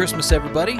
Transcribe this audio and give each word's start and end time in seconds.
Christmas, 0.00 0.32
everybody. 0.32 0.76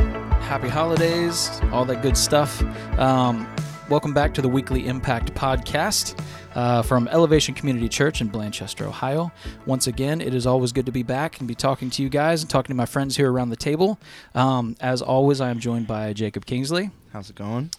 Happy 0.46 0.66
holidays, 0.66 1.60
all 1.72 1.84
that 1.84 2.00
good 2.00 2.16
stuff. 2.16 2.62
Um, 2.98 3.46
welcome 3.90 4.14
back 4.14 4.32
to 4.32 4.40
the 4.40 4.48
Weekly 4.48 4.86
Impact 4.86 5.34
Podcast 5.34 6.18
uh, 6.54 6.80
from 6.80 7.06
Elevation 7.06 7.54
Community 7.54 7.86
Church 7.86 8.22
in 8.22 8.30
Blanchester, 8.30 8.86
Ohio. 8.86 9.30
Once 9.66 9.86
again, 9.86 10.22
it 10.22 10.32
is 10.32 10.46
always 10.46 10.72
good 10.72 10.86
to 10.86 10.90
be 10.90 11.02
back 11.02 11.38
and 11.38 11.46
be 11.46 11.54
talking 11.54 11.90
to 11.90 12.02
you 12.02 12.08
guys 12.08 12.40
and 12.40 12.48
talking 12.48 12.68
to 12.68 12.74
my 12.74 12.86
friends 12.86 13.14
here 13.14 13.30
around 13.30 13.50
the 13.50 13.56
table. 13.56 13.98
Um, 14.34 14.74
as 14.80 15.02
always, 15.02 15.38
I 15.42 15.50
am 15.50 15.58
joined 15.60 15.86
by 15.86 16.14
Jacob 16.14 16.46
Kingsley, 16.46 16.88
How's 17.12 17.28
it 17.28 17.36
going? 17.36 17.72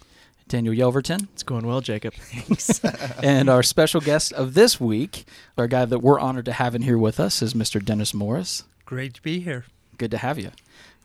Daniel 0.46 0.72
Yelverton, 0.72 1.26
It's 1.32 1.42
going 1.42 1.66
well, 1.66 1.80
Jacob. 1.80 2.14
Thanks. 2.14 2.78
and 3.20 3.50
our 3.50 3.64
special 3.64 4.00
guest 4.00 4.32
of 4.34 4.54
this 4.54 4.80
week, 4.80 5.24
our 5.58 5.66
guy 5.66 5.86
that 5.86 5.98
we're 5.98 6.20
honored 6.20 6.44
to 6.44 6.52
have 6.52 6.76
in 6.76 6.82
here 6.82 6.98
with 6.98 7.18
us, 7.18 7.42
is 7.42 7.52
Mr. 7.52 7.84
Dennis 7.84 8.14
Morris. 8.14 8.62
Great 8.86 9.14
to 9.14 9.22
be 9.22 9.40
here. 9.40 9.64
good 9.98 10.12
to 10.12 10.18
have 10.18 10.38
you. 10.38 10.52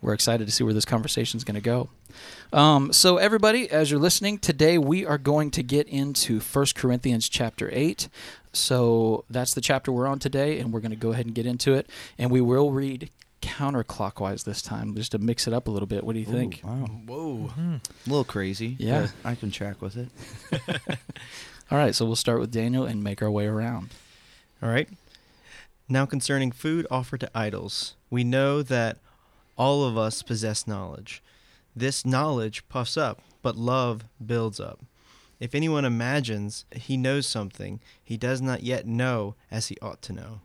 We're 0.02 0.14
excited 0.14 0.46
to 0.46 0.54
see 0.54 0.64
where 0.64 0.74
this 0.74 0.86
conversation 0.86 1.38
is 1.38 1.44
going 1.44 1.56
to 1.56 1.62
go. 1.62 1.90
Um, 2.54 2.94
so, 2.94 3.18
everybody, 3.18 3.70
as 3.70 3.90
you're 3.92 4.00
listening 4.00 4.38
today, 4.38 4.78
we 4.78 5.06
are 5.06 5.18
going 5.18 5.52
to 5.52 5.64
get 5.64 5.88
into 5.88 6.40
1 6.40 6.66
Corinthians 6.76 7.28
chapter 7.30 7.70
8. 7.74 8.08
So, 8.54 9.26
that's 9.30 9.54
the 9.54 9.62
chapter 9.62 9.92
we're 9.92 10.08
on 10.08 10.20
today, 10.20 10.60
and 10.60 10.72
we're 10.72 10.80
going 10.80 10.92
to 10.92 10.98
go 10.98 11.12
ahead 11.12 11.26
and 11.26 11.36
get 11.36 11.46
into 11.46 11.74
it. 11.74 11.90
And 12.18 12.32
we 12.32 12.42
will 12.42 12.72
read 12.72 13.10
counterclockwise 13.42 14.44
this 14.44 14.62
time, 14.62 14.96
just 14.96 15.12
to 15.12 15.18
mix 15.18 15.48
it 15.48 15.54
up 15.54 15.68
a 15.68 15.72
little 15.72 15.88
bit. 15.88 16.04
What 16.04 16.14
do 16.14 16.20
you 16.20 16.26
think? 16.26 16.62
Ooh, 16.64 16.68
wow. 16.68 16.86
Whoa. 17.06 17.52
A 17.58 17.82
little 18.10 18.24
crazy. 18.24 18.76
Yeah. 18.80 19.08
I 19.24 19.36
can 19.36 19.52
track 19.52 19.82
with 19.82 19.98
it. 19.98 20.10
All 21.72 21.78
right, 21.78 21.94
so 21.94 22.06
we'll 22.06 22.16
start 22.16 22.40
with 22.40 22.52
Daniel 22.52 22.86
and 22.86 23.04
make 23.04 23.22
our 23.22 23.32
way 23.32 23.46
around. 23.46 23.90
All 24.62 24.70
right. 24.70 24.88
Now, 25.90 26.06
concerning 26.06 26.52
food 26.52 26.88
offered 26.90 27.22
to 27.22 27.32
idols, 27.36 27.96
we 28.10 28.24
know 28.24 28.62
that 28.62 28.98
all 29.58 29.84
of 29.84 29.98
us 29.98 30.22
possess 30.22 30.68
knowledge. 30.68 31.22
This 31.76 32.06
knowledge 32.06 32.68
puffs 32.70 32.98
up, 32.98 33.22
but 33.42 33.56
love 33.56 34.06
builds 34.24 34.60
up. 34.60 34.80
If 35.40 35.54
anyone 35.54 35.86
imagines 35.86 36.66
he 36.72 36.98
knows 36.98 37.28
something, 37.28 37.80
he 38.04 38.18
does 38.18 38.42
not 38.42 38.64
yet 38.64 38.88
know 38.88 39.36
as 39.52 39.68
he 39.68 39.78
ought 39.82 40.02
to 40.04 40.14
know. 40.14 40.42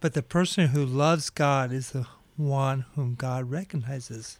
But 0.00 0.14
the 0.14 0.22
person 0.22 0.68
who 0.68 0.84
loves 0.84 1.30
God 1.30 1.72
is 1.72 1.90
the 1.90 2.06
one 2.36 2.86
whom 2.94 3.14
God 3.14 3.50
recognizes. 3.50 4.38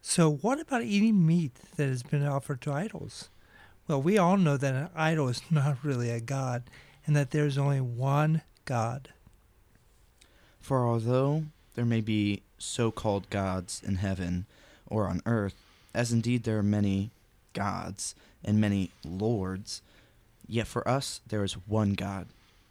So, 0.00 0.30
what 0.30 0.60
about 0.60 0.82
eating 0.82 1.26
meat 1.26 1.52
that 1.76 1.88
has 1.88 2.02
been 2.02 2.26
offered 2.26 2.60
to 2.62 2.72
idols? 2.72 3.28
Well, 3.86 4.02
we 4.02 4.18
all 4.18 4.36
know 4.36 4.56
that 4.56 4.74
an 4.74 4.90
idol 4.94 5.28
is 5.28 5.42
not 5.50 5.82
really 5.82 6.10
a 6.10 6.20
God 6.20 6.62
and 7.06 7.16
that 7.16 7.30
there 7.30 7.46
is 7.46 7.58
only 7.58 7.80
one 7.80 8.42
God. 8.64 9.08
For 10.60 10.86
although 10.86 11.44
there 11.78 11.84
may 11.84 12.00
be 12.00 12.42
so 12.58 12.90
called 12.90 13.30
gods 13.30 13.80
in 13.86 13.94
heaven 13.94 14.46
or 14.88 15.06
on 15.06 15.22
earth, 15.26 15.54
as 15.94 16.10
indeed 16.10 16.42
there 16.42 16.58
are 16.58 16.62
many 16.64 17.12
gods 17.52 18.16
and 18.44 18.60
many 18.60 18.90
lords, 19.04 19.80
yet 20.48 20.66
for 20.66 20.86
us 20.88 21.20
there 21.28 21.44
is 21.44 21.52
one 21.68 21.92
God, 21.92 22.26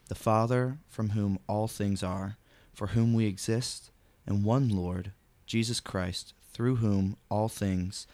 the 0.10 0.14
Father, 0.14 0.76
from 0.90 1.12
whom 1.12 1.40
all 1.48 1.70
things 1.70 2.04
are, 2.04 2.36
for 2.74 2.88
whom 2.88 3.14
we 3.14 3.28
exist, 3.28 3.92
and 4.26 4.44
one 4.44 4.68
Lord, 4.68 5.12
Jesus 5.46 5.80
Christ, 5.80 6.34
through 6.52 6.76
whom 6.76 7.16
all 7.30 7.48
things 7.48 8.08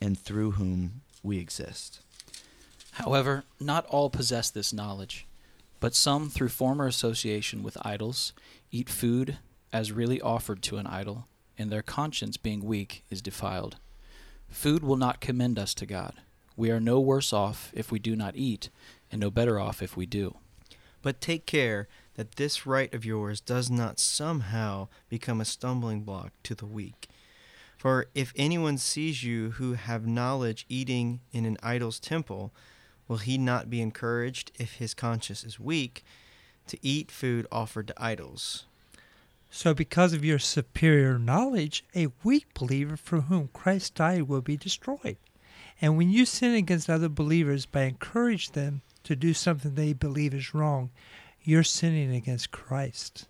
and 0.00 0.18
through 0.18 0.52
whom 0.52 1.02
we 1.22 1.38
exist. 1.38 2.00
However, 2.92 3.44
not 3.60 3.84
all 3.90 4.08
possess 4.08 4.48
this 4.48 4.72
knowledge, 4.72 5.26
but 5.80 5.94
some, 5.94 6.30
through 6.30 6.48
former 6.48 6.86
association 6.86 7.62
with 7.62 7.76
idols, 7.86 8.32
eat 8.72 8.88
food 8.88 9.36
as 9.74 9.90
really 9.90 10.20
offered 10.20 10.62
to 10.62 10.76
an 10.76 10.86
idol, 10.86 11.26
and 11.58 11.68
their 11.68 11.82
conscience, 11.82 12.36
being 12.36 12.64
weak, 12.64 13.04
is 13.10 13.20
defiled. 13.20 13.76
Food 14.48 14.84
will 14.84 14.96
not 14.96 15.20
commend 15.20 15.58
us 15.58 15.74
to 15.74 15.84
God. 15.84 16.14
We 16.56 16.70
are 16.70 16.78
no 16.78 17.00
worse 17.00 17.32
off 17.32 17.72
if 17.74 17.90
we 17.90 17.98
do 17.98 18.14
not 18.14 18.36
eat, 18.36 18.70
and 19.10 19.20
no 19.20 19.32
better 19.32 19.58
off 19.58 19.82
if 19.82 19.96
we 19.96 20.06
do. 20.06 20.36
But 21.02 21.20
take 21.20 21.44
care 21.44 21.88
that 22.14 22.36
this 22.36 22.64
right 22.64 22.94
of 22.94 23.04
yours 23.04 23.40
does 23.40 23.68
not 23.68 23.98
somehow 23.98 24.86
become 25.08 25.40
a 25.40 25.44
stumbling 25.44 26.02
block 26.02 26.30
to 26.44 26.54
the 26.54 26.66
weak. 26.66 27.08
For 27.76 28.06
if 28.14 28.32
anyone 28.36 28.78
sees 28.78 29.24
you 29.24 29.50
who 29.50 29.72
have 29.72 30.06
knowledge 30.06 30.66
eating 30.68 31.20
in 31.32 31.44
an 31.44 31.58
idol's 31.64 31.98
temple, 31.98 32.52
will 33.08 33.16
he 33.16 33.36
not 33.38 33.68
be 33.68 33.82
encouraged, 33.82 34.52
if 34.56 34.74
his 34.74 34.94
conscience 34.94 35.42
is 35.42 35.58
weak, 35.58 36.04
to 36.68 36.78
eat 36.80 37.10
food 37.10 37.48
offered 37.50 37.88
to 37.88 38.02
idols? 38.02 38.66
So, 39.56 39.72
because 39.72 40.12
of 40.12 40.24
your 40.24 40.40
superior 40.40 41.16
knowledge, 41.16 41.84
a 41.94 42.08
weak 42.24 42.52
believer 42.54 42.96
for 42.96 43.20
whom 43.20 43.50
Christ 43.52 43.94
died 43.94 44.22
will 44.22 44.40
be 44.40 44.56
destroyed. 44.56 45.16
And 45.80 45.96
when 45.96 46.10
you 46.10 46.26
sin 46.26 46.56
against 46.56 46.90
other 46.90 47.08
believers 47.08 47.64
by 47.64 47.82
encouraging 47.82 48.54
them 48.54 48.82
to 49.04 49.14
do 49.14 49.32
something 49.32 49.76
they 49.76 49.92
believe 49.92 50.34
is 50.34 50.54
wrong, 50.54 50.90
you're 51.40 51.62
sinning 51.62 52.12
against 52.12 52.50
Christ. 52.50 53.28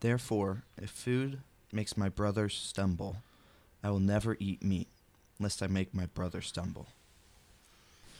Therefore, 0.00 0.64
if 0.76 0.90
food 0.90 1.40
makes 1.72 1.96
my 1.96 2.10
brother 2.10 2.50
stumble, 2.50 3.16
I 3.82 3.90
will 3.90 4.00
never 4.00 4.36
eat 4.38 4.62
meat, 4.62 4.88
lest 5.40 5.62
I 5.62 5.66
make 5.66 5.94
my 5.94 6.04
brother 6.04 6.42
stumble. 6.42 6.88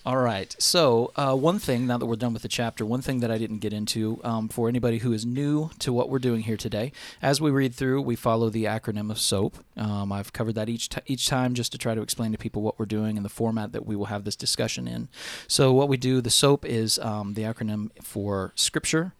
All 0.04 0.18
right. 0.18 0.56
So, 0.58 1.12
uh, 1.14 1.36
one 1.36 1.60
thing, 1.60 1.86
now 1.86 1.96
that 1.96 2.06
we're 2.06 2.16
done 2.16 2.32
with 2.32 2.42
the 2.42 2.48
chapter, 2.48 2.84
one 2.84 3.02
thing 3.02 3.20
that 3.20 3.30
I 3.30 3.38
didn't 3.38 3.58
get 3.58 3.72
into 3.72 4.20
um, 4.24 4.48
for 4.48 4.68
anybody 4.68 4.98
who 4.98 5.12
is 5.12 5.24
new 5.24 5.70
to 5.78 5.92
what 5.92 6.10
we're 6.10 6.18
doing 6.18 6.40
here 6.40 6.56
today, 6.56 6.90
as 7.22 7.40
we 7.40 7.52
read 7.52 7.72
through, 7.72 8.02
we 8.02 8.16
follow 8.16 8.50
the 8.50 8.64
acronym 8.64 9.12
of 9.12 9.20
SOAP. 9.20 9.58
Um, 9.76 10.10
I've 10.10 10.32
covered 10.32 10.56
that 10.56 10.68
each, 10.68 10.88
t- 10.88 11.00
each 11.06 11.28
time 11.28 11.54
just 11.54 11.70
to 11.70 11.78
try 11.78 11.94
to 11.94 12.02
explain 12.02 12.32
to 12.32 12.38
people 12.38 12.62
what 12.62 12.80
we're 12.80 12.86
doing 12.86 13.16
and 13.16 13.24
the 13.24 13.30
format 13.30 13.70
that 13.70 13.86
we 13.86 13.94
will 13.94 14.06
have 14.06 14.24
this 14.24 14.34
discussion 14.34 14.88
in. 14.88 15.06
So, 15.46 15.72
what 15.72 15.88
we 15.88 15.96
do, 15.96 16.20
the 16.20 16.30
SOAP 16.30 16.64
is 16.64 16.98
um, 16.98 17.34
the 17.34 17.42
acronym 17.42 17.90
for 18.02 18.52
Scripture, 18.56 19.12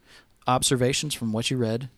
observations 0.48 1.14
from 1.14 1.32
what 1.32 1.48
you 1.48 1.58
read, 1.58 1.90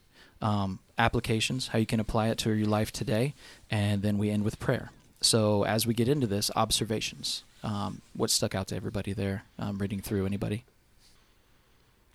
um, 0.42 0.78
applications, 0.98 1.68
how 1.68 1.78
you 1.78 1.86
can 1.86 2.00
apply 2.00 2.28
it 2.28 2.36
to 2.38 2.52
your 2.52 2.68
life 2.68 2.92
today, 2.92 3.32
and 3.70 4.02
then 4.02 4.18
we 4.18 4.28
end 4.28 4.44
with 4.44 4.58
prayer. 4.58 4.90
So, 5.22 5.64
as 5.64 5.86
we 5.86 5.94
get 5.94 6.06
into 6.06 6.26
this, 6.26 6.50
observations. 6.54 7.44
Um, 7.64 8.02
what 8.14 8.30
stuck 8.30 8.54
out 8.54 8.68
to 8.68 8.76
everybody 8.76 9.12
there 9.14 9.44
um, 9.58 9.78
reading 9.78 10.00
through? 10.00 10.26
Anybody? 10.26 10.64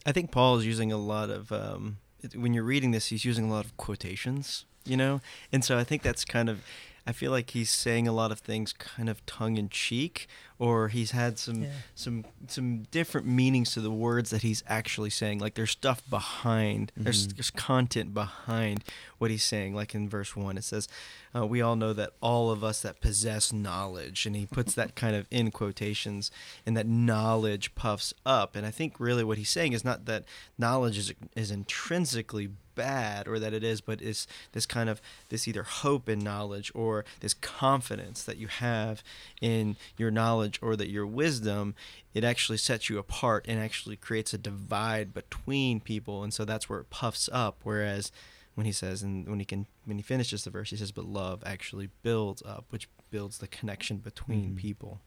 I 0.06 0.12
think 0.12 0.32
Paul 0.32 0.58
is 0.58 0.66
using 0.66 0.92
a 0.92 0.98
lot 0.98 1.30
of 1.30 1.52
um, 1.52 1.98
when 2.36 2.54
you're 2.54 2.64
reading 2.64 2.92
this, 2.92 3.08
he's 3.08 3.26
using 3.26 3.50
a 3.50 3.54
lot 3.54 3.66
of 3.66 3.76
quotations, 3.76 4.66
you 4.86 4.96
know, 4.96 5.22
and 5.52 5.66
so 5.66 5.78
I 5.78 5.84
think 5.84 6.04
that's 6.04 6.24
kind 6.24 6.50
of. 6.50 6.62
I 7.08 7.12
feel 7.12 7.32
like 7.32 7.52
he's 7.52 7.72
saying 7.72 8.08
a 8.08 8.12
lot 8.12 8.32
of 8.32 8.40
things 8.40 8.72
kind 8.74 9.10
of 9.10 9.26
tongue 9.26 9.58
in 9.58 9.70
cheek, 9.70 10.28
or 10.59 10.90
he's 10.90 11.12
had 11.12 11.40
some 11.40 11.64
Yeah. 11.64 11.72
some 11.96 12.25
some 12.47 12.84
different 12.92 13.25
meanings 13.25 13.72
to 13.72 13.81
the 13.81 13.90
words 13.92 14.30
that 14.30 14.42
he's 14.44 14.62
actually 14.68 15.09
saying. 15.09 15.40
Like 15.40 15.56
there's 15.56 15.72
stuff 15.72 16.02
behind, 16.09 16.92
there's 16.96 17.28
Mhm. 17.30 17.36
there's 17.38 17.50
content 17.50 18.14
behind 18.14 18.84
what 19.18 19.31
he's 19.31 19.44
saying. 19.44 19.74
Like 19.74 19.96
in 19.96 20.08
verse 20.09 20.36
one, 20.36 20.58
it 20.58 20.64
says, 20.66 20.88
uh, 21.36 21.48
"We 21.48 21.62
all 21.62 21.75
know 21.78 21.94
that 21.94 22.12
all 22.22 22.52
of 22.52 22.64
us 22.64 22.81
that 22.81 23.00
possess 23.02 23.52
knowledge," 23.53 24.25
and 24.25 24.36
he 24.36 24.46
puts 24.46 24.74
that 24.75 24.96
kind 24.96 25.16
of 25.16 25.25
in 25.31 25.50
quotations, 25.52 26.30
and 26.66 26.75
that 26.78 26.88
knowledge 26.88 27.74
puffs 27.75 28.13
up. 28.25 28.56
And 28.56 28.66
I 28.66 28.72
think 28.72 29.00
really 29.00 29.24
what 29.24 29.38
he's 29.38 29.50
saying 29.50 29.74
is 29.74 29.84
not 29.86 30.06
that 30.06 30.25
knowledge 30.57 30.98
is 30.98 31.13
is 31.36 31.51
intrinsically 31.51 32.50
bad 32.75 33.28
or 33.28 33.39
that 33.39 33.54
it 33.54 33.62
is, 33.62 33.81
but 33.81 34.01
it's 34.01 34.25
this 34.54 34.66
kind 34.66 34.89
of 34.89 35.01
this 35.28 35.50
either 35.50 35.63
hope 35.63 36.07
in 36.07 36.18
knowledge 36.19 36.72
or 36.74 37.04
this 37.19 37.34
confidence 37.34 38.24
that 38.24 38.38
you 38.38 38.48
have 38.48 39.04
in 39.42 39.75
your 39.98 40.10
knowledge 40.10 40.49
or 40.62 40.75
that 40.75 40.90
your 40.90 41.06
wisdom 41.06 41.75
it 42.13 42.24
actually 42.24 42.57
sets 42.57 42.90
you 42.90 42.98
apart 42.98 43.46
and 43.48 43.60
actually 43.60 43.96
creates 43.96 44.34
a 44.34 44.38
divide 44.38 45.13
between 45.13 45.80
people 45.80 46.24
and 46.24 46.34
so 46.34 46.46
that's 46.46 46.68
where 46.69 46.80
it 46.80 46.90
puffs 46.90 47.30
up 47.31 47.60
whereas 47.63 48.12
when 48.56 48.66
he 48.66 48.72
says 48.72 49.04
and 49.04 49.28
when 49.30 49.40
he 49.40 49.46
can 49.46 49.68
when 49.86 49.98
he 49.98 50.04
finishes 50.04 50.44
the 50.44 50.50
verse 50.50 50.69
he 50.72 50.75
says 50.78 50.92
but 50.92 51.06
love 51.06 51.44
actually 51.46 51.90
builds 52.01 52.42
up 52.46 52.66
which 52.69 52.88
builds 53.12 53.38
the 53.38 53.48
connection 53.48 53.98
between 53.98 54.51
Mhm. 54.51 54.57
people 54.57 55.00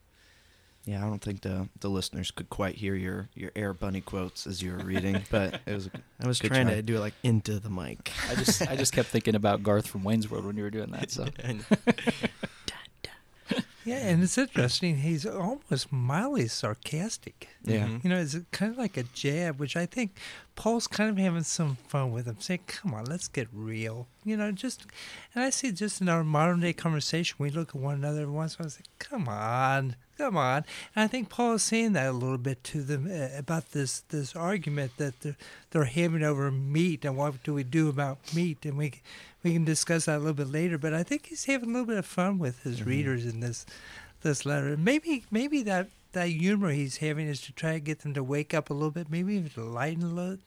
Yeah, 0.85 0.99
I 1.05 1.09
don't 1.09 1.23
think 1.23 1.43
the 1.43 1.69
the 1.79 1.89
listeners 1.89 2.33
could 2.33 2.51
quite 2.51 2.75
hear 2.77 2.97
your 2.97 3.29
your 3.35 3.53
air 3.55 3.73
bunny 3.73 4.01
quotes 4.01 4.49
as 4.49 4.61
you 4.63 4.73
were 4.73 4.83
reading, 4.85 5.23
but 5.31 5.61
it 5.65 5.73
was. 5.75 5.89
i 6.21 6.27
was 6.27 6.41
trying 6.41 6.67
try. 6.67 6.75
to 6.75 6.83
do 6.83 6.97
it 6.97 7.01
like 7.01 7.15
into 7.23 7.61
the 7.61 7.71
mic 7.71 8.11
I 8.29 8.35
just 8.35 8.63
I 8.69 8.75
just 8.75 8.93
kept 8.93 9.09
thinking 9.09 9.37
about 9.37 9.63
Garth 9.63 9.87
from 9.87 10.03
Wayne's 10.03 10.29
World 10.29 10.45
when 10.45 10.57
you 10.57 10.65
were 10.65 10.71
doing 10.79 10.91
that. 10.91 11.13
So. 11.13 11.27
Yeah, 13.85 13.97
and 13.97 14.23
it's 14.23 14.39
interesting. 14.39 14.99
He's 14.99 15.27
almost 15.27 15.93
mildly 15.93 16.47
sarcastic. 16.49 17.49
Yeah. 17.65 17.87
Mhm. 17.89 18.05
You 18.05 18.11
know, 18.11 18.21
it's 18.21 18.37
kind 18.53 18.71
of 18.73 18.79
like 18.79 18.97
a 18.97 19.03
jab, 19.03 19.59
which 19.59 19.77
I 19.77 19.87
think 19.87 20.17
Paul's 20.55 20.87
kind 20.87 21.11
of 21.11 21.19
having 21.19 21.43
some 21.43 21.77
fun 21.89 22.13
with 22.13 22.27
him, 22.27 22.37
saying, 22.39 22.61
"Come 22.69 22.95
on, 22.95 23.07
let's 23.07 23.27
get 23.29 23.49
real." 23.53 24.07
You 24.25 24.37
know, 24.37 24.53
just 24.53 24.87
and 25.35 25.43
I 25.43 25.51
see 25.51 25.73
just 25.73 26.01
in 26.01 26.09
our 26.09 26.23
modern 26.23 26.61
day 26.61 26.73
conversation, 26.73 27.37
we 27.41 27.51
look 27.51 27.71
at 27.71 27.75
one 27.81 27.95
another 27.97 28.31
once 28.31 28.57
and 28.61 28.71
say, 28.71 28.83
"Come 29.01 29.27
on, 29.29 29.97
come 30.17 30.37
on." 30.37 30.65
And 30.95 31.03
I 31.05 31.09
think 31.09 31.29
Paul 31.29 31.55
is 31.55 31.63
saying 31.65 31.93
that 31.95 32.07
a 32.09 32.13
little 32.13 32.39
bit 32.39 32.63
to 32.65 32.83
them 32.83 33.09
uh, 33.11 33.37
about 33.37 33.73
this 33.73 34.01
this 34.11 34.37
argument 34.37 34.93
that 34.99 35.21
they're 35.23 35.37
they're 35.71 35.85
having 35.87 36.23
over 36.23 36.53
meat 36.53 37.05
and 37.05 37.17
what 37.17 37.43
do 37.43 37.53
we 37.55 37.65
do 37.65 37.89
about 37.89 38.19
meat? 38.35 38.65
And 38.65 38.79
we 38.79 39.01
we 39.43 39.53
can 39.53 39.65
discuss 39.65 40.05
that 40.07 40.17
a 40.17 40.19
little 40.19 40.35
bit 40.35 40.49
later. 40.51 40.79
But 40.79 40.95
I 40.95 41.03
think 41.03 41.27
he's 41.27 41.45
having 41.47 41.71
a 41.71 41.73
little 41.73 41.87
bit 41.87 41.99
of 41.99 42.07
fun 42.07 42.39
with 42.39 42.63
his 42.63 42.81
Mhm. 42.81 42.87
readers 42.87 43.27
in 43.27 43.41
this 43.41 43.67
this 44.23 44.47
letter. 44.47 44.77
Maybe 44.77 45.25
maybe 45.31 45.63
that 45.65 45.89
that 46.13 46.29
humor 46.29 46.71
he's 46.71 46.99
having 46.99 47.27
is 47.27 47.41
to 47.43 47.53
try 47.53 47.73
to 47.73 47.81
get 47.81 48.01
them 48.01 48.15
to 48.15 48.23
wake 48.23 48.55
up 48.55 48.71
a 48.71 48.75
little 48.75 48.91
bit, 48.93 49.11
maybe 49.11 49.35
even 49.35 49.51
to 49.51 49.65
lighten 49.65 50.03
a 50.05 50.07
little, 50.07 50.39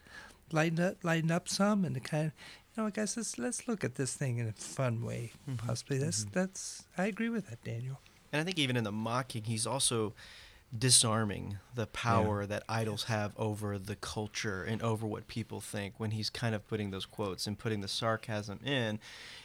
lighten 0.51 0.79
up, 0.79 1.03
lighten 1.03 1.29
up 1.31 1.49
some, 1.49 1.83
and 1.83 1.95
to 1.95 1.99
kind 1.99 2.27
of, 2.27 2.31
you 2.77 2.83
know, 2.83 2.87
I 2.87 2.91
guess 2.91 3.17
let's 3.17 3.37
let's 3.37 3.67
look 3.67 3.83
at 3.83 3.95
this 3.95 4.13
thing 4.13 4.37
in 4.37 4.47
a 4.47 4.53
fun 4.53 5.03
way. 5.03 5.33
Mhm. 5.49 5.57
Possibly 5.57 5.97
that's 5.97 6.23
Mhm. 6.25 6.31
that's 6.31 6.83
I 6.97 7.07
agree 7.07 7.29
with 7.29 7.49
that, 7.49 7.63
Daniel. 7.63 7.99
And 8.31 8.39
I 8.41 8.43
think 8.45 8.57
even 8.59 8.77
in 8.77 8.83
the 8.85 8.91
mocking, 8.91 9.43
he's 9.45 9.65
also 9.67 10.13
disarming 10.77 11.57
the 11.73 11.87
power 11.87 12.45
that 12.45 12.63
idols 12.67 13.03
have 13.05 13.33
over 13.37 13.77
the 13.77 13.95
culture 13.95 14.63
and 14.63 14.81
over 14.81 15.05
what 15.07 15.27
people 15.27 15.61
think 15.61 15.93
when 15.97 16.11
he's 16.11 16.29
kind 16.29 16.53
of 16.53 16.67
putting 16.67 16.91
those 16.91 17.05
quotes 17.05 17.47
and 17.47 17.57
putting 17.57 17.81
the 17.81 17.87
sarcasm 17.87 18.59
in 18.65 18.99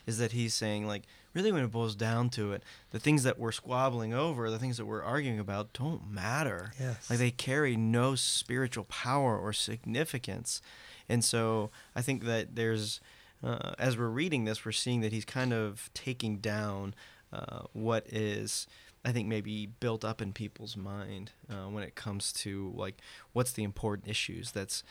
is 0.06 0.18
that 0.18 0.32
he's 0.32 0.54
saying 0.54 0.86
like 0.86 1.02
really 1.34 1.52
when 1.52 1.62
it 1.62 1.70
boils 1.70 1.94
down 1.94 2.28
to 2.30 2.52
it 2.52 2.62
the 2.90 2.98
things 2.98 3.22
that 3.22 3.38
we're 3.38 3.52
squabbling 3.52 4.12
over 4.12 4.50
the 4.50 4.58
things 4.58 4.76
that 4.76 4.86
we're 4.86 5.02
arguing 5.02 5.38
about 5.38 5.72
don't 5.72 6.10
matter. 6.10 6.72
Yes. 6.80 7.08
like 7.08 7.18
they 7.18 7.30
carry 7.30 7.76
no 7.76 8.14
spiritual 8.16 8.84
power 8.84 9.38
or 9.38 9.52
significance. 9.52 10.60
And 11.08 11.24
so 11.24 11.70
i 11.94 12.02
think 12.02 12.24
that 12.24 12.56
there's 12.56 13.00
uh, 13.42 13.72
as 13.78 13.96
we're 13.96 14.08
reading 14.08 14.44
this 14.44 14.64
we're 14.64 14.72
seeing 14.72 15.00
that 15.00 15.12
he's 15.12 15.24
kind 15.24 15.52
of 15.52 15.90
taking 15.94 16.38
down 16.38 16.94
uh, 17.32 17.60
what 17.72 18.04
is 18.08 18.66
i 19.04 19.12
think 19.12 19.28
maybe 19.28 19.66
built 19.66 20.04
up 20.04 20.20
in 20.20 20.32
people's 20.32 20.76
mind 20.76 21.32
uh, 21.50 21.68
when 21.68 21.82
it 21.82 21.94
comes 21.94 22.32
to 22.32 22.72
like 22.74 22.96
what's 23.32 23.52
the 23.52 23.62
important 23.62 24.08
issues 24.08 24.50
that's 24.50 24.82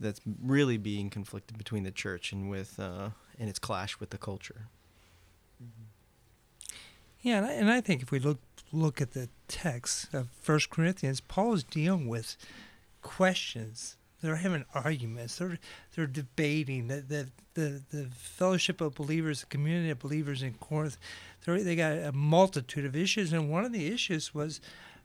that's 0.00 0.20
really 0.42 0.76
being 0.76 1.10
conflicted 1.10 1.56
between 1.56 1.84
the 1.84 1.90
church 1.90 2.32
and 2.32 2.50
with 2.50 2.80
uh, 2.80 3.10
and 3.38 3.48
its 3.48 3.58
clash 3.58 4.00
with 4.00 4.10
the 4.10 4.18
culture 4.18 4.68
Yeah, 7.22 7.36
and 7.38 7.46
I, 7.46 7.52
and 7.52 7.70
I 7.70 7.80
think 7.80 8.02
if 8.02 8.10
we 8.10 8.18
look 8.18 8.40
look 8.72 9.00
at 9.00 9.12
the 9.12 9.28
text 9.48 10.12
of 10.12 10.28
First 10.40 10.70
Corinthians, 10.70 11.20
Paul 11.20 11.54
is 11.54 11.64
dealing 11.64 12.08
with 12.08 12.36
questions. 13.00 13.96
They're 14.22 14.36
having 14.36 14.64
arguments. 14.74 15.38
They're 15.38 15.58
they're 15.94 16.06
debating. 16.06 16.88
The 16.88 17.00
the 17.00 17.28
the, 17.54 17.82
the 17.90 18.08
fellowship 18.12 18.80
of 18.80 18.94
believers, 18.94 19.40
the 19.40 19.46
community 19.46 19.90
of 19.90 19.98
believers 19.98 20.42
in 20.42 20.54
Corinth, 20.54 20.96
they 21.44 21.62
they 21.62 21.76
got 21.76 21.98
a 21.98 22.12
multitude 22.12 22.84
of 22.84 22.96
issues, 22.96 23.32
and 23.32 23.50
one 23.50 23.64
of 23.64 23.72
the 23.72 23.86
issues 23.92 24.34
was 24.34 24.60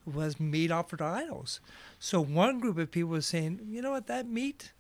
was 0.05 0.39
meat 0.39 0.71
offered 0.71 0.99
to 0.99 1.05
idols. 1.05 1.59
So 1.99 2.21
one 2.21 2.59
group 2.59 2.77
of 2.77 2.91
people 2.91 3.09
was 3.09 3.25
saying, 3.25 3.59
you 3.67 3.81
know 3.81 3.91
what, 3.91 4.07
that 4.07 4.27
meat, 4.27 4.71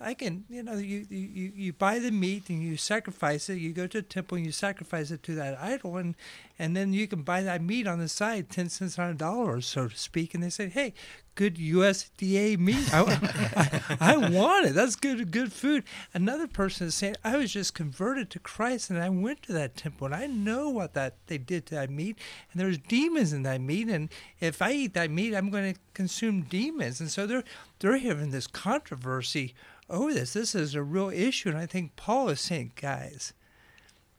I 0.00 0.14
can, 0.14 0.44
you 0.48 0.62
know, 0.62 0.74
you, 0.74 1.06
you, 1.08 1.52
you 1.54 1.72
buy 1.72 2.00
the 2.00 2.10
meat 2.10 2.50
and 2.50 2.60
you 2.60 2.76
sacrifice 2.76 3.48
it. 3.48 3.58
You 3.58 3.72
go 3.72 3.86
to 3.86 3.98
the 3.98 4.02
temple 4.02 4.36
and 4.36 4.44
you 4.44 4.52
sacrifice 4.52 5.12
it 5.12 5.22
to 5.24 5.34
that 5.36 5.60
idol, 5.60 5.96
and 5.96 6.16
and 6.58 6.76
then 6.76 6.92
you 6.92 7.06
can 7.08 7.22
buy 7.22 7.42
that 7.42 7.62
meat 7.62 7.86
on 7.86 7.98
the 7.98 8.08
side, 8.08 8.50
ten 8.50 8.68
cents 8.68 8.98
on 8.98 9.10
a 9.10 9.14
dollar, 9.14 9.60
so 9.60 9.88
to 9.88 9.96
speak. 9.96 10.34
And 10.34 10.42
they 10.42 10.50
say, 10.50 10.68
hey, 10.68 10.94
good 11.34 11.56
USDA 11.56 12.58
meat. 12.58 12.92
I, 12.92 13.90
I, 14.00 14.12
I 14.12 14.16
want 14.16 14.66
it. 14.66 14.74
That's 14.74 14.96
good, 14.96 15.30
good 15.30 15.52
food. 15.52 15.84
Another 16.12 16.46
person 16.46 16.88
is 16.88 16.94
saying, 16.94 17.16
I 17.24 17.36
was 17.36 17.52
just 17.52 17.74
converted 17.74 18.30
to 18.30 18.38
Christ, 18.38 18.90
and 18.90 18.98
I 18.98 19.08
went 19.08 19.42
to 19.42 19.52
that 19.52 19.76
temple, 19.76 20.06
and 20.06 20.14
I 20.14 20.26
know 20.26 20.68
what 20.68 20.94
that 20.94 21.16
they 21.26 21.38
did 21.38 21.66
to 21.66 21.74
that 21.76 21.90
meat, 21.90 22.18
and 22.52 22.60
there's 22.60 22.78
demons 22.78 23.32
in 23.32 23.42
that 23.44 23.60
meat, 23.60 23.88
and 23.88 24.10
if 24.40 24.60
I 24.60 24.72
eat 24.72 24.94
that 24.94 25.10
meat, 25.10 25.34
I'm 25.34 25.50
going 25.50 25.74
to 25.74 25.80
consume 25.94 26.42
demons, 26.42 27.00
and 27.00 27.10
so 27.10 27.26
they're 27.26 27.44
they're 27.78 27.98
having 27.98 28.30
this 28.30 28.46
controversy 28.46 29.54
over 29.90 30.12
this. 30.14 30.32
This 30.34 30.54
is 30.54 30.74
a 30.74 30.82
real 30.82 31.10
issue, 31.10 31.48
and 31.48 31.58
I 31.58 31.66
think 31.66 31.96
Paul 31.96 32.28
is 32.28 32.40
saying, 32.40 32.72
guys, 32.76 33.32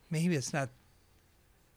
maybe 0.10 0.36
it's 0.36 0.54
not 0.54 0.70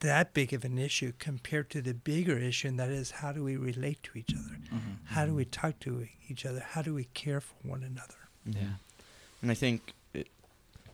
that 0.01 0.35
big 0.35 0.53
of 0.53 0.65
an 0.65 0.79
issue 0.79 1.13
compared 1.19 1.71
to 1.71 1.81
the 1.81 1.95
bigger 1.95 2.39
issue, 2.39 2.69
and 2.69 2.79
that 2.79 2.91
is 2.91 3.11
how 3.13 3.33
do 3.33 3.43
we 3.43 3.57
relate 3.57 4.03
to 4.05 4.19
each 4.19 4.33
other? 4.35 4.57
Mhm. 4.73 4.99
How 5.07 5.25
do 5.27 5.35
we 5.35 5.45
talk 5.45 5.79
to 5.81 6.07
each 6.29 6.45
other? 6.45 6.61
How 6.61 6.83
do 6.83 6.93
we 6.95 7.05
care 7.15 7.41
for 7.41 7.55
one 7.63 7.83
another? 7.83 8.29
Yeah. 8.45 8.75
And 9.43 9.51
I 9.51 9.55
think 9.55 9.95
it 10.13 10.29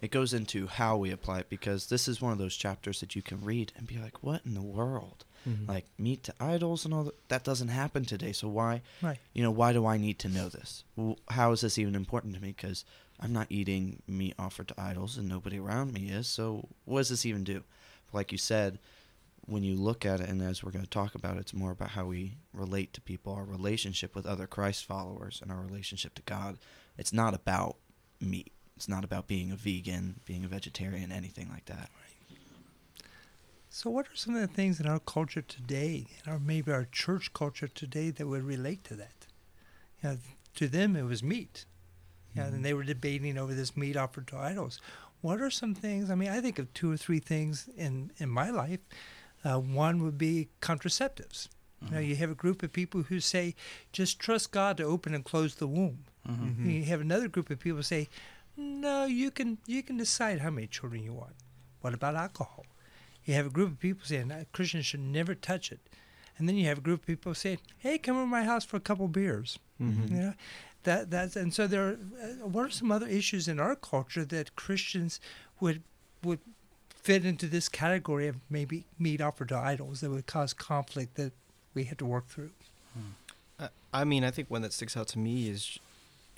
it 0.00 0.10
goes 0.10 0.32
into 0.34 0.66
how 0.66 0.96
we 0.96 1.10
apply 1.12 1.38
it 1.40 1.48
because 1.48 1.86
this 1.88 2.08
is 2.08 2.20
one 2.20 2.32
of 2.32 2.38
those 2.38 2.56
chapters 2.56 2.98
that 3.00 3.14
you 3.14 3.22
can 3.22 3.40
read 3.44 3.72
and 3.76 3.86
be 3.86 3.98
like, 3.98 4.22
"What 4.22 4.44
in 4.44 4.54
the 4.54 4.62
world?" 4.62 5.24
Like 5.66 5.86
meat 5.98 6.22
to 6.24 6.34
idols 6.38 6.84
and 6.84 6.94
all 6.94 7.02
that. 7.04 7.28
That 7.28 7.42
doesn't 7.42 7.66
happen 7.68 8.04
today. 8.04 8.32
So 8.32 8.46
why, 8.48 8.80
Right. 9.00 9.18
you 9.32 9.42
know, 9.42 9.50
why 9.50 9.72
do 9.72 9.84
I 9.86 9.96
need 9.96 10.20
to 10.20 10.28
know 10.28 10.48
this? 10.48 10.84
Well, 10.94 11.18
how 11.30 11.50
is 11.50 11.62
this 11.62 11.78
even 11.78 11.96
important 11.96 12.34
to 12.34 12.40
me? 12.40 12.48
Because 12.52 12.84
I'm 13.18 13.32
not 13.32 13.48
eating 13.50 14.02
meat 14.06 14.34
offered 14.38 14.68
to 14.68 14.80
idols, 14.80 15.18
and 15.18 15.28
nobody 15.28 15.58
around 15.58 15.92
me 15.94 16.10
is. 16.10 16.28
So 16.28 16.68
what 16.84 17.00
does 17.00 17.08
this 17.08 17.26
even 17.26 17.42
do? 17.42 17.64
Like 18.12 18.32
you 18.32 18.38
said, 18.38 18.78
when 19.46 19.62
you 19.64 19.74
look 19.74 20.06
at 20.06 20.20
it, 20.20 20.28
and 20.28 20.40
as 20.40 20.62
we're 20.62 20.70
going 20.70 20.84
to 20.84 20.90
talk 20.90 21.14
about, 21.14 21.36
it's 21.36 21.52
more 21.54 21.72
about 21.72 21.90
how 21.90 22.06
we 22.06 22.36
relate 22.52 22.92
to 22.92 23.00
people, 23.00 23.32
our 23.34 23.44
relationship 23.44 24.14
with 24.14 24.26
other 24.26 24.46
Christ 24.46 24.84
followers, 24.84 25.40
and 25.42 25.50
our 25.50 25.60
relationship 25.60 26.14
to 26.14 26.22
God. 26.22 26.58
It's 26.96 27.12
not 27.12 27.34
about 27.34 27.76
meat. 28.20 28.52
It's 28.76 28.88
not 28.88 29.04
about 29.04 29.26
being 29.26 29.50
a 29.50 29.56
vegan, 29.56 30.20
being 30.24 30.44
a 30.44 30.48
vegetarian, 30.48 31.10
anything 31.12 31.48
like 31.50 31.66
that. 31.66 31.90
So, 33.74 33.88
what 33.88 34.06
are 34.06 34.16
some 34.16 34.34
of 34.34 34.42
the 34.42 34.54
things 34.54 34.80
in 34.80 34.86
our 34.86 35.00
culture 35.00 35.40
today, 35.40 36.06
or 36.26 36.38
maybe 36.38 36.70
our 36.70 36.86
church 36.92 37.32
culture 37.32 37.68
today, 37.68 38.10
that 38.10 38.26
would 38.26 38.44
relate 38.44 38.84
to 38.84 38.94
that? 38.96 39.26
You 40.02 40.10
know, 40.10 40.18
to 40.56 40.68
them, 40.68 40.94
it 40.94 41.04
was 41.04 41.22
meat. 41.22 41.64
Yeah, 42.36 42.44
Mhm. 42.48 42.54
and 42.54 42.64
they 42.64 42.74
were 42.74 42.84
debating 42.84 43.38
over 43.38 43.54
this 43.54 43.76
meat 43.76 43.96
offered 43.96 44.26
to 44.28 44.36
idols. 44.36 44.78
What 45.22 45.40
are 45.40 45.50
some 45.50 45.74
things? 45.74 46.10
I 46.10 46.14
mean, 46.14 46.28
I 46.28 46.40
think 46.40 46.58
of 46.58 46.72
two 46.74 46.90
or 46.92 46.96
three 46.96 47.20
things 47.20 47.68
in 47.76 48.10
in 48.18 48.28
my 48.28 48.50
life. 48.50 48.80
Uh, 49.44 49.58
one 49.58 50.02
would 50.04 50.18
be 50.18 50.48
contraceptives. 50.60 51.48
You 51.80 51.90
know, 51.90 51.96
Mhm. 51.98 52.08
you 52.08 52.16
have 52.16 52.30
a 52.30 52.34
group 52.36 52.62
of 52.62 52.72
people 52.72 53.02
who 53.04 53.18
say, 53.18 53.56
"Just 53.92 54.20
trust 54.20 54.52
God 54.52 54.76
to 54.76 54.84
open 54.84 55.14
and 55.14 55.24
close 55.24 55.56
the 55.56 55.66
womb." 55.66 56.04
Mhm. 56.28 56.56
Mhm. 56.56 56.74
You 56.74 56.84
have 56.84 57.00
another 57.00 57.26
group 57.28 57.50
of 57.50 57.58
people 57.58 57.82
say, 57.82 58.08
"No, 58.56 59.04
you 59.06 59.30
can 59.32 59.58
you 59.66 59.82
can 59.82 59.96
decide 59.96 60.40
how 60.40 60.50
many 60.50 60.66
children 60.68 61.02
you 61.02 61.12
want." 61.14 61.34
What 61.80 61.94
about 61.94 62.14
alcohol? 62.14 62.66
You 63.24 63.34
have 63.34 63.46
a 63.46 63.50
group 63.50 63.70
of 63.72 63.78
people 63.80 64.04
saying 64.06 64.28
"No, 64.28 64.44
Christians 64.52 64.86
should 64.86 65.00
never 65.18 65.34
touch 65.34 65.72
it, 65.72 65.80
and 66.38 66.48
then 66.48 66.56
you 66.56 66.66
have 66.66 66.78
a 66.78 66.86
group 66.88 67.00
of 67.00 67.06
people 67.06 67.34
saying, 67.34 67.58
"Hey, 67.78 67.98
come 67.98 68.16
over 68.16 68.26
to 68.26 68.30
my 68.30 68.44
house 68.44 68.64
for 68.64 68.76
a 68.76 68.80
couple 68.88 69.08
beers." 69.08 69.58
Mhm. 69.80 70.10
You 70.10 70.16
know, 70.16 70.34
that 70.84 71.10
that's 71.10 71.36
and 71.36 71.52
so 71.54 71.66
there. 71.66 71.88
Are, 71.88 71.92
uh, 71.92 72.46
what 72.46 72.66
are 72.66 72.70
some 72.70 72.90
other 72.92 73.06
issues 73.06 73.48
in 73.48 73.60
our 73.60 73.76
culture 73.76 74.24
that 74.24 74.56
Christians 74.56 75.20
would 75.60 75.82
would 76.22 76.40
fit 76.90 77.24
into 77.24 77.46
this 77.46 77.68
category 77.68 78.28
of 78.28 78.36
maybe 78.48 78.84
meat 78.98 79.20
offered 79.20 79.48
to 79.48 79.56
idols 79.56 80.00
that 80.00 80.10
would 80.10 80.26
cause 80.26 80.52
conflict 80.52 81.16
that 81.16 81.32
we 81.74 81.84
had 81.84 81.98
to 81.98 82.06
work 82.06 82.28
through? 82.28 82.50
I- 83.58 83.68
I 83.92 84.04
mean, 84.04 84.24
I 84.24 84.30
think 84.30 84.50
one 84.50 84.62
that 84.62 84.72
sticks 84.72 84.96
out 84.96 85.08
to 85.08 85.18
me 85.18 85.48
is 85.48 85.78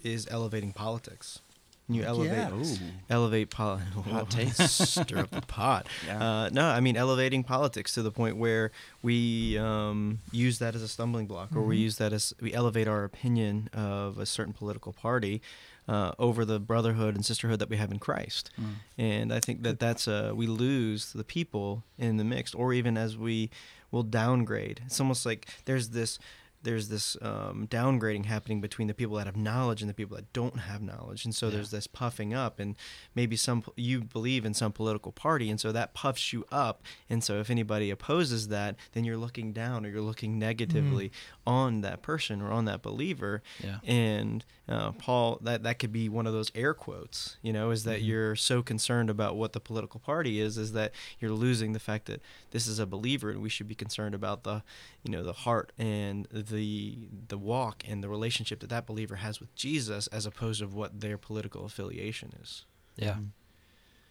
is 0.03 0.27
elevating 0.31 0.73
politics. 0.73 1.41
You 1.89 2.03
elevate. 2.03 2.51
Ooh. 2.51 2.77
elevate 3.11 3.51
pol- 3.51 3.77
Hot 4.11 4.31
take. 4.31 4.53
stir 4.55 5.19
up 5.19 5.31
the 5.31 5.43
pot. 5.47 5.87
Yeah. 6.07 6.23
Uh, 6.45 6.49
no, 6.51 6.65
I 6.67 6.81
mean 6.81 6.97
elevating 6.97 7.45
politics 7.45 7.93
to 7.95 8.03
the 8.03 8.11
point 8.11 8.37
where 8.39 8.71
we 9.03 9.59
um, 9.59 10.21
use 10.33 10.59
that 10.61 10.75
as 10.75 10.83
a 10.83 10.89
stumbling 10.89 11.27
block, 11.27 11.55
or 11.55 11.63
we 11.63 11.77
Mhm. 11.77 11.81
use 11.81 11.97
that 11.99 12.13
as 12.15 12.33
we 12.41 12.55
elevate 12.55 12.89
our 12.89 13.05
opinion 13.05 13.69
of 13.75 14.19
a 14.19 14.25
certain 14.25 14.55
political 14.55 14.95
party 14.95 15.43
uh, 15.87 16.13
over 16.19 16.47
the 16.47 16.59
brotherhood 16.59 17.15
and 17.15 17.27
sisterhood 17.27 17.59
that 17.59 17.69
we 17.69 17.77
have 17.77 17.93
in 17.93 17.99
Christ. 17.99 18.51
Mm. 18.59 18.75
And 18.97 19.33
I 19.35 19.41
think 19.41 19.63
that 19.65 19.79
that's 19.79 20.09
uh, 20.09 20.33
we 20.35 20.47
lose 20.47 21.13
the 21.13 21.25
people 21.25 21.85
in 21.99 22.17
the 22.17 22.25
mix, 22.25 22.55
or 22.55 22.73
even 22.73 22.97
as 22.97 23.19
we 23.19 23.51
will 23.91 24.03
downgrade. 24.05 24.81
It's 24.87 24.99
almost 24.99 25.27
like 25.27 25.47
there's 25.67 25.91
this 25.91 26.19
there's 26.65 26.89
this 26.89 27.17
um, 27.23 27.67
downgrading 27.71 28.25
happening 28.27 28.61
between 28.61 28.89
the 28.89 28.95
people 28.95 29.17
that 29.17 29.27
have 29.27 29.37
knowledge 29.37 29.81
and 29.83 29.89
the 29.89 29.95
people 29.95 30.17
that 30.17 30.33
don't 30.33 30.59
have 30.61 30.83
knowledge, 30.83 31.25
and 31.25 31.35
so 31.35 31.47
Yeah. 31.47 31.53
there's 31.55 31.71
this 31.71 31.87
puffing 31.87 32.35
up, 32.35 32.59
and 32.59 32.75
maybe 33.15 33.37
some 33.37 33.63
you 33.77 34.01
believe 34.03 34.45
in 34.45 34.55
some 34.55 34.73
political 34.73 35.13
party, 35.13 35.51
and 35.51 35.61
so 35.61 35.71
that 35.73 35.95
puffs 35.95 36.33
you 36.33 36.45
up, 36.51 36.83
and 37.09 37.23
so 37.23 37.39
if 37.41 37.49
anybody 37.51 37.91
opposes 37.91 38.49
that, 38.49 38.77
then 38.93 39.05
you're 39.05 39.17
looking 39.17 39.53
down 39.53 39.87
or 39.87 39.89
you're 39.91 40.01
looking 40.01 40.39
negatively 40.39 41.13
on 41.47 41.81
that 41.83 42.03
person 42.03 42.41
or 42.43 42.51
on 42.51 42.65
that 42.65 42.83
believer, 42.83 43.43
Yeah. 43.63 43.79
and 43.85 44.45
uh, 44.67 44.93
Paul, 44.93 45.39
that 45.43 45.63
that 45.63 45.79
could 45.79 45.93
be 45.93 46.09
one 46.09 46.27
of 46.27 46.33
those 46.33 46.51
air 46.55 46.73
quotes, 46.73 47.37
you 47.43 47.53
know, 47.53 47.71
is 47.71 47.85
that 47.85 48.01
Mhm. 48.01 48.07
you're 48.07 48.37
so 48.37 48.63
concerned 48.63 49.11
about 49.11 49.37
what 49.37 49.53
the 49.53 49.61
political 49.61 50.01
party 50.01 50.41
is, 50.41 50.57
is 50.57 50.73
that 50.73 50.93
you're 51.21 51.33
losing 51.33 51.73
the 51.75 51.79
fact 51.79 52.07
that 52.07 52.23
this 52.51 52.67
is 52.67 52.79
a 52.79 52.87
believer, 52.87 53.29
and 53.31 53.43
we 53.43 53.51
should 53.51 53.69
be 53.69 53.75
concerned 53.75 54.15
about 54.15 54.43
the, 54.45 54.63
you 55.03 55.11
know, 55.13 55.23
the 55.23 55.35
heart 55.35 55.71
and 55.77 56.27
the 56.33 56.54
the 56.55 56.97
the 57.29 57.39
walk 57.39 57.83
and 57.87 58.03
the 58.03 58.09
relationship 58.09 58.61
that 58.61 58.71
that 58.71 58.87
believer 58.87 59.17
has 59.17 59.41
with 59.41 59.55
Jesus, 59.55 60.07
as 60.09 60.25
opposed 60.27 60.61
to 60.61 60.67
what 60.67 61.01
their 61.01 61.19
political 61.19 61.65
affiliation 61.65 62.33
is. 62.43 62.65
Yeah. 62.97 63.15
Mhm. 63.15 63.29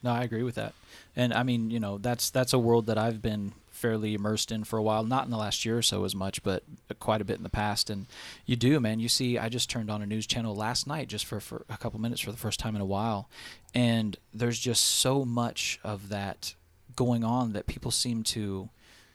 No, 0.03 0.11
I 0.11 0.23
agree 0.23 0.43
with 0.43 0.55
that. 0.55 0.73
And 1.15 1.33
I 1.33 1.43
mean, 1.43 1.71
you 1.71 1.79
know, 1.79 1.97
that's 1.97 2.29
that's 2.29 2.51
a 2.53 2.59
world 2.59 2.87
that 2.87 2.97
I've 2.97 3.21
been 3.21 3.53
fairly 3.71 4.13
immersed 4.13 4.51
in 4.51 4.63
for 4.65 4.77
a 4.77 4.83
while. 4.83 5.03
Not 5.03 5.25
in 5.25 5.31
the 5.31 5.37
last 5.37 5.63
year 5.65 5.77
or 5.77 5.81
so 5.81 6.03
as 6.03 6.13
much, 6.13 6.43
but 6.43 6.63
quite 6.99 7.21
a 7.21 7.25
bit 7.25 7.37
in 7.37 7.43
the 7.43 7.49
past. 7.49 7.89
And 7.89 8.05
you 8.45 8.55
do, 8.57 8.79
man. 8.81 8.99
You 8.99 9.07
see, 9.09 9.37
I 9.37 9.47
just 9.49 9.69
turned 9.69 9.89
on 9.89 10.01
a 10.01 10.05
news 10.05 10.27
channel 10.27 10.53
last 10.55 10.87
night 10.87 11.07
just 11.07 11.25
for, 11.25 11.39
for 11.39 11.65
a 11.69 11.77
couple 11.77 11.99
minutes 12.01 12.21
for 12.21 12.31
the 12.31 12.37
first 12.37 12.59
time 12.59 12.75
in 12.75 12.81
a 12.81 12.85
while, 12.85 13.29
and 13.73 14.17
there's 14.33 14.59
just 14.59 14.83
so 14.83 15.23
much 15.25 15.79
of 15.83 16.09
that 16.09 16.53
going 16.95 17.23
on 17.23 17.53
that 17.53 17.65
people 17.65 17.89
seem 17.89 18.23
to 18.23 18.69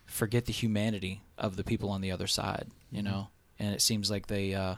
forget 0.08 0.46
the 0.46 0.52
humanity 0.52 1.22
of 1.38 1.54
the 1.56 1.62
people 1.64 1.90
on 1.90 2.00
the 2.00 2.10
other 2.10 2.26
side. 2.26 2.66
You 2.90 3.02
know, 3.02 3.28
and 3.58 3.72
it 3.74 3.82
seems 3.82 4.10
like 4.10 4.26
they. 4.26 4.54
Uh, 4.54 4.76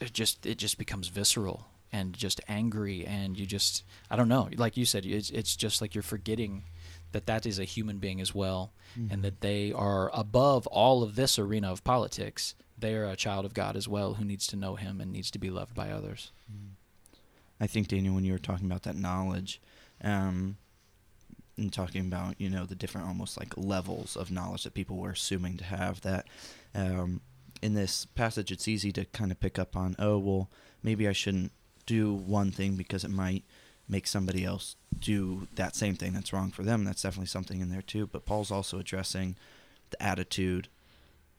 it 0.00 0.12
just 0.12 0.44
it 0.46 0.58
just 0.58 0.78
becomes 0.78 1.08
visceral 1.08 1.66
and 1.92 2.12
just 2.12 2.40
angry 2.46 3.04
and 3.04 3.36
you 3.38 3.44
just 3.46 3.82
i 4.10 4.14
don't 4.14 4.28
know 4.28 4.48
like 4.56 4.76
you 4.76 4.84
said 4.84 5.04
it's, 5.04 5.30
it's 5.30 5.56
just 5.56 5.80
like 5.80 5.92
you're 5.94 6.02
forgetting 6.02 6.62
that 7.10 7.26
that 7.26 7.44
is 7.46 7.58
a 7.58 7.64
human 7.64 7.98
being 7.98 8.20
as 8.20 8.32
well 8.34 8.70
Mm-hmm. 8.98 9.12
and 9.12 9.22
that 9.24 9.40
they 9.40 9.72
are 9.72 10.08
above 10.14 10.66
all 10.68 11.02
of 11.02 11.14
this 11.16 11.36
arena 11.38 11.72
of 11.72 11.82
politics 11.82 12.54
they 12.78 12.94
are 12.94 13.06
a 13.06 13.16
child 13.16 13.44
of 13.44 13.54
god 13.54 13.74
as 13.76 13.88
well 13.88 14.14
who 14.14 14.24
needs 14.24 14.46
to 14.46 14.56
know 14.56 14.76
him 14.76 15.00
and 15.00 15.10
needs 15.12 15.30
to 15.32 15.38
be 15.38 15.50
loved 15.50 15.74
by 15.74 15.90
others 15.90 16.30
I 17.60 17.66
think 17.66 17.88
Daniel, 17.88 18.14
when 18.14 18.24
you 18.24 18.32
were 18.32 18.38
talking 18.38 18.66
about 18.66 18.84
that 18.84 18.94
knowledge, 18.96 19.60
um, 20.04 20.58
and 21.58 21.72
talking 21.72 22.02
about 22.02 22.40
you 22.40 22.48
know 22.48 22.64
the 22.64 22.74
different 22.74 23.06
almost 23.06 23.38
like 23.38 23.56
levels 23.56 24.16
of 24.16 24.30
knowledge 24.30 24.64
that 24.64 24.74
people 24.74 24.96
were 24.96 25.10
assuming 25.10 25.56
to 25.58 25.64
have, 25.64 26.00
that 26.02 26.26
um, 26.74 27.20
in 27.62 27.74
this 27.74 28.06
passage 28.06 28.52
it's 28.52 28.68
easy 28.68 28.92
to 28.92 29.04
kind 29.06 29.30
of 29.30 29.40
pick 29.40 29.58
up 29.58 29.76
on. 29.76 29.96
Oh 29.98 30.18
well, 30.18 30.48
maybe 30.82 31.08
I 31.08 31.12
shouldn't 31.12 31.52
do 31.86 32.12
one 32.14 32.50
thing 32.50 32.74
because 32.76 33.04
it 33.04 33.10
might 33.10 33.44
make 33.88 34.06
somebody 34.06 34.44
else 34.44 34.76
do 35.00 35.48
that 35.54 35.74
same 35.74 35.94
thing 35.94 36.12
that's 36.12 36.32
wrong 36.32 36.50
for 36.50 36.62
them. 36.62 36.84
That's 36.84 37.02
definitely 37.02 37.26
something 37.26 37.60
in 37.60 37.70
there 37.70 37.82
too. 37.82 38.06
But 38.06 38.26
Paul's 38.26 38.50
also 38.50 38.78
addressing 38.78 39.36
the 39.90 40.02
attitude 40.02 40.68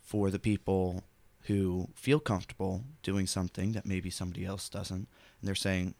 for 0.02 0.32
the 0.32 0.40
people 0.40 1.04
who 1.44 1.90
feel 1.96 2.20
comfortable 2.20 2.84
doing 3.04 3.28
something 3.28 3.74
that 3.74 3.86
maybe 3.86 4.10
somebody 4.10 4.46
else 4.46 4.70
doesn't. 4.70 5.08
And 5.40 5.48
they're 5.48 5.56
saying, 5.56 5.94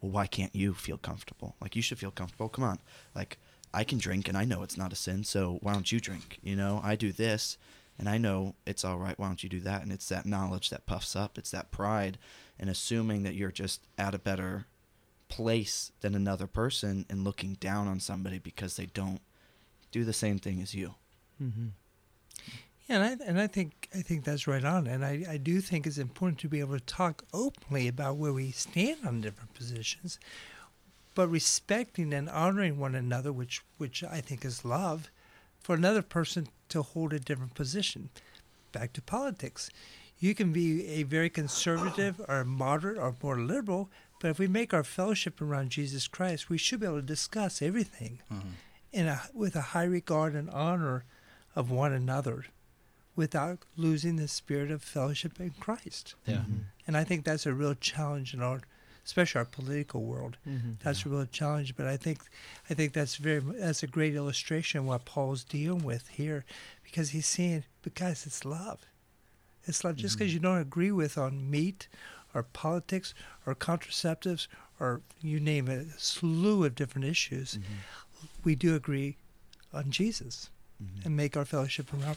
well, 0.00 0.12
why 0.12 0.26
can't 0.26 0.54
you 0.54 0.74
feel 0.74 0.98
comfortable? 0.98 1.56
Like, 1.60 1.74
you 1.74 1.82
should 1.82 1.98
feel 1.98 2.10
comfortable. 2.10 2.48
Come 2.48 2.64
on. 2.64 2.78
Like, 3.14 3.38
I 3.74 3.84
can 3.84 3.98
drink 3.98 4.28
and 4.28 4.36
I 4.36 4.44
know 4.44 4.62
it's 4.62 4.78
not 4.78 4.92
a 4.92 4.96
sin, 4.96 5.24
so 5.24 5.58
why 5.60 5.72
don't 5.72 5.90
you 5.90 6.00
drink? 6.00 6.38
You 6.42 6.56
know, 6.56 6.80
I 6.82 6.96
do 6.96 7.12
this 7.12 7.58
and 7.98 8.08
I 8.08 8.18
know 8.18 8.54
it's 8.66 8.84
all 8.84 8.98
right. 8.98 9.18
Why 9.18 9.26
don't 9.26 9.42
you 9.42 9.48
do 9.48 9.60
that? 9.60 9.82
And 9.82 9.92
it's 9.92 10.08
that 10.08 10.26
knowledge 10.26 10.70
that 10.70 10.86
puffs 10.86 11.14
up, 11.14 11.38
it's 11.38 11.50
that 11.50 11.70
pride 11.70 12.18
and 12.58 12.70
assuming 12.70 13.22
that 13.24 13.34
you're 13.34 13.50
just 13.50 13.82
at 13.98 14.14
a 14.14 14.18
better 14.18 14.66
place 15.28 15.90
than 16.00 16.14
another 16.14 16.46
person 16.46 17.04
and 17.10 17.24
looking 17.24 17.54
down 17.54 17.88
on 17.88 18.00
somebody 18.00 18.38
because 18.38 18.76
they 18.76 18.86
don't 18.86 19.20
do 19.90 20.04
the 20.04 20.12
same 20.12 20.38
thing 20.38 20.60
as 20.60 20.74
you. 20.74 20.94
Mm-hmm. 21.42 21.66
Yeah, 22.88 22.96
and 22.96 23.22
I, 23.22 23.24
and 23.24 23.40
I 23.40 23.46
think 23.46 23.88
I 23.94 24.02
think 24.02 24.24
that's 24.24 24.46
right 24.46 24.64
on, 24.64 24.86
and 24.86 25.04
I, 25.04 25.24
I 25.28 25.36
do 25.38 25.60
think 25.60 25.86
it's 25.86 25.96
important 25.96 26.38
to 26.40 26.48
be 26.48 26.60
able 26.60 26.74
to 26.74 26.84
talk 26.84 27.24
openly 27.32 27.88
about 27.88 28.16
where 28.16 28.32
we 28.32 28.50
stand 28.50 28.98
on 29.06 29.22
different 29.22 29.54
positions, 29.54 30.18
but 31.14 31.28
respecting 31.28 32.12
and 32.12 32.28
honoring 32.28 32.78
one 32.78 32.94
another, 32.94 33.32
which 33.32 33.62
which 33.78 34.02
I 34.02 34.20
think 34.20 34.44
is 34.44 34.64
love, 34.64 35.10
for 35.60 35.74
another 35.74 36.02
person 36.02 36.48
to 36.70 36.82
hold 36.82 37.12
a 37.12 37.18
different 37.18 37.54
position. 37.54 38.10
Back 38.72 38.92
to 38.94 39.02
politics, 39.02 39.70
you 40.18 40.34
can 40.34 40.52
be 40.52 40.86
a 40.88 41.02
very 41.04 41.30
conservative 41.30 42.20
or 42.28 42.44
moderate 42.44 42.98
or 42.98 43.14
more 43.22 43.38
liberal, 43.38 43.90
but 44.20 44.30
if 44.30 44.38
we 44.38 44.46
make 44.48 44.74
our 44.74 44.84
fellowship 44.84 45.40
around 45.40 45.70
Jesus 45.70 46.08
Christ, 46.08 46.48
we 46.50 46.58
should 46.58 46.80
be 46.80 46.86
able 46.86 46.96
to 46.96 47.02
discuss 47.02 47.62
everything 47.62 48.20
in 48.92 49.06
a 49.06 49.22
with 49.32 49.54
a 49.56 49.60
high 49.72 49.84
regard 49.84 50.34
and 50.34 50.50
honor 50.50 51.04
of 51.54 51.70
one 51.70 51.92
another 51.92 52.46
without 53.16 53.60
losing 53.76 54.16
the 54.16 54.26
spirit 54.26 54.70
of 54.72 54.82
fellowship 54.82 55.38
in 55.38 55.50
Christ. 55.60 56.14
yeah 56.26 56.38
Mm-hmm. 56.38 56.58
And 56.86 56.96
I 56.96 57.04
think 57.04 57.24
that's 57.24 57.46
a 57.46 57.54
real 57.54 57.74
challenge 57.74 58.34
in 58.34 58.42
our 58.42 58.60
especially 59.04 59.38
our 59.40 59.44
political 59.44 60.02
world. 60.02 60.36
Mm-hmm. 60.48 60.72
That's 60.82 61.04
a 61.04 61.08
real 61.08 61.26
challenge, 61.26 61.76
but 61.76 61.86
I 61.86 61.96
think 61.96 62.18
I 62.70 62.74
think 62.74 62.92
that's 62.92 63.16
very 63.16 63.40
that's 63.40 63.82
a 63.82 63.86
great 63.86 64.14
illustration 64.14 64.80
of 64.80 64.86
what 64.86 65.04
Paul's 65.04 65.44
dealing 65.44 65.84
with 65.84 66.08
here 66.08 66.44
because 66.82 67.10
he's 67.10 67.26
saying 67.26 67.64
because 67.82 68.26
it's 68.26 68.44
love. 68.44 68.80
It's 69.66 69.82
love 69.84 69.96
just 69.96 70.18
because 70.18 70.34
you 70.34 70.40
don't 70.40 70.58
agree 70.58 70.92
with 70.92 71.16
on 71.16 71.50
meat 71.50 71.88
or 72.34 72.42
politics 72.42 73.14
or 73.46 73.54
contraceptives 73.54 74.46
or 74.80 75.00
you 75.22 75.38
name 75.40 75.68
it, 75.68 75.86
a 75.96 75.98
slew 75.98 76.64
of 76.64 76.74
different 76.74 77.06
issues, 77.06 77.58
we 78.42 78.54
do 78.54 78.74
agree 78.74 79.16
on 79.72 79.90
Jesus 79.90 80.50
Mhm. 80.82 81.04
and 81.06 81.16
make 81.16 81.36
our 81.36 81.44
fellowship 81.44 81.92
around 81.94 82.16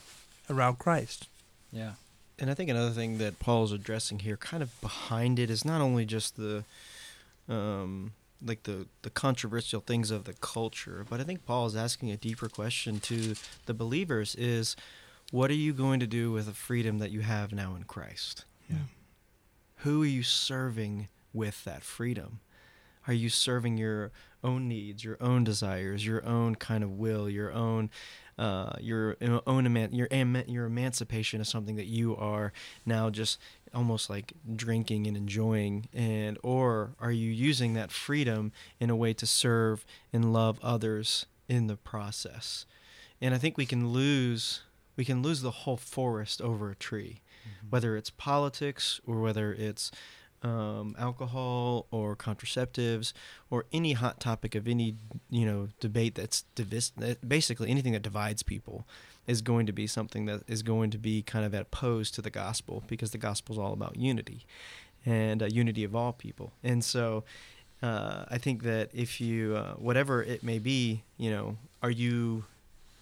around 0.50 0.80
Christ. 0.80 1.28
yeah 1.72 1.94
And 2.40 2.52
I 2.52 2.54
think 2.54 2.70
another 2.70 2.92
thing 2.92 3.18
that 3.18 3.40
Paul's 3.40 3.72
addressing 3.72 4.20
here, 4.20 4.38
kind 4.38 4.62
of 4.62 4.80
behind 4.82 5.40
it, 5.40 5.50
is 5.50 5.66
not 5.66 5.82
only 5.82 6.06
just 6.06 6.38
the, 6.38 6.64
um, 7.50 8.14
like 8.46 8.64
the 8.64 8.86
the 9.02 9.10
controversial 9.10 9.80
things 9.82 10.12
of 10.12 10.26
the 10.26 10.34
culture, 10.34 11.06
but 11.10 11.20
I 11.20 11.24
think 11.24 11.46
Paul 11.46 11.66
is 11.66 11.76
asking 11.76 12.12
a 12.12 12.18
deeper 12.18 12.48
question 12.48 13.00
to 13.02 13.34
the 13.66 13.74
believers: 13.74 14.36
is 14.36 14.76
what 15.32 15.50
are 15.50 15.56
you 15.56 15.74
going 15.74 16.00
to 16.00 16.08
do 16.08 16.32
with 16.32 16.46
the 16.46 16.54
freedom 16.54 17.00
that 17.00 17.12
you 17.12 17.22
have 17.22 17.52
now 17.52 17.76
in 17.76 17.84
Christ? 17.84 18.46
Yeah. 18.70 18.78
Who 19.78 20.04
are 20.04 20.08
you 20.08 20.24
serving 20.24 21.08
with 21.34 21.64
that 21.64 21.84
freedom? 21.84 22.40
Are 23.08 23.14
you 23.14 23.30
serving 23.30 23.78
your 23.78 24.12
own 24.44 24.68
needs, 24.68 25.04
your 25.04 25.18
own 25.22 25.44
desires, 25.44 26.06
your 26.06 26.26
own 26.26 26.56
kind 26.56 26.84
of 26.84 26.98
will, 26.98 27.30
your 27.30 27.52
own, 27.52 27.90
uh, 28.38 28.74
your 28.80 29.18
own 29.22 29.66
eman- 29.66 29.96
your 29.96 30.08
your 30.48 30.66
emancipation 30.66 31.42
is 31.42 31.50
something 31.50 31.76
that 31.76 31.88
you 31.88 32.16
are 32.16 32.54
now 32.86 33.10
just 33.10 33.40
almost 33.74 34.10
like 34.10 34.34
drinking 34.56 35.08
and 35.08 35.18
enjoying, 35.18 35.88
and 35.94 36.38
or 36.44 36.92
are 37.00 37.12
you 37.12 37.32
using 37.32 37.74
that 37.74 37.92
freedom 37.92 38.52
in 38.80 38.90
a 38.90 38.96
way 38.96 39.14
to 39.14 39.26
serve 39.26 39.86
and 40.14 40.32
love 40.34 40.60
others 40.62 41.26
in 41.48 41.68
the 41.68 41.78
process? 41.78 42.66
And 43.22 43.34
I 43.34 43.38
think 43.38 43.58
we 43.58 43.66
can 43.66 43.90
lose 43.90 44.62
we 44.96 45.06
can 45.06 45.22
lose 45.22 45.42
the 45.42 45.52
whole 45.52 45.78
forest 45.78 46.42
over 46.42 46.72
a 46.72 46.76
tree 46.76 47.22
whether 47.70 47.96
it's 47.96 48.10
politics 48.10 49.00
or 49.06 49.20
whether 49.20 49.54
it's 49.54 49.92
um, 50.44 50.96
alcohol 51.00 51.88
or 51.92 52.16
contraceptives 52.16 53.14
or 53.50 53.66
any 53.74 53.94
hot 53.94 54.20
topic 54.20 54.56
of 54.56 54.68
any 54.68 54.96
you 55.30 55.46
know 55.46 55.70
debate 55.80 56.16
that's 56.16 56.46
divis- 56.56 56.92
that 56.98 57.28
basically 57.28 57.70
anything 57.70 57.94
that 57.94 58.04
divides 58.04 58.44
people 58.44 58.86
is 59.26 59.42
going 59.42 59.66
to 59.66 59.74
be 59.74 59.88
something 59.88 60.26
that 60.26 60.42
is 60.48 60.64
going 60.64 60.90
to 60.92 60.98
be 60.98 61.22
kind 61.22 61.46
of 61.46 61.54
opposed 61.54 62.14
to 62.16 62.22
the 62.22 62.30
gospel 62.30 62.84
because 62.88 63.12
the 63.12 63.18
gospel 63.18 63.56
is 63.56 63.60
all 63.60 63.74
about 63.74 63.98
unity 63.98 64.46
and 65.06 65.44
uh, 65.44 65.46
unity 65.48 65.84
of 65.84 65.96
all 65.96 66.14
people. 66.14 66.54
And 66.64 66.84
so 66.84 67.24
uh, 67.82 68.26
I 68.30 68.38
think 68.38 68.64
that 68.64 68.90
if 68.94 69.20
you 69.22 69.56
uh, 69.56 69.74
whatever 69.74 70.24
it 70.24 70.44
may 70.44 70.60
be 70.60 71.04
you 71.18 71.30
know 71.30 71.58
are 71.84 71.92
you 71.92 72.46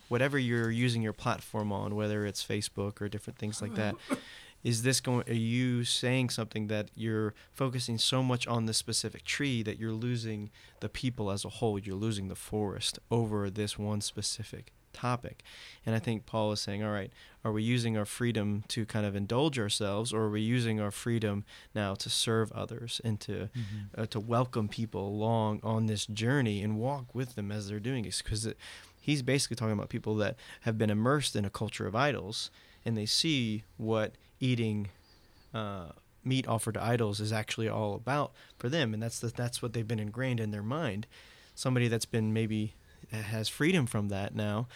whatever 0.10 0.38
you're 0.38 0.70
using 0.72 1.01
your 1.01 1.13
platform 1.13 1.72
on 1.72 1.96
whether 1.96 2.25
it's 2.25 2.44
Facebook 2.44 3.01
or 3.01 3.10
different 3.10 3.39
things 3.39 3.62
like 3.62 3.75
that 3.75 3.96
is 4.65 4.81
this 4.81 5.00
going 5.00 5.24
are 5.29 5.34
you 5.34 5.84
saying 5.84 6.31
something 6.31 6.67
that 6.67 6.89
you're 6.95 7.36
focusing 7.53 8.00
so 8.00 8.24
much 8.24 8.48
on 8.48 8.65
this 8.65 8.77
specific 8.77 9.24
tree 9.24 9.62
that 9.62 9.79
you're 9.79 9.91
losing 9.91 10.50
the 10.79 10.89
people 10.89 11.29
as 11.29 11.45
a 11.45 11.50
whole? 11.50 11.77
You're 11.77 11.95
losing 11.95 12.29
the 12.29 12.36
forest 12.36 12.98
over 13.12 13.51
this 13.51 13.77
one 13.77 14.01
specific 14.01 14.74
topic. 14.91 15.43
And 15.86 15.93
i 15.93 16.00
think 16.00 16.25
paul 16.25 16.51
is 16.53 16.62
saying 16.62 16.84
all 16.84 16.89
right 16.89 17.12
are 17.43 17.51
we 17.51 17.62
using 17.62 17.95
our 17.98 18.05
freedom 18.05 18.63
to 18.69 18.86
kind 18.86 19.05
of 19.05 19.15
indulge 19.15 19.60
ourselves 19.60 20.13
or 20.13 20.22
are 20.22 20.29
we 20.29 20.41
using 20.41 20.79
our 20.79 20.89
freedom 20.89 21.43
now 21.75 21.93
to 21.95 22.10
serve 22.10 22.51
others 22.53 23.01
and 23.03 23.19
to 23.19 23.50
uh, 23.95 24.05
to 24.07 24.19
welcome 24.19 24.67
people 24.69 25.05
along 25.07 25.60
on 25.63 25.86
this 25.86 26.05
journey 26.07 26.63
and 26.63 26.79
walk 26.79 27.13
with 27.13 27.36
them 27.36 27.51
as 27.51 27.67
they're 27.67 27.79
doing 27.79 28.05
it 28.05 28.22
because 28.24 28.48
he's 29.01 29.22
basically 29.22 29.57
talking 29.57 29.74
about 29.74 29.89
people 29.89 30.15
that 30.15 30.38
have 30.62 30.77
been 30.77 30.89
immersed 30.89 31.36
in 31.36 31.43
a 31.43 31.50
culture 31.50 31.86
of 31.86 31.95
idols 31.95 32.50
and 32.86 32.98
they 32.98 33.05
see 33.05 33.63
what 33.77 34.15
eating 34.39 34.89
uh, 35.54 35.89
meat 36.24 36.48
offered 36.48 36.74
to 36.74 36.84
idols 36.84 37.20
is 37.20 37.32
actually 37.32 37.70
all 37.70 37.96
about 37.96 38.34
for 38.58 38.70
them, 38.70 38.94
and 38.94 39.01
that's 39.01 39.20
the, 39.20 39.27
that's 39.27 39.62
what 39.62 39.74
they've 39.74 39.88
been 39.88 40.00
ingrained 40.00 40.39
in 40.39 40.51
their 40.51 40.63
mind. 40.63 41.08
Somebody 41.54 41.88
that's 41.88 42.06
been 42.06 42.34
maybe 42.34 42.74
has 43.12 43.48
freedom 43.48 43.86
from 43.86 44.10
that 44.10 44.36
now, 44.36 44.68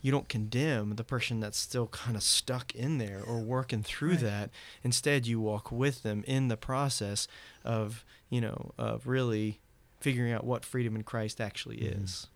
you 0.00 0.10
don't 0.10 0.28
condemn 0.28 0.96
the 0.96 1.04
person 1.04 1.40
that's 1.40 1.58
still 1.58 1.86
kind 1.86 2.16
of 2.16 2.22
stuck 2.22 2.74
in 2.74 2.98
there 2.98 3.22
or 3.24 3.40
working 3.40 3.82
through 3.82 4.10
Right. 4.12 4.20
that. 4.20 4.50
Instead, 4.82 5.26
you 5.26 5.40
walk 5.40 5.70
with 5.72 6.02
them 6.02 6.24
in 6.26 6.48
the 6.48 6.56
process 6.56 7.26
of 7.64 8.04
you 8.28 8.40
know 8.40 8.72
of 8.76 9.06
really 9.06 9.60
figuring 10.00 10.32
out 10.32 10.44
what 10.44 10.64
freedom 10.64 10.96
in 10.96 11.02
Christ 11.04 11.40
actually 11.40 11.78
Mhm. 11.78 12.02
is. 12.04 12.26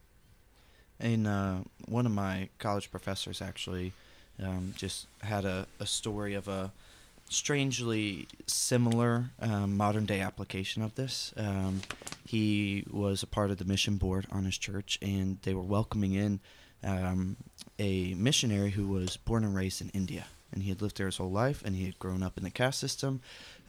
And 1.01 1.27
uh, 1.27 1.59
one 1.87 2.07
of 2.07 2.13
my 2.13 2.49
college 2.59 2.91
professors 2.91 3.41
actually 3.43 3.93
um, 4.43 4.73
just 4.77 5.07
had 5.23 5.45
a, 5.45 5.67
a 5.81 5.87
story 5.87 6.35
of 6.35 6.49
a 6.49 6.73
strangely 7.31 8.27
similar 8.47 9.31
um, 9.41 9.77
modern 9.77 10.07
day 10.07 10.21
application 10.21 10.83
of 10.83 10.95
this. 10.95 11.33
Um, 11.37 11.83
he 12.25 12.85
was 12.91 13.23
a 13.23 13.27
part 13.27 13.51
of 13.51 13.59
the 13.59 13.65
mission 13.65 13.97
board 13.97 14.27
on 14.31 14.45
his 14.45 14.59
church, 14.59 14.99
and 15.03 15.39
they 15.43 15.55
were 15.55 15.63
welcoming 15.63 16.15
in 16.15 16.41
um, 16.85 17.37
a 17.79 18.15
missionary 18.15 18.71
who 18.71 18.87
was 18.87 19.17
born 19.17 19.45
and 19.45 19.55
raised 19.55 19.81
in 19.81 19.91
India, 19.91 20.27
and 20.53 20.63
he 20.63 20.71
had 20.71 20.81
lived 20.81 20.97
there 20.97 21.07
his 21.07 21.17
whole 21.19 21.31
life, 21.31 21.63
and 21.65 21.77
he 21.77 21.85
had 21.85 21.99
grown 21.99 22.23
up 22.23 22.39
in 22.39 22.45
the 22.45 22.51
caste 22.51 22.81
system, 22.81 23.21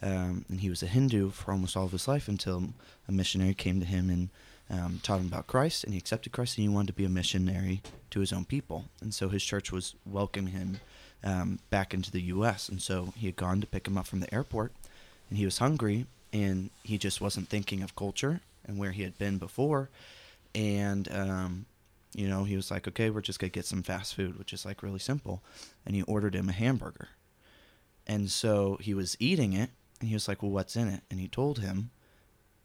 um, 0.02 0.44
and 0.48 0.60
he 0.60 0.70
was 0.70 0.82
a 0.82 0.86
Hindu 0.86 1.30
for 1.30 1.52
almost 1.52 1.76
all 1.76 1.84
of 1.84 1.92
his 1.92 2.08
life 2.08 2.28
until 2.28 2.64
a 3.08 3.12
missionary 3.12 3.54
came 3.54 3.80
to 3.80 3.86
him 3.86 4.08
and 4.08 4.30
um, 4.70 5.00
taught 5.02 5.20
him 5.20 5.26
about 5.26 5.46
Christ, 5.46 5.84
and 5.84 5.92
he 5.92 5.98
accepted 5.98 6.32
Christ, 6.32 6.56
and 6.56 6.62
he 6.62 6.68
wanted 6.68 6.88
to 6.88 6.92
be 6.92 7.04
a 7.04 7.08
missionary 7.08 7.82
to 8.10 8.20
his 8.20 8.32
own 8.32 8.44
people, 8.44 8.84
and 9.00 9.12
so 9.12 9.28
his 9.28 9.42
church 9.42 9.72
was 9.72 9.94
welcoming 10.06 10.52
him 10.52 10.80
um, 11.24 11.58
back 11.70 11.92
into 11.92 12.10
the 12.10 12.22
U.S., 12.22 12.68
and 12.68 12.80
so 12.80 13.12
he 13.16 13.26
had 13.26 13.36
gone 13.36 13.60
to 13.60 13.66
pick 13.66 13.86
him 13.86 13.98
up 13.98 14.06
from 14.06 14.20
the 14.20 14.32
airport, 14.32 14.72
and 15.28 15.38
he 15.38 15.44
was 15.44 15.58
hungry, 15.58 16.06
and 16.32 16.70
he 16.84 16.98
just 16.98 17.20
wasn't 17.20 17.48
thinking 17.48 17.82
of 17.82 17.96
culture 17.96 18.40
and 18.64 18.78
where 18.78 18.92
he 18.92 19.02
had 19.02 19.18
been 19.18 19.38
before, 19.38 19.90
and 20.54 21.10
um, 21.12 21.66
you 22.14 22.28
know 22.28 22.44
he 22.44 22.54
was 22.56 22.70
like, 22.70 22.86
okay, 22.86 23.10
we're 23.10 23.20
just 23.20 23.40
gonna 23.40 23.50
get 23.50 23.64
some 23.64 23.82
fast 23.82 24.14
food, 24.14 24.38
which 24.38 24.52
is 24.52 24.64
like 24.64 24.82
really 24.82 24.98
simple, 25.00 25.42
and 25.84 25.96
he 25.96 26.02
ordered 26.02 26.34
him 26.34 26.48
a 26.48 26.52
hamburger, 26.52 27.08
and 28.06 28.30
so 28.30 28.78
he 28.80 28.94
was 28.94 29.16
eating 29.18 29.52
it, 29.52 29.70
and 29.98 30.08
he 30.08 30.14
was 30.14 30.28
like, 30.28 30.42
well, 30.42 30.52
what's 30.52 30.76
in 30.76 30.88
it? 30.88 31.02
And 31.10 31.18
he 31.18 31.26
told 31.26 31.58
him, 31.58 31.90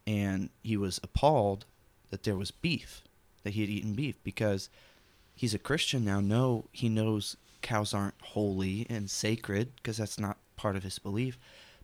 and 0.06 0.50
he 0.62 0.78
was 0.78 1.00
appalled 1.04 1.66
that 2.10 2.24
there 2.24 2.36
was 2.36 2.52
beef, 2.52 3.04
that 3.44 3.54
he 3.54 3.62
had 3.62 3.70
eaten 3.70 3.94
beef 3.94 4.16
because 4.24 4.70
he's 5.36 5.54
a 5.54 5.60
Christian 5.60 6.06
now. 6.06 6.20
No, 6.20 6.66
he 6.72 6.90
knows 6.90 7.38
cows 7.62 7.94
aren't 7.94 8.22
holy 8.22 8.86
and 8.90 9.10
sacred 9.10 9.76
because 9.78 9.98
that's 9.98 10.20
not 10.20 10.38
part 10.56 10.76
of 10.76 10.84
his 10.84 11.00
belief. 11.00 11.38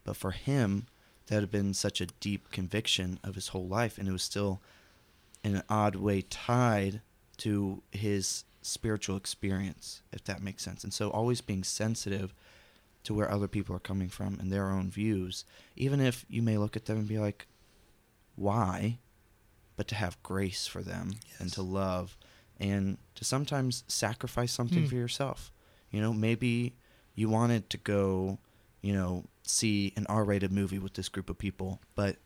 But 0.03 0.15
for 0.15 0.31
him, 0.31 0.87
that 1.27 1.39
had 1.39 1.51
been 1.51 1.73
such 1.73 2.01
a 2.01 2.07
deep 2.19 2.51
conviction 2.51 3.19
of 3.23 3.35
his 3.35 3.49
whole 3.49 3.67
life, 3.67 3.97
and 3.97 4.07
it 4.07 4.11
was 4.11 4.23
still 4.23 4.61
in 5.43 5.55
an 5.55 5.63
odd 5.69 5.95
way 5.95 6.21
tied 6.21 7.01
to 7.37 7.81
his 7.91 8.43
spiritual 8.61 9.17
experience, 9.17 10.01
if 10.11 10.23
that 10.25 10.43
makes 10.43 10.63
sense. 10.63 10.83
And 10.83 10.93
so 10.93 11.09
always 11.09 11.41
being 11.41 11.63
sensitive 11.63 12.33
to 13.03 13.13
where 13.13 13.31
other 13.31 13.47
people 13.47 13.75
are 13.75 13.79
coming 13.79 14.09
from 14.09 14.37
and 14.39 14.51
their 14.51 14.69
own 14.69 14.89
views, 14.89 15.45
even 15.75 15.99
if 15.99 16.25
you 16.29 16.41
may 16.41 16.57
look 16.57 16.75
at 16.75 16.85
them 16.85 16.97
and 16.97 17.07
be 17.07 17.17
like, 17.17 17.47
why? 18.35 18.97
But 19.77 19.87
to 19.89 19.95
have 19.95 20.21
grace 20.23 20.67
for 20.67 20.81
them 20.81 21.15
and 21.39 21.51
to 21.53 21.61
love 21.61 22.17
and 22.59 22.97
to 23.15 23.23
sometimes 23.25 23.83
sacrifice 23.87 24.51
something 24.51 24.83
Hmm. 24.83 24.89
for 24.89 24.95
yourself. 24.95 25.51
You 25.91 26.01
know, 26.01 26.13
maybe 26.13 26.73
you 27.15 27.29
wanted 27.29 27.69
to 27.71 27.77
go, 27.77 28.37
you 28.81 28.93
know, 28.93 29.25
see 29.43 29.91
an 29.95 30.05
R 30.07 30.23
rated 30.23 30.51
movie 30.51 30.77
with 30.79 30.93
this 30.93 31.09
group 31.09 31.29
of 31.29 31.37
people, 31.37 31.79
but, 31.95 32.17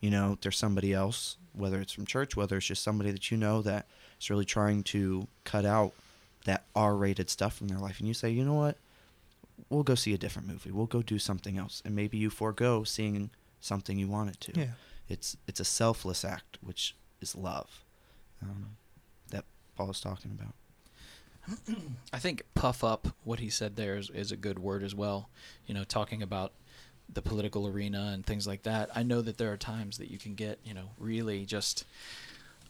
you 0.00 0.10
know, 0.10 0.36
there's 0.42 0.58
somebody 0.58 0.92
else, 0.92 1.36
whether 1.54 1.80
it's 1.80 1.92
from 1.92 2.04
church, 2.06 2.36
whether 2.36 2.58
it's 2.58 2.66
just 2.66 2.82
somebody 2.82 3.10
that 3.10 3.30
you 3.30 3.36
know 3.36 3.62
that 3.62 3.86
is 4.20 4.28
really 4.30 4.44
trying 4.44 4.82
to 4.84 5.26
cut 5.44 5.64
out 5.64 5.92
that 6.44 6.64
R 6.76 6.94
rated 6.96 7.30
stuff 7.30 7.56
from 7.56 7.68
their 7.68 7.78
life. 7.78 7.98
And 7.98 8.06
you 8.06 8.14
say, 8.14 8.30
you 8.30 8.44
know 8.44 8.54
what? 8.54 8.76
We'll 9.70 9.82
go 9.82 9.94
see 9.94 10.14
a 10.14 10.18
different 10.18 10.46
movie. 10.48 10.70
We'll 10.70 10.86
go 10.86 11.02
do 11.02 11.18
something 11.18 11.58
else. 11.58 11.82
And 11.84 11.96
maybe 11.96 12.16
you 12.18 12.30
forego 12.30 12.84
seeing 12.84 13.30
something 13.60 13.98
you 13.98 14.06
wanted 14.06 14.40
to. 14.42 14.52
Yeah. 14.60 14.66
It's 15.08 15.36
it's 15.46 15.60
a 15.60 15.64
selfless 15.64 16.24
act, 16.24 16.58
which 16.60 16.94
is 17.20 17.34
love. 17.34 17.84
Um, 18.42 18.76
that 19.30 19.44
Paul 19.76 19.90
is 19.90 20.00
talking 20.00 20.30
about. 20.30 20.54
I 22.12 22.18
think 22.18 22.42
puff 22.54 22.84
up 22.84 23.08
what 23.24 23.40
he 23.40 23.48
said 23.48 23.76
there 23.76 23.96
is, 23.96 24.10
is 24.10 24.30
a 24.30 24.36
good 24.36 24.58
word 24.58 24.82
as 24.82 24.94
well. 24.94 25.28
You 25.66 25.74
know, 25.74 25.84
talking 25.84 26.22
about 26.22 26.52
the 27.12 27.22
political 27.22 27.66
arena 27.66 28.10
and 28.12 28.24
things 28.24 28.46
like 28.46 28.64
that. 28.64 28.90
I 28.94 29.02
know 29.02 29.22
that 29.22 29.38
there 29.38 29.52
are 29.52 29.56
times 29.56 29.98
that 29.98 30.10
you 30.10 30.18
can 30.18 30.34
get, 30.34 30.58
you 30.62 30.74
know, 30.74 30.90
really 30.98 31.46
just 31.46 31.84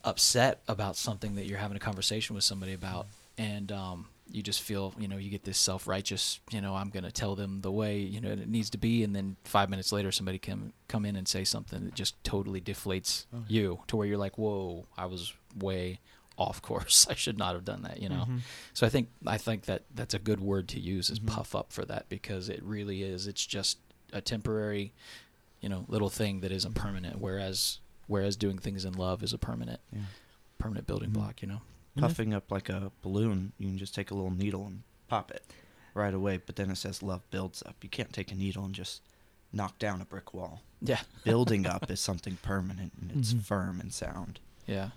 upset 0.04 0.60
about 0.68 0.96
something 0.96 1.34
that 1.34 1.46
you're 1.46 1.58
having 1.58 1.76
a 1.76 1.80
conversation 1.80 2.36
with 2.36 2.44
somebody 2.44 2.72
about, 2.72 3.06
and 3.36 3.72
um, 3.72 4.06
you 4.30 4.42
just 4.42 4.60
feel, 4.62 4.94
you 4.98 5.08
know, 5.08 5.16
you 5.16 5.30
get 5.30 5.44
this 5.44 5.58
self-righteous, 5.58 6.40
you 6.50 6.60
know, 6.60 6.74
I'm 6.74 6.90
going 6.90 7.04
to 7.04 7.10
tell 7.12 7.34
them 7.34 7.60
the 7.62 7.70
way, 7.72 7.98
you 7.98 8.20
know, 8.20 8.30
it 8.30 8.48
needs 8.48 8.68
to 8.70 8.78
be, 8.78 9.02
and 9.02 9.14
then 9.16 9.36
five 9.44 9.70
minutes 9.70 9.90
later, 9.92 10.12
somebody 10.12 10.38
can 10.38 10.72
come 10.86 11.04
in 11.06 11.16
and 11.16 11.26
say 11.26 11.44
something 11.44 11.84
that 11.84 11.94
just 11.94 12.22
totally 12.24 12.60
deflates 12.60 13.24
Oh, 13.32 13.44
yeah. 13.48 13.60
you 13.62 13.80
to 13.86 13.96
where 13.96 14.06
you're 14.06 14.18
like, 14.18 14.36
whoa, 14.36 14.86
I 14.96 15.06
was 15.06 15.32
way 15.56 16.00
off 16.36 16.60
course. 16.62 17.06
I 17.10 17.14
should 17.14 17.38
not 17.38 17.54
have 17.54 17.64
done 17.64 17.82
that, 17.82 18.00
you 18.02 18.08
know. 18.08 18.26
Mhm. 18.28 18.40
So 18.74 18.86
I 18.86 18.90
think 18.90 19.08
I 19.26 19.38
think 19.38 19.64
that 19.64 19.82
that's 19.94 20.14
a 20.14 20.18
good 20.18 20.40
word 20.40 20.68
to 20.68 20.80
use 20.80 21.10
is 21.10 21.18
Mhm. 21.20 21.26
puff 21.28 21.54
up 21.54 21.72
for 21.72 21.84
that 21.86 22.08
because 22.08 22.48
it 22.48 22.62
really 22.62 23.02
is. 23.02 23.26
It's 23.26 23.44
just 23.46 23.78
a 24.12 24.20
temporary, 24.20 24.92
you 25.60 25.68
know, 25.68 25.84
little 25.88 26.10
thing 26.10 26.40
that 26.40 26.52
isn't 26.52 26.74
permanent. 26.74 27.18
Whereas 27.20 27.80
whereas 28.06 28.36
doing 28.36 28.58
things 28.58 28.84
in 28.84 28.92
love 28.94 29.22
is 29.22 29.32
a 29.32 29.38
permanent 29.38 29.80
Yeah. 29.92 30.02
permanent 30.58 30.86
building 30.86 31.10
Mhm. 31.10 31.14
block. 31.14 31.42
You 31.42 31.48
know. 31.48 31.60
I 31.96 32.00
Puffing 32.02 32.32
up 32.34 32.50
like 32.50 32.68
a 32.68 32.92
balloon, 33.02 33.52
you 33.58 33.68
can 33.68 33.78
just 33.78 33.94
take 33.94 34.10
a 34.10 34.14
little 34.14 34.30
needle 34.30 34.66
and 34.66 34.82
pop 35.08 35.30
it 35.30 35.42
right 35.94 36.14
away. 36.14 36.40
But 36.44 36.56
then 36.56 36.70
it 36.70 36.76
says 36.76 37.02
love 37.02 37.22
builds 37.30 37.62
up. 37.66 37.76
You 37.82 37.88
can't 37.88 38.12
take 38.12 38.30
a 38.30 38.34
needle 38.36 38.64
and 38.64 38.74
just 38.74 39.02
knock 39.52 39.78
down 39.78 40.00
a 40.00 40.04
brick 40.04 40.32
wall. 40.34 40.62
Yeah. 40.80 41.00
Building 41.24 41.66
up 41.66 41.90
is 41.90 41.98
something 42.00 42.38
permanent 42.42 42.92
and 43.00 43.12
it's 43.18 43.32
Mhm. 43.34 43.42
firm 43.42 43.80
and 43.80 43.92
sound. 43.92 44.38
Yeah. 44.66 44.90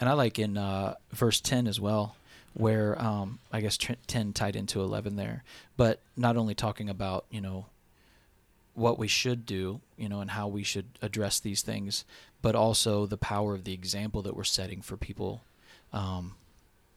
And 0.00 0.08
I 0.08 0.14
like 0.14 0.38
in 0.40 0.56
uh, 0.56 0.94
verse 1.12 1.40
10 1.40 1.68
as 1.68 1.78
well, 1.78 2.16
where 2.54 3.00
um, 3.00 3.38
I 3.52 3.60
guess 3.60 3.76
tr- 3.76 3.92
10 4.08 4.32
tied 4.32 4.56
into 4.56 4.80
11 4.80 5.14
there, 5.16 5.44
but 5.76 6.00
not 6.16 6.36
only 6.36 6.54
talking 6.54 6.88
about, 6.90 7.26
you 7.30 7.40
know, 7.40 7.66
what 8.74 8.98
we 8.98 9.06
should 9.06 9.46
do, 9.46 9.80
you 9.96 10.08
know, 10.08 10.20
and 10.20 10.32
how 10.32 10.48
we 10.48 10.64
should 10.64 10.86
address 11.00 11.38
these 11.38 11.62
things, 11.62 12.04
but 12.42 12.56
also 12.56 13.06
the 13.06 13.16
power 13.16 13.54
of 13.54 13.62
the 13.62 13.72
example 13.72 14.20
that 14.22 14.34
we're 14.34 14.42
setting 14.42 14.82
for 14.82 14.96
people. 14.96 15.42
Um, 15.94 16.34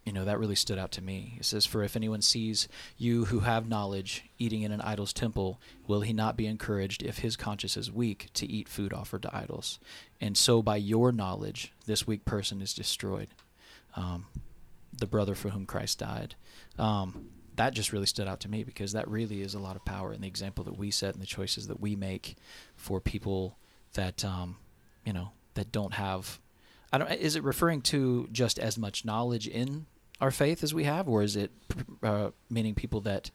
you 0.07 0.13
know, 0.13 0.23
that 0.23 0.39
really 0.39 0.55
stood 0.55 0.79
out 0.79 0.91
to 0.93 1.03
me. 1.03 1.35
It 1.37 1.43
says, 1.43 1.65
For 1.65 1.83
if 1.83 1.97
anyone 1.97 2.21
sees 2.21 2.69
you 2.97 3.25
who 3.25 3.41
have 3.41 3.67
knowledge 3.67 4.23
eating 4.39 4.61
in 4.61 4.71
an 4.71 4.79
idol's 4.79 5.11
temple, 5.11 5.59
will 5.85 5.99
he 5.99 6.13
not 6.13 6.37
be 6.37 6.47
encouraged 6.47 7.03
if 7.03 7.19
his 7.19 7.35
conscience 7.35 7.75
is 7.75 7.91
weak 7.91 8.29
to 8.35 8.49
eat 8.49 8.69
food 8.69 8.93
offered 8.93 9.23
to 9.23 9.35
idols? 9.35 9.79
And 10.21 10.37
so 10.37 10.61
by 10.61 10.77
your 10.77 11.11
knowledge, 11.11 11.73
this 11.85 12.07
weak 12.07 12.23
person 12.23 12.61
is 12.61 12.73
destroyed. 12.73 13.27
Um, 13.97 14.27
the 14.97 15.07
brother 15.07 15.35
for 15.35 15.49
whom 15.49 15.65
Christ 15.65 15.99
died. 15.99 16.35
Um, 16.79 17.27
that 17.57 17.73
just 17.73 17.91
really 17.91 18.05
stood 18.05 18.29
out 18.29 18.39
to 18.41 18.49
me 18.49 18.63
because 18.63 18.93
that 18.93 19.09
really 19.09 19.41
is 19.41 19.55
a 19.55 19.59
lot 19.59 19.75
of 19.75 19.83
power 19.83 20.13
in 20.13 20.21
the 20.21 20.27
example 20.27 20.63
that 20.63 20.77
we 20.77 20.89
set 20.89 21.13
and 21.13 21.21
the 21.21 21.27
choices 21.27 21.67
that 21.67 21.81
we 21.81 21.97
make 21.97 22.35
for 22.75 23.01
people 23.01 23.57
that, 23.93 24.23
um, 24.23 24.55
you 25.05 25.11
know, 25.11 25.31
that 25.55 25.71
don't 25.71 25.95
have. 25.95 26.39
I 27.03 27.05
don't. 27.05 27.19
Is 27.19 27.35
it 27.35 27.43
referring 27.43 27.81
to 27.83 28.27
just 28.31 28.57
as 28.57 28.77
much 28.77 29.05
knowledge 29.05 29.47
in 29.47 29.85
our 30.19 30.31
faith 30.31 30.63
as 30.63 30.73
we 30.73 30.85
have, 30.85 31.07
or 31.07 31.21
is 31.21 31.35
it 31.35 31.51
uh, 32.01 32.31
meaning 32.49 32.73
people 32.73 33.01
that 33.01 33.29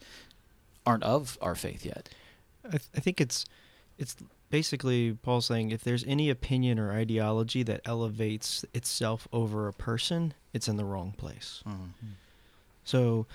aren't 0.84 1.04
of 1.04 1.38
our 1.40 1.54
faith 1.54 1.84
yet? 1.86 2.08
I, 2.64 2.70
th- 2.70 2.88
I 2.96 3.00
think 3.00 3.20
it's 3.20 3.44
it's 3.98 4.16
basically 4.50 5.12
Paul 5.22 5.40
saying 5.40 5.70
if 5.70 5.84
there's 5.84 6.02
any 6.04 6.28
opinion 6.28 6.78
or 6.80 6.92
ideology 6.92 7.62
that 7.62 7.80
elevates 7.84 8.64
itself 8.74 9.28
over 9.32 9.68
a 9.68 9.72
person, 9.72 10.34
it's 10.52 10.66
in 10.66 10.76
the 10.76 10.84
wrong 10.84 11.14
place. 11.16 11.62
So 12.84 13.26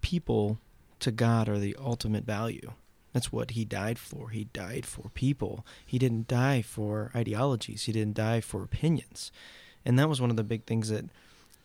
people 0.00 0.58
to 1.00 1.10
God 1.12 1.48
are 1.50 1.58
the 1.58 1.76
ultimate 1.78 2.24
value. 2.24 2.72
That's 3.12 3.32
what 3.32 3.52
he 3.52 3.64
died 3.64 3.98
for. 3.98 4.30
He 4.30 4.44
died 4.44 4.86
for 4.86 5.10
people. 5.10 5.66
He 5.84 5.98
didn't 5.98 6.28
die 6.28 6.62
for 6.62 7.10
ideologies. 7.14 7.84
He 7.84 7.92
didn't 7.92 8.14
die 8.16 8.40
for 8.40 8.62
opinions. 8.62 9.30
And 9.84 9.98
that 9.98 10.08
was 10.08 10.20
one 10.20 10.30
of 10.30 10.36
the 10.36 10.44
big 10.44 10.64
things 10.64 10.88
that 10.88 11.06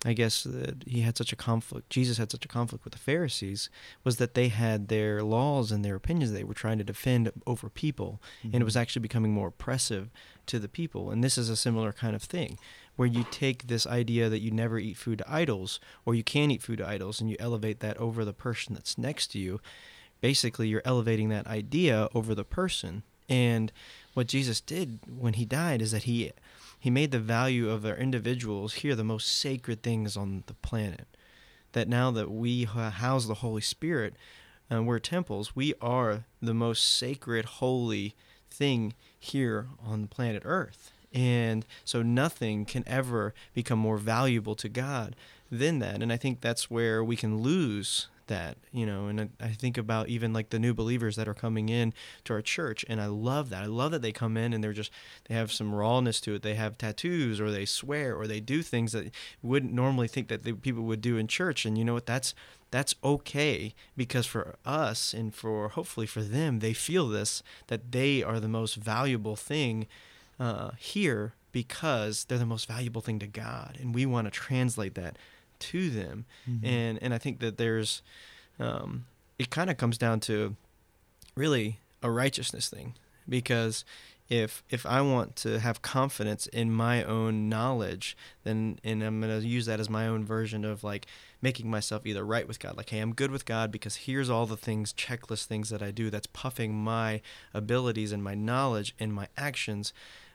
I 0.05 0.13
guess 0.13 0.43
that 0.43 0.83
he 0.85 1.01
had 1.01 1.17
such 1.17 1.33
a 1.33 1.35
conflict. 1.35 1.89
Jesus 1.89 2.19
had 2.19 2.31
such 2.31 2.45
a 2.45 2.47
conflict 2.47 2.83
with 2.83 2.93
the 2.93 2.99
Pharisees 2.99 3.69
was 4.03 4.17
that 4.17 4.35
they 4.35 4.49
had 4.49 4.89
their 4.89 5.23
laws 5.23 5.71
and 5.71 5.83
their 5.83 5.95
opinions 5.95 6.31
they 6.31 6.43
were 6.43 6.53
trying 6.53 6.77
to 6.77 6.83
defend 6.83 7.31
over 7.47 7.67
people, 7.67 8.21
and 8.43 8.53
it 8.53 8.57
mm-hmm. 8.57 8.65
was 8.65 8.77
actually 8.77 9.01
becoming 9.01 9.33
more 9.33 9.47
oppressive 9.47 10.11
to 10.45 10.59
the 10.59 10.69
people. 10.69 11.09
And 11.09 11.23
this 11.23 11.37
is 11.37 11.49
a 11.49 11.55
similar 11.55 11.91
kind 11.91 12.15
of 12.15 12.21
thing, 12.21 12.59
where 12.95 13.07
you 13.07 13.25
take 13.31 13.67
this 13.67 13.87
idea 13.87 14.29
that 14.29 14.41
you 14.41 14.51
never 14.51 14.77
eat 14.77 14.97
food 14.97 15.17
to 15.17 15.31
idols, 15.33 15.79
or 16.05 16.13
you 16.13 16.23
can 16.23 16.51
eat 16.51 16.61
food 16.61 16.77
to 16.77 16.87
idols, 16.87 17.19
and 17.19 17.29
you 17.29 17.35
elevate 17.39 17.79
that 17.79 17.97
over 17.97 18.23
the 18.23 18.33
person 18.33 18.75
that's 18.75 18.99
next 18.99 19.27
to 19.31 19.39
you. 19.39 19.59
Basically, 20.21 20.67
you're 20.67 20.81
elevating 20.85 21.29
that 21.29 21.47
idea 21.47 22.09
over 22.13 22.33
the 22.33 22.43
person. 22.43 23.03
And 23.29 23.71
what 24.13 24.27
Jesus 24.27 24.61
did 24.61 24.99
when 25.07 25.33
he 25.33 25.45
died 25.45 25.81
is 25.81 25.91
that 25.91 26.03
he 26.03 26.31
he 26.79 26.89
made 26.89 27.11
the 27.11 27.19
value 27.19 27.69
of 27.69 27.85
our 27.85 27.95
individuals 27.95 28.75
here 28.75 28.95
the 28.95 29.03
most 29.03 29.27
sacred 29.27 29.81
things 29.81 30.15
on 30.15 30.43
the 30.45 30.53
planet. 30.53 31.07
That 31.71 31.87
now 31.87 32.11
that 32.11 32.31
we 32.31 32.65
house 32.65 33.25
the 33.25 33.35
Holy 33.35 33.61
Spirit, 33.61 34.15
and 34.69 34.85
we're 34.85 34.99
temples, 34.99 35.55
we 35.55 35.73
are 35.81 36.25
the 36.41 36.53
most 36.53 36.85
sacred, 36.85 37.45
holy 37.45 38.15
thing 38.49 38.93
here 39.19 39.67
on 39.83 40.01
the 40.03 40.07
planet 40.07 40.43
Earth. 40.45 40.91
And 41.13 41.65
so 41.83 42.01
nothing 42.01 42.65
can 42.65 42.83
ever 42.85 43.33
become 43.53 43.79
more 43.79 43.97
valuable 43.97 44.55
to 44.55 44.69
God 44.69 45.15
than 45.51 45.79
that. 45.79 46.01
And 46.01 46.11
I 46.11 46.17
think 46.17 46.41
that's 46.41 46.69
where 46.69 47.03
we 47.03 47.15
can 47.15 47.39
lose 47.39 48.07
that 48.27 48.57
you 48.71 48.85
know 48.85 49.07
and 49.07 49.29
I, 49.39 49.49
think 49.49 49.77
about 49.77 50.09
even 50.09 50.33
like 50.33 50.49
the 50.49 50.59
new 50.59 50.73
believers 50.73 51.15
that 51.15 51.27
are 51.27 51.33
coming 51.33 51.69
in 51.69 51.93
to 52.25 52.33
our 52.33 52.41
church 52.41 52.85
and 52.87 53.01
i 53.01 53.07
love 53.27 53.49
that. 53.49 53.63
I 53.63 53.67
love 53.67 53.91
that 53.91 54.01
they 54.01 54.11
come 54.11 54.37
in 54.37 54.53
and 54.53 54.63
they're 54.63 54.73
just 54.73 54.91
they 55.27 55.35
have 55.35 55.51
some 55.51 55.73
rawness 55.73 56.21
to 56.21 56.35
it. 56.35 56.41
They 56.41 56.55
have 56.55 56.77
tattoos 56.77 57.39
or 57.39 57.51
they 57.51 57.65
swear 57.65 58.15
or 58.15 58.27
they 58.27 58.39
do 58.39 58.61
things 58.61 58.91
that 58.93 59.11
wouldn't 59.41 59.73
normally 59.73 60.07
think 60.07 60.27
that 60.29 60.61
people 60.61 60.83
would 60.83 61.01
do 61.01 61.17
in 61.17 61.27
church. 61.27 61.65
And 61.65 61.77
you 61.77 61.85
know 61.85 61.93
what? 61.93 62.05
That's 62.05 62.33
that's 62.71 62.95
okay 63.03 63.73
because 63.95 64.25
for 64.25 64.55
us 64.65 65.13
and 65.13 65.33
for 65.33 65.69
hopefully 65.69 66.05
for 66.05 66.21
them 66.21 66.59
they 66.59 66.73
feel 66.73 67.07
this 67.07 67.41
that 67.67 67.91
they 67.91 68.21
are 68.21 68.39
the 68.39 68.47
most 68.47 68.75
valuable 68.75 69.37
thing 69.37 69.87
uh, 70.39 70.71
here 70.77 71.33
because 71.51 72.25
they're 72.25 72.37
the 72.37 72.45
most 72.45 72.67
valuable 72.67 73.01
thing 73.01 73.19
to 73.19 73.27
god. 73.27 73.77
And 73.79 73.95
we 73.95 74.05
want 74.05 74.25
to 74.25 74.31
translate 74.31 74.95
that 74.95 75.17
to 75.59 75.89
them. 75.89 76.25
Mhm. 76.47 76.65
and 76.65 76.99
and 77.03 77.13
I 77.13 77.17
think 77.17 77.39
that 77.39 77.57
there's 77.57 78.01
um, 78.59 79.05
it 79.39 79.49
kind 79.49 79.69
of 79.69 79.77
comes 79.77 79.97
down 79.97 80.19
to 80.21 80.55
really 81.35 81.79
a 82.01 82.09
righteousness 82.11 82.69
thing. 82.69 82.95
Because 83.29 83.83
if 84.29 84.63
if 84.69 84.85
I 84.85 85.01
want 85.01 85.35
to 85.37 85.59
have 85.59 85.81
confidence 85.81 86.47
in 86.47 86.71
my 86.71 87.01
own 87.03 87.47
knowledge 87.47 88.15
then 88.43 88.77
and 88.83 89.01
I'm 89.01 89.21
going 89.21 89.39
to 89.41 89.47
use 89.47 89.65
that 89.67 89.79
as 89.79 89.89
my 89.89 90.05
own 90.05 90.25
version 90.25 90.65
of 90.65 90.83
like 90.83 91.07
making 91.41 91.69
myself 91.69 92.05
either 92.05 92.25
right 92.25 92.45
with 92.45 92.59
God 92.59 92.75
like 92.75 92.89
hey 92.89 92.99
I'm 92.99 93.13
good 93.13 93.31
with 93.31 93.45
God 93.45 93.71
because 93.71 93.95
here's 93.95 94.29
all 94.29 94.45
the 94.45 94.57
things 94.57 94.91
checklist 94.91 95.45
things 95.45 95.69
that 95.69 95.81
I 95.81 95.91
do 95.91 96.09
that's 96.09 96.27
puffing 96.27 96.73
my 96.75 97.21
abilities 97.53 98.11
and 98.11 98.21
my 98.21 98.35
knowledge 98.35 98.93
and 98.99 99.13
my 99.13 99.29
actions 99.37 99.93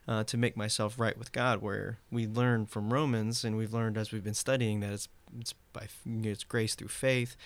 uh, 0.09 0.25
to 0.25 0.37
make 0.37 0.57
myself 0.57 0.99
right 0.99 1.17
with 1.19 1.33
God. 1.33 1.63
Where 1.63 1.99
we 2.11 2.27
learn 2.27 2.67
from 2.67 2.93
Romans, 2.93 3.45
and 3.45 3.57
we've 3.57 3.73
learned 3.73 3.97
as 3.97 4.13
we've 4.13 4.25
been 4.25 4.35
studying 4.35 4.81
that 4.81 4.93
it's 4.93 5.09
it's 5.39 5.55
by 5.73 5.89
it's 6.05 6.45
grace 6.45 6.75
through 6.75 6.89
faith, 6.89 7.37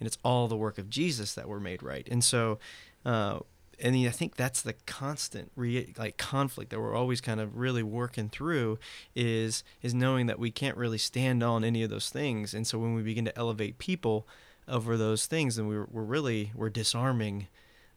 and 0.00 0.06
it's 0.06 0.18
all 0.24 0.48
the 0.48 0.56
work 0.56 0.78
of 0.78 0.90
Jesus 0.90 1.34
that 1.34 1.48
we're 1.48 1.60
made 1.60 1.82
right. 1.82 2.06
And 2.10 2.22
so, 2.24 2.58
uh, 3.04 3.40
and 3.78 3.94
I 3.94 4.10
think 4.10 4.36
that's 4.36 4.62
the 4.62 4.74
constant 4.86 5.52
re- 5.54 5.92
like 5.98 6.16
conflict 6.16 6.70
that 6.70 6.80
we're 6.80 6.94
always 6.94 7.20
kind 7.20 7.40
of 7.40 7.56
really 7.56 7.82
working 7.82 8.28
through 8.28 8.78
is 9.14 9.62
is 9.82 9.94
knowing 9.94 10.26
that 10.26 10.38
we 10.38 10.50
can't 10.50 10.76
really 10.76 10.98
stand 10.98 11.42
on 11.42 11.64
any 11.64 11.82
of 11.82 11.90
those 11.90 12.10
things. 12.10 12.54
And 12.54 12.66
so 12.66 12.78
when 12.78 12.94
we 12.94 13.02
begin 13.02 13.26
to 13.26 13.38
elevate 13.38 13.78
people 13.78 14.26
over 14.68 14.96
those 14.96 15.26
things, 15.26 15.56
then 15.56 15.68
we're 15.68 15.86
we're 15.90 16.02
really 16.02 16.52
we're 16.54 16.70
disarming. 16.70 17.48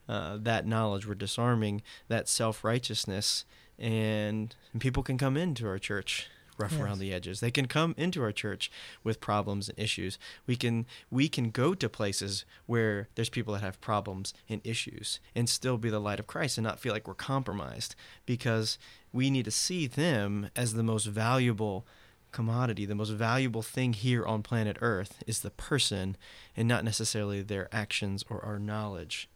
Uh, 0.08 0.36
that 0.40 0.66
knowledge, 0.66 1.06
we're 1.06 1.14
disarming 1.14 1.82
that 2.08 2.28
self 2.28 2.64
righteousness, 2.64 3.44
and, 3.80 4.54
and 4.72 4.80
people 4.80 5.02
can 5.02 5.18
come 5.18 5.36
into 5.36 5.66
our 5.66 5.78
church 5.78 6.28
rough 6.58 6.72
Yes. 6.72 6.80
around 6.82 6.98
the 6.98 7.12
edges. 7.12 7.40
They 7.40 7.50
can 7.50 7.66
come 7.66 7.94
into 7.96 8.22
our 8.22 8.32
church 8.32 8.70
with 9.02 9.18
problems 9.20 9.70
and 9.70 9.78
issues. 9.78 10.18
We 10.46 10.56
can 10.56 10.84
we 11.10 11.26
can 11.28 11.50
go 11.50 11.72
to 11.74 11.88
places 11.88 12.44
where 12.66 13.08
there's 13.14 13.30
people 13.30 13.54
that 13.54 13.62
have 13.62 13.80
problems 13.80 14.34
and 14.46 14.60
issues 14.62 15.20
and 15.34 15.48
still 15.48 15.78
be 15.78 15.88
the 15.88 15.98
light 16.00 16.20
of 16.20 16.26
Christ 16.26 16.58
and 16.58 16.64
not 16.66 16.78
feel 16.78 16.92
like 16.92 17.08
we're 17.08 17.14
compromised 17.14 17.94
because 18.26 18.76
we 19.10 19.30
need 19.30 19.46
to 19.46 19.50
see 19.50 19.86
them 19.86 20.50
as 20.54 20.74
the 20.74 20.82
most 20.82 21.06
valuable 21.06 21.86
commodity, 22.30 22.84
the 22.84 22.94
most 22.94 23.10
valuable 23.10 23.62
thing 23.62 23.92
here 23.94 24.24
on 24.26 24.42
planet 24.42 24.76
Earth 24.82 25.22
is 25.26 25.40
the 25.40 25.50
person 25.50 26.14
and 26.56 26.68
not 26.68 26.84
necessarily 26.84 27.40
their 27.42 27.68
actions 27.74 28.22
or 28.28 28.44
our 28.44 28.58
knowledge. 28.58 29.28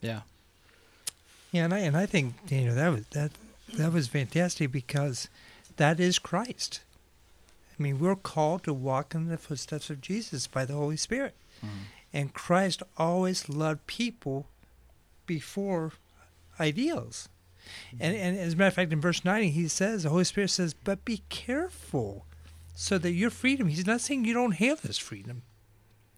Yeah. 0.00 0.22
Yeah, 1.52 1.64
and 1.66 1.74
I 1.74 1.80
and 1.80 1.96
I 1.98 2.06
think 2.06 2.34
you 2.48 2.62
know 2.62 2.74
that 2.74 2.88
was 2.88 3.04
that 3.08 3.30
that 3.76 3.92
was 3.92 4.08
fantastic 4.08 4.70
because 4.72 5.28
that 5.76 5.98
is 6.00 6.18
Christ. 6.18 6.80
I 7.78 7.82
mean, 7.82 7.98
we're 7.98 8.16
called 8.16 8.64
to 8.64 8.74
walk 8.74 9.14
in 9.14 9.28
the 9.28 9.38
footsteps 9.38 9.90
of 9.90 10.00
Jesus 10.00 10.46
by 10.46 10.64
the 10.64 10.74
Holy 10.74 10.96
Spirit, 10.96 11.34
Mhm. 11.62 11.68
and 12.12 12.34
Christ 12.34 12.82
always 12.96 13.48
loved 13.48 13.86
people 13.86 14.46
before 15.26 15.92
ideals. 16.60 17.28
And 17.98 18.14
and 18.16 18.36
as 18.36 18.52
a 18.54 18.56
matter 18.56 18.68
of 18.68 18.74
fact, 18.74 18.92
in 18.92 19.00
verse 19.00 19.24
ninety, 19.24 19.50
he 19.50 19.68
says 19.68 20.02
the 20.02 20.10
Holy 20.10 20.24
Spirit 20.24 20.48
says, 20.50 20.74
"But 20.74 21.04
be 21.04 21.22
careful, 21.28 22.26
so 22.74 22.98
that 22.98 23.12
your 23.12 23.30
freedom." 23.30 23.68
He's 23.68 23.86
not 23.86 24.00
saying 24.00 24.24
you 24.24 24.34
don't 24.34 24.52
have 24.56 24.82
this 24.82 24.98
freedom. 24.98 25.42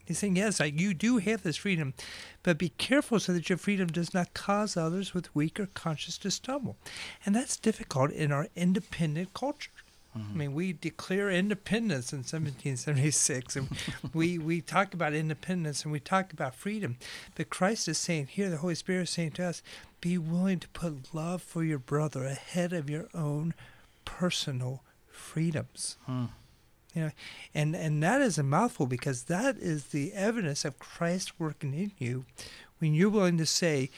He's 0.05 0.19
saying, 0.19 0.37
yes, 0.37 0.61
you 0.61 0.95
do 0.95 1.19
have 1.19 1.43
this 1.43 1.57
freedom, 1.57 1.95
but 2.43 2.59
be 2.59 2.71
careful 2.71 3.19
so 3.21 3.33
that 3.33 3.49
your 3.49 3.59
freedom 3.59 3.89
does 3.89 4.13
not 4.13 4.35
cause 4.35 4.77
others 4.77 5.15
with 5.15 5.35
weaker 5.35 5.69
conscience 5.73 6.19
to 6.19 6.31
stumble. 6.31 6.77
And 7.25 7.35
that's 7.35 7.57
difficult 7.57 8.11
in 8.11 8.33
our 8.33 8.49
independent 8.55 9.33
culture. 9.35 9.71
I 10.17 10.33
mean, 10.33 10.55
we 10.55 10.73
declare 10.73 11.29
independence 11.29 12.13
in 12.13 12.19
1776, 12.21 13.57
and 13.57 13.69
we, 14.15 14.39
we 14.39 14.61
talk 14.61 14.95
about 14.95 15.13
independence 15.13 15.83
and 15.83 15.91
we 15.91 15.99
talk 15.99 16.33
about 16.33 16.55
freedom. 16.55 16.97
But 17.35 17.51
Christ 17.51 17.89
is 17.89 17.99
saying 17.99 18.29
here, 18.29 18.49
the 18.49 18.59
Holy 18.59 18.77
Spirit 18.77 19.03
is 19.03 19.11
saying 19.11 19.33
to 19.33 19.47
us, 19.47 19.63
be 20.01 20.17
willing 20.17 20.61
to 20.61 20.69
put 20.69 21.13
love 21.13 21.43
for 21.43 21.65
your 21.65 21.81
brother 21.81 22.27
ahead 22.27 22.73
of 22.73 22.89
your 22.89 23.09
own 23.13 23.55
personal 24.05 24.83
freedoms. 25.09 25.97
Hmm. 26.07 26.27
You 26.95 27.03
know, 27.03 27.11
and 27.55 27.75
and 27.75 28.03
that 28.03 28.21
is 28.23 28.39
a 28.39 28.43
mouthful 28.43 28.87
because 28.87 29.25
that 29.25 29.57
is 29.57 29.87
the 29.87 30.13
evidence 30.13 30.65
of 30.65 30.79
Christ 30.79 31.39
working 31.41 31.75
in 31.75 31.93
you 31.99 32.25
when 32.79 32.95
you're 32.95 33.11
willing 33.11 33.37
to 33.39 33.47
say, 33.47 33.91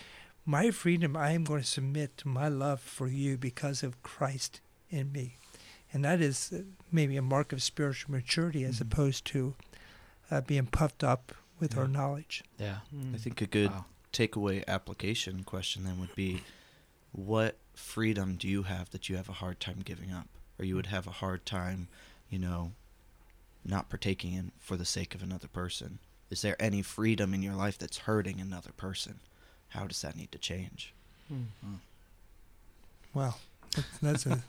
"My 0.46 0.70
freedom, 0.70 1.14
I 1.16 1.32
am 1.32 1.44
going 1.44 1.60
to 1.60 1.66
submit 1.66 2.16
to 2.18 2.28
my 2.28 2.48
love 2.48 2.80
for 2.80 3.06
you 3.08 3.36
because 3.36 3.82
of 3.82 4.02
Christ 4.02 4.60
in 4.90 5.12
me," 5.12 5.36
and 5.92 6.02
that 6.06 6.20
is 6.22 6.52
uh, 6.54 6.62
maybe 6.90 7.16
a 7.18 7.22
mark 7.22 7.52
of 7.52 7.62
spiritual 7.62 8.12
maturity 8.12 8.64
as 8.64 8.76
Mhm. 8.78 8.82
opposed 8.82 9.24
to 9.26 9.54
uh, 10.30 10.40
being 10.40 10.66
puffed 10.66 11.04
up 11.04 11.34
with 11.60 11.76
our 11.76 11.86
knowledge. 11.88 12.42
Yeah. 12.58 12.78
I 13.14 13.18
think 13.18 13.40
a 13.42 13.46
good 13.46 13.70
Wow. 13.70 13.84
takeaway 14.12 14.64
application 14.66 15.44
question 15.44 15.84
then 15.84 15.98
would 16.00 16.14
be 16.14 16.42
what 17.12 17.58
freedom 17.74 18.36
do 18.36 18.48
you 18.48 18.62
have 18.64 18.90
that 18.90 19.08
you 19.08 19.16
have 19.16 19.28
a 19.28 19.34
hard 19.34 19.60
time 19.60 19.80
giving 19.84 20.10
up 20.10 20.28
or 20.58 20.64
you 20.64 20.74
would 20.74 20.86
have 20.86 21.06
a 21.06 21.10
hard 21.12 21.44
time 21.46 21.88
you 22.30 22.38
know 22.38 22.72
not 23.66 23.88
partaking 23.88 24.32
in 24.34 24.52
for 24.58 24.76
the 24.76 24.84
sake 24.84 25.14
of 25.14 25.22
another 25.22 25.48
person 25.48 25.98
is 26.30 26.42
there 26.42 26.56
any 26.60 26.82
freedom 26.82 27.32
in 27.34 27.42
your 27.42 27.54
life 27.54 27.78
that's 27.78 27.98
hurting 27.98 28.40
another 28.40 28.70
person 28.76 29.20
how 29.70 29.86
does 29.86 30.00
that 30.02 30.16
need 30.16 30.30
to 30.32 30.38
change 30.38 30.92
Hmm. 31.28 31.74
Wow, 33.14 33.34
that's, 33.74 33.98
that's 34.00 34.26
a, 34.26 34.42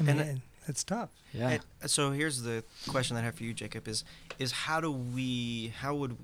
I 0.00 0.02
mean, 0.02 0.08
And 0.10 0.20
I- 0.20 0.24
and 0.24 0.40
that's 0.66 0.82
tough. 0.82 1.10
Yeah. 1.32 1.58
And 1.80 1.90
so 1.90 2.10
here's 2.10 2.42
the 2.42 2.64
question 2.88 3.14
that 3.14 3.22
I 3.22 3.26
have 3.26 3.36
for 3.36 3.44
you, 3.44 3.54
Jacob: 3.54 3.86
is 3.86 4.02
is 4.38 4.50
how 4.50 4.80
do 4.80 4.90
we 4.90 5.72
how 5.78 5.94
would 5.94 6.16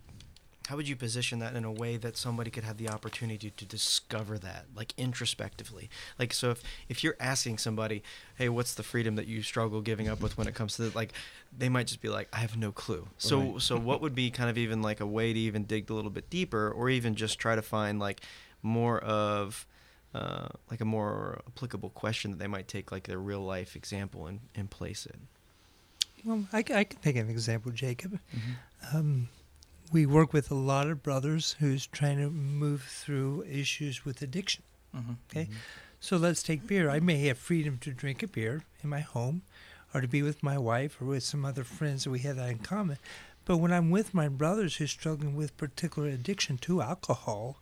how 0.68 0.76
would 0.76 0.88
you 0.88 0.96
position 0.96 1.38
that 1.40 1.54
in 1.54 1.64
a 1.64 1.72
way 1.72 1.96
that 1.96 2.16
somebody 2.16 2.50
could 2.50 2.64
have 2.64 2.76
the 2.76 2.88
opportunity 2.88 3.50
to 3.50 3.64
discover 3.64 4.38
that, 4.38 4.66
like 4.74 4.94
introspectively? 4.96 5.90
Like, 6.18 6.32
so 6.32 6.50
if 6.50 6.62
if 6.88 7.02
you're 7.04 7.16
asking 7.18 7.58
somebody, 7.58 8.02
"Hey, 8.36 8.48
what's 8.48 8.74
the 8.74 8.82
freedom 8.82 9.16
that 9.16 9.26
you 9.26 9.42
struggle 9.42 9.80
giving 9.80 10.08
up 10.08 10.20
with 10.20 10.36
when 10.38 10.46
it 10.46 10.54
comes 10.54 10.76
to 10.76 10.82
the, 10.90 10.96
like," 10.96 11.12
they 11.56 11.68
might 11.68 11.86
just 11.86 12.00
be 12.00 12.08
like, 12.08 12.28
"I 12.32 12.38
have 12.38 12.56
no 12.56 12.72
clue." 12.72 13.08
So 13.18 13.40
Right. 13.40 13.62
so 13.62 13.78
what 13.78 14.00
would 14.00 14.14
be 14.14 14.30
kind 14.30 14.48
of 14.50 14.56
even 14.58 14.82
like 14.82 15.00
a 15.00 15.06
way 15.06 15.32
to 15.32 15.38
even 15.38 15.64
dig 15.64 15.90
a 15.90 15.94
little 15.94 16.10
bit 16.10 16.30
deeper, 16.30 16.70
or 16.70 16.88
even 16.90 17.14
just 17.14 17.38
try 17.38 17.54
to 17.56 17.62
find 17.62 17.98
like 17.98 18.20
more 18.62 18.98
of 19.00 19.66
uh, 20.14 20.48
like 20.70 20.80
a 20.80 20.84
more 20.84 21.40
applicable 21.48 21.90
question 21.90 22.30
that 22.32 22.38
they 22.38 22.46
might 22.46 22.68
take 22.68 22.92
like 22.92 23.04
their 23.04 23.18
real 23.18 23.40
life 23.40 23.74
example 23.74 24.26
and, 24.26 24.40
and 24.54 24.70
place 24.70 25.06
it. 25.06 25.16
Well, 26.24 26.44
I 26.52 26.62
can 26.62 26.84
take 27.02 27.16
an 27.16 27.28
example, 27.30 27.72
Jacob. 27.72 28.20
Mm-hmm. 28.36 28.96
Um, 28.96 29.28
we 29.92 30.06
work 30.06 30.32
with 30.32 30.50
a 30.50 30.54
lot 30.54 30.88
of 30.88 31.02
brothers 31.02 31.56
who's 31.60 31.86
trying 31.86 32.18
to 32.18 32.30
move 32.30 32.82
through 32.84 33.44
issues 33.44 34.04
with 34.04 34.22
addiction. 34.22 34.62
Mhm. 34.94 35.16
Okay, 35.30 35.48
so 36.00 36.16
let's 36.16 36.42
take 36.42 36.66
beer. 36.66 36.90
I 36.90 37.00
may 37.00 37.18
have 37.26 37.38
freedom 37.38 37.78
to 37.78 37.92
drink 37.92 38.22
a 38.22 38.26
beer 38.28 38.64
in 38.82 38.90
my 38.90 39.00
home, 39.00 39.42
or 39.94 40.00
to 40.00 40.08
be 40.08 40.22
with 40.22 40.42
my 40.42 40.58
wife, 40.58 41.00
or 41.00 41.04
with 41.06 41.22
some 41.22 41.44
other 41.44 41.64
friends 41.64 42.04
that 42.04 42.10
we 42.10 42.20
have 42.20 42.36
that 42.36 42.50
in 42.50 42.58
common. 42.58 42.98
But 43.44 43.56
when 43.58 43.72
I'm 43.72 43.90
with 43.90 44.14
my 44.14 44.28
brothers 44.28 44.76
who's 44.76 44.90
struggling 44.90 45.34
with 45.34 45.56
particular 45.56 46.08
addiction 46.08 46.58
to 46.58 46.80
alcohol, 46.82 47.58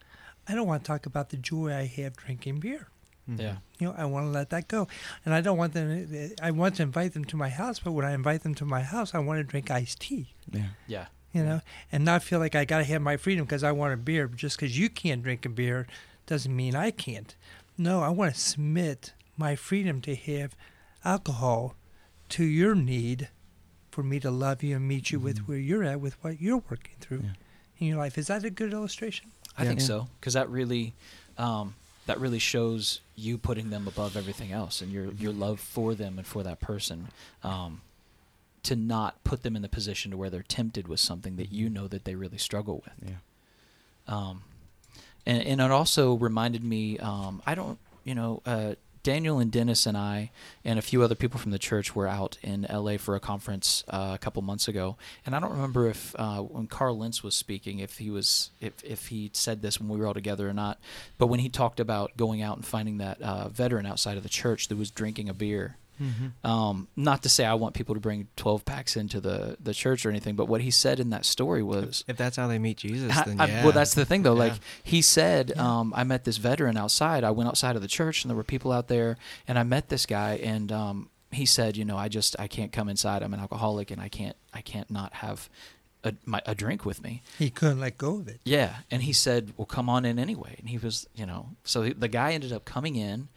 I 0.48 0.54
don't 0.54 0.66
want 0.66 0.82
to 0.84 0.86
talk 0.88 1.06
about 1.06 1.30
the 1.30 1.36
joy 1.36 1.72
I 1.72 1.86
have 1.86 2.16
drinking 2.16 2.60
beer. 2.60 2.88
Yeah. 3.26 3.58
You 3.78 3.88
know, 3.88 3.94
I 3.96 4.04
want 4.06 4.26
to 4.26 4.30
let 4.30 4.50
that 4.50 4.66
go, 4.66 4.88
and 5.24 5.32
I 5.32 5.40
don't 5.40 5.56
want 5.56 5.72
them. 5.72 6.32
I 6.42 6.50
want 6.50 6.76
to 6.76 6.82
invite 6.82 7.12
them 7.14 7.24
to 7.26 7.36
my 7.36 7.48
house, 7.48 7.78
but 7.78 7.92
when 7.92 8.04
I 8.04 8.12
invite 8.12 8.42
them 8.42 8.54
to 8.56 8.64
my 8.64 8.82
house, 8.82 9.14
I 9.14 9.20
want 9.20 9.38
to 9.38 9.44
drink 9.44 9.70
iced 9.70 10.00
tea 10.00 10.34
yeah 10.52 10.70
Yeah. 10.88 11.06
You 11.32 11.42
know, 11.44 11.60
and 11.92 12.04
not 12.04 12.22
feel 12.22 12.38
like 12.38 12.54
I 12.54 12.64
got 12.64 12.78
to 12.78 12.84
have 12.84 13.02
my 13.02 13.16
freedom 13.16 13.44
because 13.44 13.62
I 13.64 13.72
want 13.72 13.94
a 13.94 13.96
beer. 13.96 14.26
Just 14.28 14.56
because 14.58 14.78
you 14.78 14.88
can't 14.88 15.22
drink 15.22 15.44
a 15.46 15.48
beer 15.48 15.86
doesn't 16.26 16.54
mean 16.54 16.74
I 16.74 16.90
can't. 16.90 17.34
No, 17.78 18.02
I 18.02 18.08
want 18.10 18.34
to 18.34 18.40
submit 18.40 19.12
my 19.36 19.56
freedom 19.56 20.00
to 20.02 20.14
have 20.14 20.54
alcohol 21.04 21.74
to 22.30 22.44
your 22.44 22.74
need 22.74 23.28
for 23.90 24.02
me 24.02 24.20
to 24.20 24.30
love 24.30 24.62
you 24.62 24.76
and 24.76 24.86
meet 24.86 25.10
you 25.10 25.18
with 25.18 25.40
Mhm. 25.40 25.48
where 25.48 25.58
you're 25.58 25.84
at 25.84 26.00
with 26.00 26.22
what 26.22 26.40
you're 26.40 26.62
working 26.70 26.94
through 27.00 27.22
Yeah. 27.24 27.32
in 27.78 27.86
your 27.88 27.96
life. 27.98 28.16
Is 28.18 28.28
that 28.28 28.44
a 28.44 28.50
good 28.50 28.72
illustration? 28.72 29.30
I 29.56 29.62
Yeah. 29.62 29.68
think 29.70 29.80
Yeah. 29.80 29.86
so 29.86 30.08
because 30.20 30.34
that 30.34 30.48
really, 30.48 30.94
um, 31.38 31.74
that 32.06 32.20
really 32.20 32.38
shows 32.38 33.00
you 33.16 33.36
putting 33.38 33.70
them 33.70 33.86
above 33.88 34.16
everything 34.16 34.52
else 34.52 34.80
and 34.80 34.92
your 34.92 35.12
your 35.12 35.32
love 35.32 35.58
for 35.60 35.94
them 35.94 36.18
and 36.18 36.26
for 36.26 36.42
that 36.42 36.60
person. 36.60 37.08
Um, 37.42 37.80
to 38.62 38.76
not 38.76 39.22
put 39.24 39.42
them 39.42 39.56
in 39.56 39.62
the 39.62 39.68
position 39.68 40.10
to 40.10 40.16
where 40.16 40.30
they're 40.30 40.42
tempted 40.42 40.88
with 40.88 41.00
something 41.00 41.36
that 41.36 41.52
you 41.52 41.68
know 41.68 41.88
that 41.88 42.04
they 42.04 42.14
really 42.14 42.38
struggle 42.38 42.82
with. 42.84 43.10
Yeah. 43.10 43.16
Um, 44.08 44.42
and, 45.26 45.42
and 45.42 45.60
it 45.60 45.70
also 45.70 46.14
reminded 46.14 46.64
me, 46.64 46.98
um, 46.98 47.42
I 47.46 47.54
don't, 47.54 47.78
you 48.04 48.14
know, 48.14 48.42
uh, 48.46 48.74
Daniel 49.02 49.38
and 49.38 49.50
Dennis 49.50 49.86
and 49.86 49.96
I 49.96 50.30
and 50.64 50.78
a 50.78 50.82
few 50.82 51.02
other 51.02 51.14
people 51.14 51.40
from 51.40 51.52
the 51.52 51.58
church 51.58 51.94
were 51.94 52.06
out 52.06 52.36
in 52.42 52.66
LA 52.70 52.98
for 52.98 53.16
a 53.16 53.20
conference 53.20 53.82
uh, 53.88 54.12
a 54.14 54.18
couple 54.18 54.42
months 54.42 54.68
ago, 54.68 54.96
and 55.24 55.34
I 55.34 55.40
don't 55.40 55.52
remember 55.52 55.88
if 55.88 56.14
uh, 56.18 56.40
when 56.40 56.66
Carl 56.66 56.98
Lentz 56.98 57.22
was 57.22 57.34
speaking, 57.34 57.78
if 57.78 57.98
he 57.98 58.10
was 58.10 58.50
if 58.60 58.74
if 58.84 59.06
he 59.06 59.30
said 59.32 59.62
this 59.62 59.80
when 59.80 59.88
we 59.88 59.98
were 59.98 60.06
all 60.06 60.14
together 60.14 60.48
or 60.48 60.52
not. 60.52 60.78
But 61.16 61.28
when 61.28 61.40
he 61.40 61.48
talked 61.48 61.80
about 61.80 62.16
going 62.16 62.42
out 62.42 62.56
and 62.56 62.66
finding 62.66 62.98
that 62.98 63.22
uh, 63.22 63.48
veteran 63.48 63.86
outside 63.86 64.18
of 64.18 64.22
the 64.22 64.28
church 64.28 64.68
that 64.68 64.76
was 64.76 64.90
drinking 64.90 65.30
a 65.30 65.34
beer, 65.34 65.76
um, 66.44 66.88
not 66.96 67.22
to 67.22 67.28
say 67.28 67.44
I 67.44 67.54
want 67.54 67.74
people 67.74 67.94
to 67.94 68.00
bring 68.00 68.28
12 68.36 68.64
packs 68.64 68.96
into 68.96 69.20
the, 69.20 69.56
the 69.60 69.74
church 69.74 70.04
or 70.06 70.10
anything, 70.10 70.34
but 70.36 70.46
what 70.46 70.60
he 70.60 70.70
said 70.70 71.00
in 71.00 71.10
that 71.10 71.24
story 71.24 71.62
was. 71.62 72.04
If 72.08 72.16
that's 72.16 72.36
how 72.36 72.46
they 72.48 72.58
meet 72.58 72.78
Jesus, 72.78 73.16
I- 73.16 73.24
then 73.24 73.40
I- 73.40 73.46
yeah. 73.48 73.64
well, 73.64 73.72
that's 73.72 73.94
the 73.94 74.04
thing, 74.04 74.22
though. 74.22 74.32
Like 74.34 74.54
he 74.82 75.02
said, 75.02 75.56
um, 75.58 75.92
I 75.96 76.04
met 76.04 76.24
this 76.24 76.36
veteran 76.38 76.76
outside. 76.76 77.24
I 77.24 77.30
went 77.30 77.48
outside 77.48 77.76
of 77.76 77.82
the 77.82 77.88
church, 77.88 78.24
and 78.24 78.30
there 78.30 78.36
were 78.36 78.44
people 78.44 78.72
out 78.72 78.88
there, 78.88 79.16
and 79.46 79.58
I 79.58 79.62
met 79.62 79.88
this 79.88 80.06
guy, 80.06 80.34
and 80.42 80.70
um, 80.72 81.10
he 81.30 81.46
said, 81.46 81.76
you 81.76 81.84
know, 81.84 81.96
I 81.96 82.08
just 82.08 82.34
I 82.38 82.48
can't 82.48 82.72
come 82.72 82.88
inside. 82.88 83.22
I'm 83.22 83.34
an 83.34 83.40
alcoholic, 83.40 83.90
and 83.90 84.00
I 84.00 84.08
can't 84.08 84.36
I 84.52 84.60
can't 84.62 84.90
not 84.90 85.12
have 85.14 85.48
a, 86.02 86.14
my, 86.24 86.40
a 86.46 86.54
drink 86.54 86.86
with 86.86 87.02
me. 87.02 87.22
He 87.38 87.50
couldn't 87.50 87.78
let 87.78 87.98
go 87.98 88.16
of 88.20 88.26
it. 88.28 88.40
Yeah, 88.44 88.76
and 88.90 89.02
he 89.02 89.12
said, 89.12 89.52
"Well, 89.56 89.66
come 89.66 89.88
on 89.90 90.04
in 90.06 90.18
anyway." 90.18 90.56
And 90.58 90.68
he 90.70 90.78
was, 90.78 91.06
you 91.14 91.26
know, 91.26 91.50
so 91.62 91.82
he- 91.82 91.92
the 91.92 92.08
guy 92.08 92.32
ended 92.32 92.52
up 92.52 92.64
coming 92.64 92.96
in, 92.96 93.28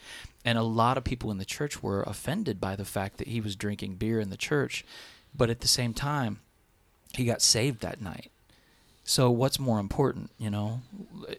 and 0.46 0.58
a 0.58 0.64
lot 0.64 0.98
of 0.98 1.04
people 1.04 1.32
in 1.32 1.38
the 1.38 1.46
church 1.46 1.82
were 1.82 2.04
offended 2.04 2.60
by 2.60 2.76
the 2.76 2.86
fact 2.86 3.18
that 3.18 3.28
he 3.28 3.42
was 3.42 3.56
drinking 3.56 3.96
beer 3.96 4.20
in 4.20 4.30
the 4.30 4.38
church, 4.38 4.86
but 5.36 5.50
at 5.50 5.62
the 5.62 5.68
same 5.68 5.94
time, 5.94 6.40
he 7.14 7.26
got 7.26 7.42
saved 7.42 7.82
that 7.82 8.02
night. 8.02 8.32
So 9.04 9.30
what's 9.30 9.60
more 9.60 9.80
important, 9.80 10.32
you 10.38 10.50
know, 10.50 10.82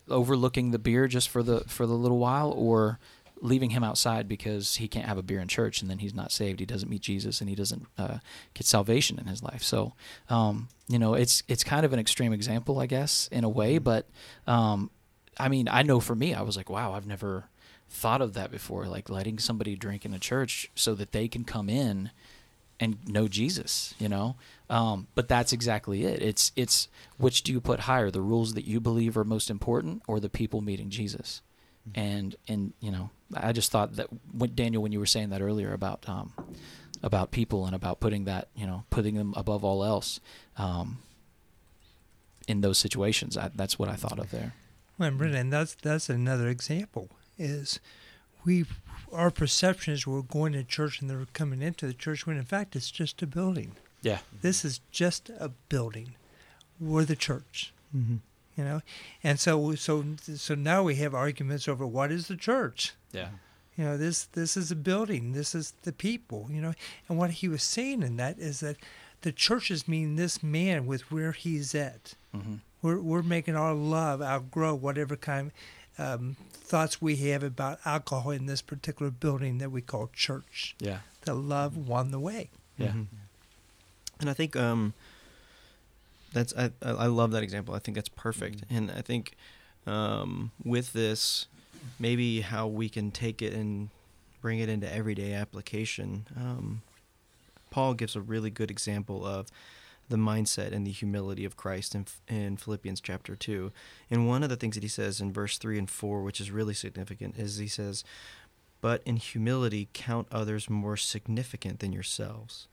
overlooking 0.09 0.71
the 0.71 0.79
beer 0.79 1.09
just 1.09 1.29
for 1.29 1.43
the 1.43 1.61
for 1.61 1.87
the 1.87 1.95
little 1.95 2.19
while, 2.19 2.53
or 2.53 2.99
leaving 3.40 3.71
him 3.71 3.85
outside 3.85 4.29
because 4.29 4.77
he 4.77 4.88
can't 4.88 5.07
have 5.07 5.19
a 5.19 5.23
beer 5.23 5.38
in 5.38 5.49
church 5.49 5.83
and 5.83 5.90
then 5.90 5.99
he's 5.99 6.14
not 6.14 6.33
saved. 6.33 6.61
He 6.61 6.67
doesn't 6.67 6.88
meet 6.88 7.03
Jesus 7.03 7.40
and 7.40 7.51
he 7.51 7.55
doesn't 7.55 7.87
uh, 7.99 8.19
get 8.55 8.67
salvation 8.67 9.19
in 9.19 9.27
his 9.27 9.43
life. 9.43 9.62
So, 9.62 9.93
um, 10.31 10.69
you 10.88 10.99
know, 10.99 11.14
it's 11.14 11.43
it's 11.49 11.64
kind 11.64 11.85
of 11.85 11.93
an 11.93 11.99
extreme 11.99 12.33
example, 12.33 12.79
I 12.79 12.87
guess, 12.87 13.29
in 13.33 13.45
a 13.45 13.49
way. 13.49 13.79
But 13.79 14.09
um, 14.47 14.90
I 15.38 15.49
mean, 15.49 15.69
I 15.69 15.83
know 15.83 16.01
for 16.01 16.14
me, 16.14 16.35
I 16.35 16.43
was 16.43 16.57
like, 16.57 16.71
wow, 16.71 16.93
I've 16.93 17.07
never 17.07 17.45
thought 17.88 18.20
of 18.20 18.35
that 18.35 18.51
before. 18.51 18.87
Like 18.87 19.09
letting 19.09 19.38
somebody 19.38 19.77
drink 19.77 20.05
in 20.05 20.14
a 20.14 20.18
church 20.18 20.70
so 20.75 20.94
that 20.94 21.12
they 21.12 21.29
can 21.29 21.44
come 21.44 21.68
in 21.68 22.11
and 22.81 22.99
know 23.09 23.29
Jesus, 23.29 23.94
you 23.99 24.09
know. 24.09 24.37
Um, 24.68 25.07
but 25.14 25.29
that's 25.29 25.53
exactly 25.53 26.05
it. 26.05 26.23
It's 26.23 26.53
it's 26.57 26.88
which 27.18 27.42
do 27.42 27.53
you 27.53 27.61
put 27.61 27.81
higher, 27.81 28.11
the 28.11 28.20
rules 28.20 28.55
that 28.55 28.64
you 28.64 28.81
believe 28.81 29.16
are 29.16 29.25
most 29.25 29.51
important, 29.51 30.03
or 30.07 30.20
the 30.20 30.29
people 30.29 30.61
meeting 30.61 30.90
Jesus? 30.90 31.42
And 31.94 32.35
and 32.49 32.73
you 32.81 32.90
know, 32.90 33.11
I 33.35 33.53
just 33.53 33.70
thought 33.70 33.97
that 33.97 34.09
when 34.33 34.55
Daniel, 34.55 34.83
when 34.83 34.92
you 34.92 34.99
were 34.99 35.07
saying 35.07 35.31
that 35.31 35.42
earlier 35.42 35.73
about 35.73 36.09
um, 36.09 36.33
about 37.03 37.31
people 37.31 37.66
and 37.66 37.75
about 37.75 38.01
putting 38.01 38.25
that, 38.25 38.49
you 38.57 38.66
know, 38.66 38.85
putting 38.90 39.14
them 39.14 39.35
above 39.37 39.64
all 39.64 39.85
else, 39.85 40.20
um, 40.57 40.99
in 42.49 42.62
those 42.62 42.79
situations, 42.79 43.37
I, 43.37 43.51
that's 43.55 43.79
what 43.79 43.88
I 43.88 43.94
thought 43.94 44.18
of 44.18 44.31
there. 44.31 44.55
Well, 44.99 45.09
and 45.09 45.18
Brenda, 45.18 45.38
and 45.38 45.53
that's 45.53 45.75
that's 45.75 46.09
another 46.09 46.49
example. 46.49 47.11
Is 47.38 47.81
we 48.44 48.64
our 49.12 49.31
perception 49.31 49.94
is 49.94 50.07
we're 50.07 50.23
going 50.23 50.53
to 50.53 50.64
church 50.64 51.01
and 51.01 51.09
they're 51.09 51.27
coming 51.33 51.62
into 51.62 51.87
the 51.87 51.94
church 51.94 52.27
when 52.27 52.37
in 52.37 52.44
fact 52.44 52.75
it's 52.77 52.90
just 52.90 53.23
a 53.23 53.27
building. 53.27 53.73
Yeah. 54.03 54.18
This 54.42 54.64
is 54.64 54.81
just 54.90 55.31
a 55.38 55.49
building. 55.68 56.14
We're 56.81 57.05
the 57.05 57.16
church, 57.16 57.73
Mm-hmm. 57.97 58.16
you 58.57 58.64
know, 58.64 58.81
and 59.23 59.38
so 59.38 59.75
so 59.77 60.05
so 60.18 60.55
now 60.55 60.83
we 60.83 60.97
have 60.97 61.14
arguments 61.14 61.68
over 61.68 61.87
what 61.87 62.11
is 62.11 62.27
the 62.29 62.37
church. 62.37 62.94
Yeah. 63.12 63.29
You 63.77 63.85
know, 63.85 63.97
this 63.97 64.25
this 64.25 64.57
is 64.57 64.70
a 64.70 64.77
building. 64.77 65.33
This 65.33 65.55
is 65.55 65.73
the 65.83 65.92
people. 65.92 66.49
You 66.51 66.61
know, 66.61 66.75
and 67.09 67.18
what 67.18 67.31
he 67.31 67.49
was 67.49 67.62
saying 67.62 68.03
in 68.03 68.16
that 68.16 68.38
is 68.38 68.61
that 68.61 68.77
the 69.23 69.33
churches 69.33 69.88
mean 69.88 70.16
this 70.16 70.42
man 70.42 70.87
with 70.87 71.11
where 71.11 71.33
he's 71.33 71.75
at. 71.75 72.14
Mm-hmm. 72.37 72.57
We're 72.83 73.01
we're 73.01 73.23
making 73.23 73.57
our 73.57 73.75
love 73.75 74.20
outgrow 74.20 74.75
whatever 74.75 75.16
kind 75.16 75.53
um, 75.98 76.37
thoughts 76.52 77.00
we 77.00 77.16
have 77.16 77.42
about 77.42 77.78
alcohol 77.85 78.30
in 78.33 78.46
this 78.46 78.62
particular 78.62 79.11
building 79.11 79.59
that 79.59 79.70
we 79.70 79.80
call 79.80 80.11
church. 80.12 80.74
Yeah. 80.80 80.98
The 81.22 81.35
love 81.35 81.76
won 81.76 82.11
the 82.11 82.20
way. 82.20 82.50
Yeah. 82.78 82.88
Mhm. 82.92 83.07
And 84.20 84.30
I 84.30 84.33
think 84.35 84.57
um, 84.57 84.94
that's 86.33 86.54
I 86.57 86.70
I 86.83 86.90
I 86.90 87.07
love 87.07 87.30
that 87.33 87.42
example. 87.42 87.74
I 87.74 87.78
think 87.78 87.94
that's 87.94 88.09
perfect. 88.09 88.62
And 88.70 88.90
I 88.90 89.00
think 89.02 89.35
um, 89.87 90.50
with 90.64 90.92
this, 90.92 91.46
maybe 91.98 92.40
how 92.40 92.66
we 92.66 92.88
can 92.88 93.11
take 93.11 93.42
it 93.42 93.52
and 93.52 93.90
bring 94.40 94.59
it 94.59 94.68
into 94.68 94.92
everyday 94.92 95.33
application. 95.33 96.26
Um, 96.37 96.83
Paul 97.70 97.94
gives 97.94 98.14
a 98.16 98.20
really 98.20 98.50
good 98.50 98.70
example 98.70 99.26
of 99.26 99.48
the 100.09 100.17
mindset 100.17 100.73
and 100.73 100.87
the 100.87 100.93
humility 100.93 101.45
of 101.45 101.57
Christ 101.57 101.95
in, 101.95 102.07
in 102.29 102.57
Philippians 102.57 103.01
chapter 103.01 103.35
2. 103.35 103.73
And 104.11 104.29
one 104.29 104.43
of 104.43 104.49
the 104.49 104.57
things 104.57 104.75
that 104.75 104.83
he 104.83 104.88
says 104.88 105.21
in 105.21 105.33
verse 105.33 105.59
3 105.59 105.79
and 105.79 105.90
4, 105.90 106.23
which 106.23 106.40
is 106.40 106.51
really 106.51 106.75
significant, 106.75 107.37
is 107.38 107.59
he 107.59 107.69
says, 107.69 108.05
But 108.81 109.03
in 109.05 109.17
humility 109.17 109.88
count 109.93 110.29
others 110.31 110.71
more 110.71 110.97
significant 110.97 111.81
than 111.81 111.93
yourselves. 111.93 112.69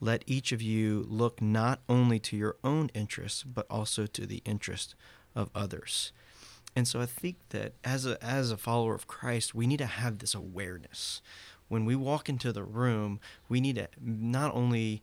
Let 0.00 0.24
each 0.26 0.52
of 0.52 0.62
you 0.62 1.06
look 1.08 1.42
not 1.42 1.80
only 1.88 2.18
to 2.20 2.36
your 2.36 2.56
own 2.64 2.90
interests, 2.94 3.42
but 3.42 3.66
also 3.68 4.06
to 4.06 4.26
the 4.26 4.42
interest 4.44 4.94
of 5.34 5.50
others. 5.54 6.12
And 6.74 6.86
so 6.86 7.00
I 7.00 7.06
think 7.06 7.36
that 7.50 7.74
as 7.84 8.06
a 8.06 8.22
as 8.24 8.50
a 8.50 8.56
follower 8.56 8.94
of 8.94 9.06
Christ, 9.06 9.54
we 9.54 9.66
need 9.66 9.78
to 9.78 9.86
have 9.86 10.18
this 10.18 10.34
awareness. 10.34 11.20
When 11.68 11.84
we 11.84 11.96
walk 11.96 12.28
into 12.28 12.52
the 12.52 12.64
room, 12.64 13.20
we 13.48 13.60
need 13.60 13.76
to 13.76 13.88
not 14.00 14.54
only 14.54 15.02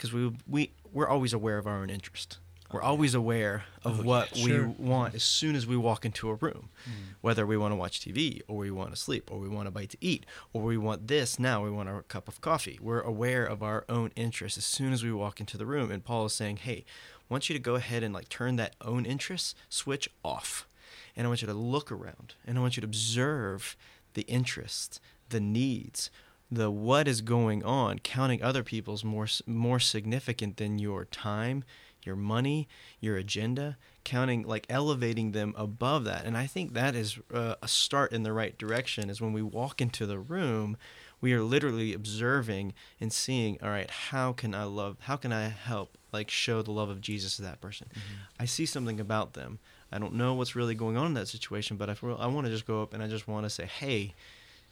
because 0.00 0.14
we 0.14 0.32
we 0.48 0.70
we're 0.92 1.08
always 1.08 1.34
aware 1.34 1.58
of 1.58 1.66
our 1.66 1.76
own 1.76 1.90
interest. 1.90 2.38
We're 2.72 2.80
always 2.82 3.14
aware 3.14 3.64
of 3.84 3.98
Oh, 3.98 4.02
yeah, 4.02 4.06
what 4.06 4.36
sure. 4.36 4.68
we 4.68 4.86
want 4.86 5.14
as 5.16 5.24
soon 5.24 5.56
as 5.56 5.66
we 5.66 5.76
walk 5.76 6.04
into 6.04 6.30
a 6.30 6.34
room. 6.34 6.70
Mm-hmm. 6.84 7.10
Whether 7.20 7.44
we 7.44 7.56
want 7.56 7.72
to 7.72 7.76
watch 7.76 8.00
TV 8.00 8.40
or 8.46 8.56
we 8.56 8.70
want 8.70 8.90
to 8.90 8.96
sleep 8.96 9.28
or 9.30 9.38
we 9.38 9.48
want 9.48 9.66
a 9.66 9.72
bite 9.72 9.90
to 9.90 9.98
eat 10.00 10.24
or 10.52 10.62
we 10.62 10.78
want 10.78 11.08
this 11.08 11.38
now, 11.38 11.64
we 11.64 11.70
want 11.70 11.88
a 11.88 12.02
cup 12.02 12.28
of 12.28 12.40
coffee. 12.40 12.78
We're 12.80 13.00
aware 13.00 13.44
of 13.44 13.62
our 13.62 13.84
own 13.88 14.12
interests 14.14 14.56
as 14.56 14.64
soon 14.64 14.92
as 14.92 15.02
we 15.02 15.12
walk 15.12 15.40
into 15.40 15.58
the 15.58 15.66
room. 15.66 15.90
And 15.90 16.04
Paul 16.04 16.26
is 16.26 16.32
saying, 16.32 16.58
hey, 16.58 16.84
I 17.18 17.24
want 17.28 17.48
you 17.50 17.54
to 17.54 17.60
go 17.60 17.74
ahead 17.74 18.04
and 18.04 18.14
like 18.14 18.28
turn 18.28 18.54
that 18.56 18.76
own 18.80 19.04
interest 19.04 19.56
switch 19.68 20.08
off. 20.24 20.68
And 21.16 21.26
I 21.26 21.28
want 21.28 21.42
you 21.42 21.48
to 21.48 21.54
look 21.54 21.90
around 21.90 22.34
and 22.46 22.56
I 22.56 22.60
want 22.60 22.76
you 22.76 22.80
to 22.82 22.86
observe 22.86 23.76
the 24.14 24.22
interests, 24.22 25.00
the 25.28 25.40
needs, 25.40 26.08
the 26.50 26.70
what 26.70 27.06
is 27.06 27.20
going 27.20 27.64
on, 27.64 27.98
counting 28.00 28.42
other 28.42 28.62
people's 28.62 29.04
more 29.04 29.28
more 29.46 29.78
significant 29.78 30.56
than 30.56 30.78
your 30.78 31.04
time, 31.04 31.64
your 32.02 32.16
money, 32.16 32.68
your 33.00 33.16
agenda, 33.16 33.76
counting 34.04 34.42
like 34.42 34.66
elevating 34.68 35.32
them 35.32 35.54
above 35.56 36.04
that. 36.04 36.24
And 36.24 36.36
I 36.36 36.46
think 36.46 36.72
that 36.72 36.94
is 36.94 37.18
uh, 37.32 37.54
a 37.62 37.68
start 37.68 38.12
in 38.12 38.22
the 38.22 38.32
right 38.32 38.56
direction 38.58 39.10
is 39.10 39.20
when 39.20 39.32
we 39.32 39.42
walk 39.42 39.80
into 39.80 40.06
the 40.06 40.18
room, 40.18 40.76
we 41.20 41.32
are 41.34 41.42
literally 41.42 41.92
observing 41.92 42.72
and 43.00 43.12
seeing, 43.12 43.58
all 43.62 43.68
right, 43.68 43.90
how 43.90 44.32
can 44.32 44.54
I 44.54 44.64
love, 44.64 44.96
how 45.00 45.16
can 45.16 45.32
I 45.32 45.48
help 45.48 45.98
like 46.12 46.30
show 46.30 46.62
the 46.62 46.72
love 46.72 46.88
of 46.88 47.00
Jesus 47.00 47.36
to 47.36 47.42
that 47.42 47.60
person? 47.60 47.88
I 48.38 48.46
see 48.46 48.66
something 48.66 48.98
about 48.98 49.34
them. 49.34 49.58
I 49.92 49.98
don't 49.98 50.14
know 50.14 50.34
what's 50.34 50.56
really 50.56 50.74
going 50.74 50.96
on 50.96 51.06
in 51.06 51.14
that 51.14 51.28
situation, 51.28 51.76
but 51.76 51.90
I, 51.90 51.96
I 52.18 52.26
want 52.26 52.46
to 52.46 52.52
just 52.52 52.66
go 52.66 52.82
up 52.82 52.94
and 52.94 53.02
I 53.02 53.08
just 53.08 53.28
want 53.28 53.44
to 53.44 53.50
say, 53.50 53.66
hey, 53.66 54.14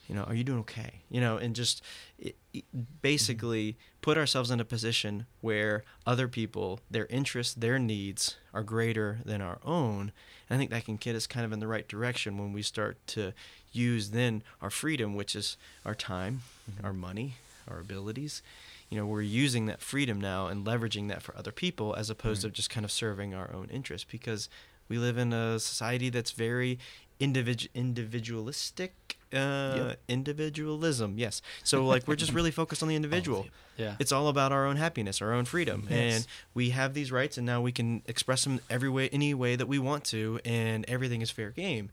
you 0.08 0.14
know, 0.14 0.22
are 0.22 0.34
you 0.34 0.42
doing 0.42 0.60
okay? 0.60 1.02
You 1.10 1.20
know, 1.20 1.36
and 1.36 1.54
just 1.54 1.82
it, 2.18 2.36
it 2.54 2.64
basically 3.02 3.76
put 4.00 4.16
ourselves 4.16 4.50
in 4.50 4.58
a 4.58 4.64
position 4.64 5.26
where 5.42 5.84
other 6.06 6.28
people, 6.28 6.80
their 6.90 7.06
interests, 7.06 7.54
their 7.54 7.78
needs 7.78 8.36
are 8.54 8.62
greater 8.62 9.18
than 9.24 9.42
our 9.42 9.58
own. 9.64 10.12
And 10.48 10.56
I 10.56 10.56
think 10.56 10.70
that 10.70 10.86
can 10.86 10.96
get 10.96 11.14
us 11.14 11.26
kind 11.26 11.44
of 11.44 11.52
in 11.52 11.60
the 11.60 11.66
right 11.66 11.86
direction 11.86 12.38
when 12.38 12.54
we 12.54 12.62
start 12.62 12.96
to 13.08 13.34
use 13.70 14.10
then 14.10 14.42
our 14.62 14.70
freedom, 14.70 15.14
which 15.14 15.36
is 15.36 15.58
our 15.84 15.94
time, 15.94 16.40
mm-hmm. 16.70 16.86
our 16.86 16.94
money, 16.94 17.34
our 17.70 17.78
abilities. 17.78 18.42
You 18.88 18.96
know, 18.96 19.04
we're 19.04 19.20
using 19.20 19.66
that 19.66 19.82
freedom 19.82 20.18
now 20.18 20.46
and 20.46 20.66
leveraging 20.66 21.08
that 21.08 21.22
for 21.22 21.36
other 21.36 21.52
people 21.52 21.94
as 21.94 22.08
opposed 22.08 22.40
mm. 22.40 22.44
to 22.44 22.50
just 22.50 22.70
kind 22.70 22.84
of 22.84 22.90
serving 22.90 23.34
our 23.34 23.52
own 23.52 23.68
interests 23.70 24.06
because 24.10 24.48
we 24.88 24.96
live 24.96 25.18
in 25.18 25.34
a 25.34 25.58
society 25.58 26.08
that's 26.08 26.30
very 26.30 26.78
individu- 27.20 27.68
individualistic 27.74 29.16
uh, 29.34 29.94
individualism 30.08 31.18
yes. 31.18 31.42
So 31.62 31.84
like 31.92 32.08
we're 32.08 32.16
just 32.16 32.32
really 32.32 32.50
focused 32.50 32.82
on 32.82 32.88
the 32.88 32.96
individual. 32.96 33.46
Yeah. 33.76 33.94
it's 34.00 34.10
all 34.10 34.26
about 34.28 34.50
our 34.50 34.66
own 34.66 34.76
happiness 34.76 35.20
our 35.22 35.32
own 35.32 35.44
freedom. 35.44 35.86
Yes. 35.90 36.16
and 36.16 36.26
we 36.54 36.70
have 36.70 36.94
these 36.94 37.12
rights 37.12 37.36
and 37.36 37.46
now 37.46 37.60
we 37.60 37.70
can 37.70 38.02
express 38.06 38.42
them 38.44 38.60
every 38.68 38.88
way 38.88 39.08
any 39.10 39.34
way 39.34 39.54
that 39.54 39.68
we 39.68 39.78
want 39.78 40.04
to 40.06 40.40
and 40.44 40.84
everything 40.88 41.20
is 41.22 41.30
fair 41.30 41.50
game. 41.50 41.90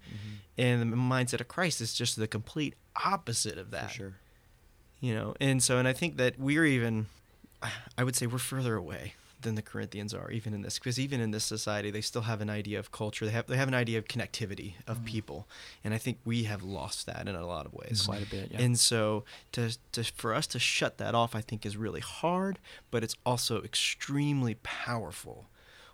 And 0.58 0.82
the 0.82 0.96
mindset 0.96 1.42
of 1.42 1.48
christ 1.48 1.82
is 1.82 1.94
just 1.94 2.16
the 2.16 2.28
complete 2.28 2.76
opposite 3.04 3.58
of 3.58 3.72
that. 3.72 3.90
For 3.92 3.96
sure. 3.96 4.14
you 5.02 5.14
know 5.14 5.36
and 5.42 5.62
so 5.62 5.78
and 5.78 5.88
i 5.88 5.94
think 5.94 6.18
that 6.18 6.40
we're 6.40 6.66
even 6.66 7.08
I 7.98 8.04
would 8.04 8.16
say 8.16 8.28
we're 8.28 8.38
further 8.38 8.76
away 8.76 9.16
than 9.46 9.56
the 9.56 9.62
Corinthians 9.62 10.14
are, 10.14 10.30
even 10.30 10.54
in 10.54 10.62
this, 10.62 10.78
because 10.78 11.00
even 11.00 11.22
in 11.22 11.32
this 11.32 11.46
society, 11.46 11.90
they 11.92 12.02
still 12.02 12.24
have 12.24 12.42
an 12.42 12.50
idea 12.50 12.78
of 12.78 12.92
culture. 12.92 13.26
They 13.26 13.32
have 13.32 13.48
they 13.48 13.56
have 13.56 13.70
an 13.70 13.74
idea 13.74 13.98
of 13.98 14.06
connectivity 14.06 14.74
of 14.86 14.98
Mhm. 15.00 15.06
people, 15.06 15.48
and 15.84 15.94
I 15.94 15.98
think 15.98 16.18
we 16.26 16.44
have 16.44 16.62
lost 16.64 17.06
that 17.06 17.28
in 17.30 17.36
a 17.36 17.46
lot 17.48 17.66
of 17.66 17.74
ways. 17.74 18.04
Quite 18.06 18.24
a 18.24 18.30
bit. 18.30 18.52
Yeah. 18.52 18.60
And 18.62 18.78
so 18.78 19.24
to, 19.54 19.78
to 19.94 20.04
for 20.04 20.34
us 20.34 20.46
to 20.48 20.60
shut 20.60 20.98
that 20.98 21.16
off, 21.16 21.34
I 21.34 21.42
think 21.42 21.66
is 21.66 21.78
really 21.78 22.02
hard, 22.02 22.60
but 22.92 23.02
it's 23.04 23.16
also 23.26 23.62
extremely 23.64 24.56
powerful 24.64 25.48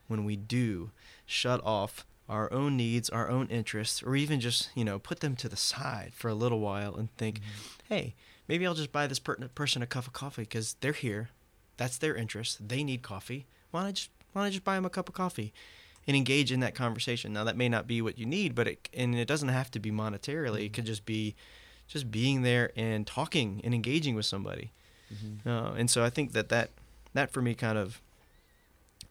when 0.08 0.26
we 0.26 0.36
do 0.36 0.92
shut 1.26 1.64
off 1.64 2.06
our 2.28 2.52
own 2.52 2.78
needs, 2.78 3.10
our 3.10 3.30
own 3.30 3.48
interests, 3.48 4.02
or 4.02 4.16
even 4.16 4.40
just 4.40 4.70
you 4.76 4.84
know 4.86 4.98
put 5.00 5.20
them 5.20 5.36
to 5.36 5.50
the 5.50 5.58
side 5.58 6.14
for 6.16 6.30
a 6.30 6.34
little 6.34 6.60
while 6.60 6.96
and 6.96 7.16
think, 7.18 7.42
hey, 7.90 8.16
maybe 8.48 8.66
I'll 8.66 8.74
just 8.74 8.92
buy 8.92 9.06
this 9.08 9.20
per- 9.20 9.36
person 9.50 9.82
a 9.82 9.86
cup 9.88 10.08
of 10.08 10.14
coffee 10.14 10.44
because 10.44 10.76
they're 10.82 10.94
here, 10.94 11.30
that's 11.78 11.98
their 11.98 12.16
interest, 12.16 12.68
they 12.68 12.84
need 12.84 13.02
coffee. 13.02 13.46
Why 13.72 13.82
don't 13.82 13.90
I 13.90 13.92
just 13.94 14.10
why 14.34 14.42
don't 14.42 14.48
I 14.48 14.52
just 14.52 14.64
buy 14.64 14.76
them 14.76 14.86
a 14.86 14.90
cup 14.90 15.10
of 15.10 15.16
coffee? 15.16 15.54
And 16.08 16.18
engage 16.18 16.52
in 16.52 16.62
that 16.62 16.74
conversation. 16.74 17.32
Now 17.32 17.44
that 17.44 17.56
may 17.56 17.70
not 17.70 17.86
be 17.86 18.02
what 18.02 18.18
you 18.18 18.26
need, 18.26 18.56
but 18.56 18.68
it 18.68 18.90
and 18.94 19.16
it 19.16 19.28
doesn't 19.28 19.50
have 19.50 19.70
to 19.72 19.80
be 19.80 19.92
monetarily. 19.92 20.66
It 20.66 20.74
could 20.74 20.86
just 20.86 21.06
be 21.06 21.36
just 21.88 22.10
being 22.10 22.42
there 22.42 22.72
and 22.76 23.06
talking 23.06 23.62
and 23.64 23.74
engaging 23.74 24.16
with 24.16 24.26
somebody. 24.26 24.72
Mhm. 25.14 25.46
Uh, 25.46 25.74
and 25.74 25.90
so 25.90 26.04
I 26.04 26.10
think 26.10 26.32
that, 26.34 26.50
that 26.50 26.70
that 27.14 27.32
for 27.32 27.42
me 27.42 27.54
kind 27.54 27.78
of 27.78 28.02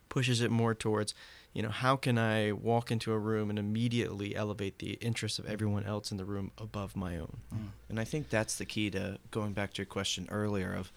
pushes 0.09 0.41
it 0.41 0.51
more 0.51 0.75
towards, 0.75 1.15
you 1.53 1.63
know, 1.63 1.69
how 1.69 1.95
can 1.97 2.19
I 2.19 2.53
walk 2.53 2.91
into 2.91 3.13
a 3.13 3.19
room 3.19 3.51
and 3.51 3.59
immediately 3.59 4.35
elevate 4.35 4.79
the 4.79 4.93
interests 4.95 5.39
of 5.39 5.47
everyone 5.47 5.85
else 5.85 6.11
in 6.11 6.17
the 6.17 6.25
room 6.25 6.51
above 6.59 6.97
my 6.97 7.17
own? 7.19 7.37
Mm. 7.55 7.69
And 7.89 8.01
I 8.01 8.05
think 8.05 8.29
that's 8.31 8.57
the 8.57 8.65
key 8.65 8.91
to 8.91 9.19
going 9.31 9.53
back 9.53 9.75
to 9.75 9.79
your 9.83 9.87
question 9.87 10.27
earlier 10.31 10.73
of 10.75 10.91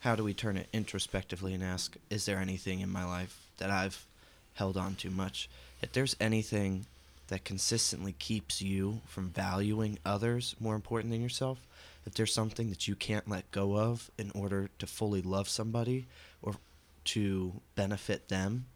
how 0.00 0.14
do 0.14 0.24
we 0.24 0.34
turn 0.34 0.56
it 0.56 0.68
introspectively 0.72 1.54
and 1.54 1.62
ask, 1.62 1.96
is 2.08 2.26
there 2.26 2.38
anything 2.38 2.80
in 2.80 2.90
my 2.90 3.04
life 3.04 3.40
that 3.58 3.70
I've 3.70 4.04
held 4.54 4.76
on 4.76 4.94
too 4.94 5.10
much? 5.10 5.48
If 5.82 5.92
there's 5.92 6.16
anything 6.20 6.86
that 7.28 7.44
consistently 7.44 8.12
keeps 8.12 8.62
you 8.62 9.00
from 9.06 9.30
valuing 9.30 9.98
others 10.04 10.56
more 10.60 10.74
important 10.74 11.12
than 11.12 11.22
yourself, 11.22 11.58
if 12.06 12.14
there's 12.14 12.32
something 12.32 12.70
that 12.70 12.88
you 12.88 12.94
can't 12.94 13.28
let 13.28 13.50
go 13.50 13.76
of 13.76 14.10
in 14.16 14.30
order 14.34 14.70
to 14.78 14.86
fully 14.86 15.20
love 15.20 15.48
somebody 15.48 16.06
or 16.40 16.54
to 17.04 17.60
benefit 17.74 18.28
them, 18.28 18.66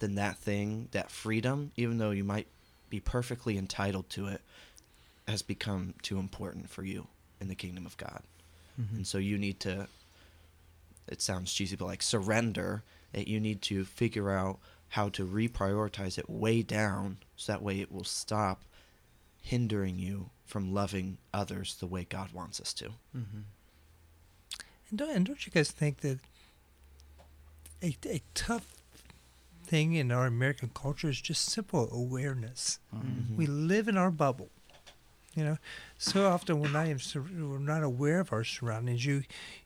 then 0.00 0.14
that 0.16 0.36
thing, 0.36 0.88
that 0.92 1.10
freedom, 1.10 1.72
even 1.76 1.98
though 1.98 2.10
you 2.10 2.24
might 2.24 2.46
be 2.90 3.00
perfectly 3.00 3.56
entitled 3.56 4.10
to 4.10 4.26
it, 4.26 4.40
has 5.28 5.42
become 5.42 5.94
too 6.02 6.18
important 6.18 6.68
for 6.68 6.84
you 6.84 7.06
in 7.40 7.48
the 7.48 7.54
kingdom 7.54 7.86
of 7.86 7.96
God. 7.96 8.22
Mm-hmm. 8.80 8.96
And 8.96 9.06
so 9.06 9.18
you 9.18 9.38
need 9.38 9.60
to, 9.60 9.86
it 11.10 11.20
sounds 11.20 11.52
cheesy, 11.52 11.76
but 11.76 11.86
like 11.86 12.02
surrender, 12.02 12.82
that 13.12 13.28
you 13.28 13.40
need 13.40 13.60
to 13.62 13.84
figure 13.84 14.30
out 14.30 14.58
how 14.90 15.08
to 15.10 15.26
reprioritize 15.26 16.18
it 16.18 16.28
way 16.28 16.62
down 16.62 17.18
so 17.36 17.52
that 17.52 17.62
way 17.62 17.80
it 17.80 17.92
will 17.92 18.04
stop 18.04 18.62
hindering 19.42 19.98
you 19.98 20.30
from 20.44 20.74
loving 20.74 21.18
others 21.32 21.76
the 21.76 21.86
way 21.86 22.06
God 22.08 22.32
wants 22.32 22.60
us 22.60 22.72
to. 22.74 22.86
Mm-hmm. 23.16 23.40
And 24.90 24.98
don't, 24.98 25.10
and 25.10 25.26
don't 25.26 25.46
you 25.46 25.52
guys 25.52 25.70
think 25.70 25.98
that 25.98 26.18
a, 27.82 27.96
a 28.06 28.20
tough 28.34 28.66
thing 29.64 29.94
in 29.94 30.10
our 30.10 30.26
American 30.26 30.70
culture 30.74 31.08
is 31.08 31.20
just 31.20 31.44
simple 31.46 31.88
awareness? 31.92 32.80
Mhm. 32.94 33.36
We 33.36 33.46
live 33.46 33.86
in 33.86 33.96
our 33.96 34.10
bubble. 34.10 34.50
You 35.36 35.44
know, 35.44 35.58
so 35.96 36.26
often 36.26 36.58
when 36.60 36.74
I 36.74 36.88
am 36.90 36.98
sur- 36.98 37.20
we're 37.22 37.58
not 37.58 37.84
aware 37.84 38.18
of 38.18 38.32
our 38.32 38.42
surroundings, 38.42 39.06
you, 39.06 39.22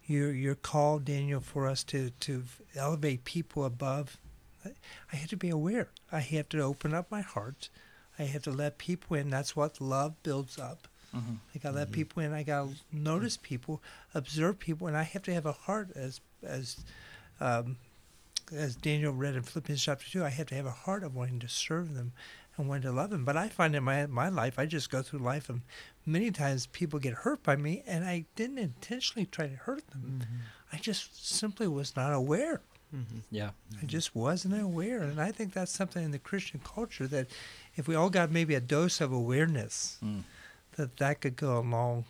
you're, 0.07 0.33
you're 0.33 0.55
called, 0.55 1.07
Daniel, 1.07 1.41
for 1.41 1.67
us 1.67 1.83
to, 1.85 2.11
to 2.21 2.43
elevate 2.77 3.25
people 3.25 3.65
above. 3.65 4.19
I, 4.65 4.73
I 5.13 5.17
have 5.17 5.31
to 5.31 5.39
be 5.39 5.49
aware. 5.49 5.89
I 6.13 6.21
have 6.21 6.51
to 6.51 6.61
open 6.61 6.93
up 6.93 7.11
my 7.11 7.23
heart. 7.23 7.71
I 8.19 8.25
have 8.25 8.43
to 8.43 8.51
let 8.51 8.77
people 8.77 9.17
in. 9.17 9.31
That's 9.31 9.57
what 9.57 9.81
love 9.81 10.23
builds 10.23 10.59
up. 10.59 10.87
Mhm. 11.17 11.39
I 11.55 11.59
gotta 11.59 11.77
let 11.77 11.89
Mhm. 11.89 11.93
people 11.93 12.23
in. 12.23 12.33
I 12.35 12.43
gotta 12.43 12.71
notice 12.93 13.39
people, 13.41 13.83
observe 14.15 14.59
people, 14.59 14.87
and 14.87 14.97
I 14.97 15.03
have 15.05 15.23
to 15.23 15.33
have 15.35 15.47
a 15.47 15.53
heart 15.53 15.91
as 15.95 16.21
as 16.43 16.85
um, 17.41 17.77
as 18.53 18.77
Daniel 18.77 19.13
read 19.13 19.35
in 19.35 19.43
Philippians 19.43 19.83
chapter 19.83 20.09
two. 20.11 20.25
I 20.25 20.29
have 20.29 20.47
to 20.49 20.55
have 20.57 20.67
a 20.67 20.71
heart 20.73 21.03
of 21.05 21.15
wanting 21.15 21.39
to 21.41 21.49
serve 21.49 21.95
them 21.95 22.13
and 22.57 22.69
wanting 22.69 22.83
to 22.83 22.93
love 22.93 23.13
him. 23.13 23.25
But 23.25 23.37
I 23.37 23.49
find 23.49 23.75
in 23.75 23.85
my 23.85 24.07
my 24.07 24.29
life, 24.29 24.59
I 24.59 24.67
just 24.67 24.91
go 24.91 25.03
through 25.03 25.21
life, 25.21 25.49
and 25.49 25.63
many 26.07 26.31
times 26.31 26.67
people 26.67 26.99
get 26.99 27.15
hurt 27.15 27.43
by 27.43 27.57
me, 27.57 27.83
and 27.87 28.05
I 28.05 28.25
didn't 28.37 28.59
intentionally 28.59 29.27
try 29.27 29.47
to 29.49 29.57
hurt 29.57 29.87
them. 29.89 30.23
I 30.73 30.77
just 30.79 31.27
simply 31.29 31.69
was 31.69 31.95
not 31.97 32.13
aware. 32.13 32.61
Mm-hmm. 32.95 33.19
Yeah. 33.31 33.51
I 33.83 33.87
just 33.87 34.15
wasn't 34.15 34.61
aware, 34.61 35.03
and 35.03 35.21
I 35.21 35.33
think 35.33 35.53
that's 35.53 35.73
something 35.73 36.05
in 36.05 36.11
the 36.13 36.19
Christian 36.19 36.61
culture 36.65 37.07
that 37.09 37.27
if 37.77 37.89
we 37.89 37.95
all 37.97 38.11
got 38.11 38.31
maybe 38.31 38.55
a 38.55 38.61
dose 38.61 39.01
of 39.01 39.13
awareness, 39.13 39.99
Mm. 40.05 40.23
that 40.77 40.97
that 40.99 41.21
could 41.21 41.37
go 41.37 41.59
a 41.59 41.61
long, 41.61 42.05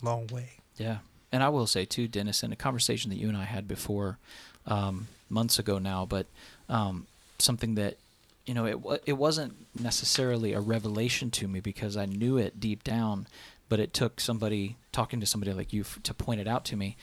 a 0.00 0.04
long 0.04 0.26
way. 0.28 0.52
Yeah. 0.76 0.98
And 1.32 1.42
I 1.42 1.48
will 1.50 1.66
say 1.66 1.84
too, 1.84 2.08
Dennis, 2.08 2.42
in 2.42 2.52
a 2.52 2.56
conversation 2.56 3.10
that 3.10 3.16
you 3.18 3.28
and 3.28 3.36
I 3.36 3.44
had 3.44 3.68
before, 3.68 4.16
um, 4.66 5.08
months 5.28 5.58
ago 5.58 5.78
now, 5.78 6.06
but 6.06 6.26
um, 6.68 7.06
something 7.38 7.74
that 7.74 7.96
you 8.46 8.54
know 8.54 8.64
it 8.64 9.02
it 9.06 9.12
wasn't 9.14 9.54
necessarily 9.78 10.52
a 10.52 10.60
revelation 10.60 11.30
to 11.32 11.48
me 11.48 11.60
because 11.60 11.96
I 11.96 12.06
knew 12.06 12.38
it 12.38 12.60
deep 12.60 12.84
down, 12.84 13.26
but 13.68 13.80
it 13.80 13.92
took 13.92 14.20
somebody 14.20 14.76
talking 14.92 15.20
to 15.20 15.26
somebody 15.26 15.52
like 15.52 15.72
you 15.72 15.82
f- 15.82 15.98
to 16.04 16.14
point 16.14 16.40
it 16.40 16.46
out 16.46 16.64
to 16.66 16.76
me, 16.76 16.96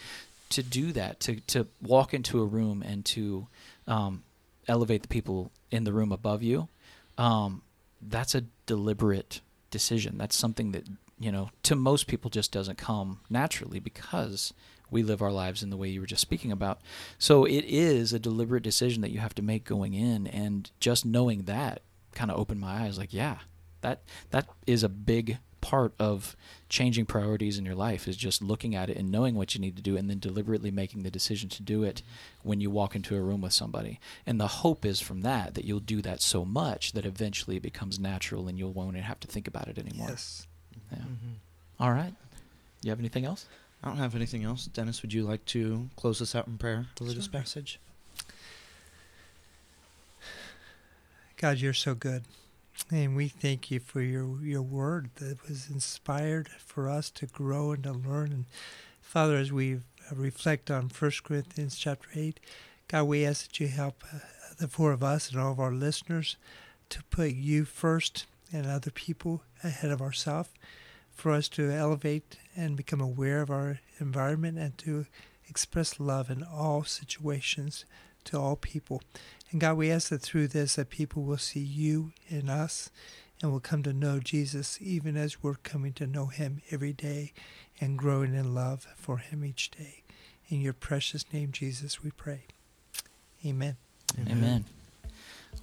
to 0.49 0.63
do 0.63 0.91
that, 0.93 1.19
to 1.21 1.41
to 1.41 1.67
walk 1.81 2.13
into 2.13 2.41
a 2.41 2.45
room 2.45 2.81
and 2.81 3.03
to 3.05 3.47
um, 3.87 4.23
elevate 4.67 5.01
the 5.01 5.07
people 5.07 5.51
in 5.69 5.83
the 5.83 5.93
room 5.93 6.11
above 6.11 6.41
you. 6.41 6.69
Um, 7.17 7.61
that's 8.01 8.33
a 8.33 8.45
deliberate 8.65 9.41
decision. 9.69 10.17
That's 10.17 10.35
something 10.35 10.71
that 10.71 10.87
you 11.19 11.31
know 11.31 11.49
to 11.63 11.75
most 11.75 12.07
people 12.07 12.29
just 12.29 12.51
doesn't 12.51 12.77
come 12.77 13.19
naturally 13.29 13.79
because 13.79 14.53
we 14.93 15.03
live 15.03 15.21
our 15.21 15.31
lives 15.31 15.61
in 15.63 15.69
the 15.69 15.77
way 15.77 15.89
you 15.89 15.99
were 15.99 16.07
just 16.07 16.21
speaking 16.21 16.51
about. 16.51 16.79
So 17.17 17.43
it 17.43 17.65
is 17.67 18.13
a 18.13 18.19
deliberate 18.19 18.63
decision 18.63 19.01
that 19.01 19.11
you 19.11 19.19
have 19.19 19.35
to 19.35 19.41
make 19.41 19.65
going 19.65 19.93
in, 19.93 20.27
and 20.27 20.71
just 20.79 21.05
knowing 21.05 21.43
that 21.43 21.81
kind 22.13 22.31
of 22.31 22.39
opened 22.39 22.61
my 22.61 22.83
eyes. 22.83 22.97
Like, 22.97 23.13
yeah, 23.13 23.39
that 23.81 24.01
that 24.31 24.47
is 24.65 24.83
a 24.83 24.89
big 24.89 25.39
part 25.59 25.93
of 25.97 26.35
changing 26.67 27.05
priorities 27.05 27.57
in 27.57 27.63
your 27.65 27.73
life 27.75 28.05
is 28.05 28.17
just 28.17 28.41
looking 28.41 28.75
at 28.75 28.89
it 28.89 28.97
and 28.97 29.09
knowing 29.09 29.33
what 29.33 29.55
you 29.55 29.61
need 29.61 29.77
to 29.77 29.81
do 29.81 29.95
and 29.95 30.09
then 30.09 30.19
deliberately 30.19 30.69
making 30.71 31.03
the 31.03 31.09
decision 31.09 31.47
to 31.47 31.63
do 31.63 31.83
it 31.83 32.01
when 32.41 32.59
you 32.59 32.69
walk 32.69 32.97
into 32.97 33.15
a 33.15 33.21
room 33.21 33.39
with 33.39 33.53
somebody 33.53 33.97
and 34.25 34.41
the 34.41 34.47
hope 34.47 34.83
is 34.85 34.99
from 34.99 35.21
that 35.21 35.53
that 35.53 35.63
you'll 35.63 35.79
do 35.79 36.01
that 36.01 36.21
so 36.21 36.43
much 36.43 36.91
that 36.91 37.05
eventually 37.05 37.55
it 37.55 37.61
becomes 37.63 37.97
natural 37.97 38.49
and 38.49 38.59
you 38.59 38.67
won't 38.67 38.97
have 38.97 39.21
to 39.21 39.27
think 39.27 39.47
about 39.47 39.69
it 39.69 39.77
anymore 39.79 40.09
Yes. 40.09 40.47
yeah. 40.91 40.97
Mm-hmm. 40.97 41.33
all 41.79 41.91
right 41.93 42.13
you 42.81 42.89
have 42.89 42.99
anything 42.99 43.23
else 43.23 43.45
I 43.83 43.87
don't 43.89 43.97
have 43.97 44.15
anything 44.15 44.43
else. 44.45 44.65
Dennis, 44.65 45.01
would 45.01 45.13
you 45.13 45.23
like 45.23 45.43
to 45.47 45.89
close 45.97 46.21
us 46.21 46.35
out 46.35 46.47
in 46.47 46.57
prayer 46.57 46.85
this 46.99 47.25
Sure. 47.25 47.31
passage? 47.31 47.79
God, 51.37 51.57
you're 51.57 51.73
so 51.73 51.93
good. 51.93 52.23
And 52.89 53.15
we 53.15 53.27
thank 53.27 53.69
you 53.69 53.79
for 53.79 54.01
your, 54.01 54.39
your 54.41 54.61
word 54.61 55.09
that 55.15 55.47
was 55.47 55.69
inspired 55.69 56.47
for 56.47 56.89
us 56.89 57.09
to 57.11 57.25
grow 57.25 57.71
and 57.71 57.83
to 57.83 57.91
learn. 57.91 58.31
And 58.31 58.45
Father, 59.01 59.35
as 59.35 59.51
we 59.51 59.79
reflect 60.13 60.71
on 60.71 60.89
1 60.89 61.11
Corinthians 61.23 61.75
chapter 61.77 62.07
8, 62.15 62.39
God, 62.87 63.03
we 63.03 63.25
ask 63.25 63.47
that 63.47 63.59
you 63.59 63.67
help 63.67 64.03
uh, 64.13 64.19
the 64.57 64.67
four 64.67 64.91
of 64.91 65.03
us 65.03 65.29
and 65.31 65.39
all 65.39 65.51
of 65.51 65.59
our 65.59 65.71
listeners 65.73 66.37
to 66.89 67.03
put 67.09 67.31
you 67.33 67.65
first 67.65 68.25
and 68.51 68.65
other 68.65 68.91
people 68.91 69.43
ahead 69.63 69.91
of 69.91 70.01
ourselves, 70.01 70.49
for 71.13 71.31
us 71.31 71.47
to 71.49 71.69
elevate 71.71 72.37
and 72.55 72.77
become 72.77 73.01
aware 73.01 73.41
of 73.41 73.49
our 73.49 73.79
environment 73.99 74.57
and 74.57 74.77
to 74.79 75.05
express 75.47 75.99
love 75.99 76.29
in 76.29 76.43
all 76.43 76.83
situations 76.83 77.85
to 78.25 78.39
all 78.39 78.55
people. 78.55 79.01
And 79.51 79.59
God, 79.59 79.77
we 79.77 79.91
ask 79.91 80.09
that 80.09 80.21
through 80.21 80.47
this 80.47 80.75
that 80.75 80.89
people 80.89 81.23
will 81.23 81.37
see 81.37 81.59
you 81.59 82.11
in 82.27 82.49
us 82.49 82.89
and 83.41 83.51
will 83.51 83.59
come 83.59 83.83
to 83.83 83.93
know 83.93 84.19
Jesus 84.19 84.77
even 84.81 85.17
as 85.17 85.43
we're 85.43 85.55
coming 85.55 85.93
to 85.93 86.07
know 86.07 86.27
him 86.27 86.61
every 86.71 86.93
day 86.93 87.33
and 87.79 87.97
growing 87.97 88.33
in 88.33 88.55
love 88.55 88.87
for 88.95 89.17
him 89.17 89.43
each 89.43 89.71
day. 89.71 90.03
In 90.47 90.61
your 90.61 90.73
precious 90.73 91.25
name, 91.33 91.51
Jesus, 91.51 92.03
we 92.03 92.11
pray. 92.11 92.45
Amen. 93.45 93.75
amen, 94.17 94.65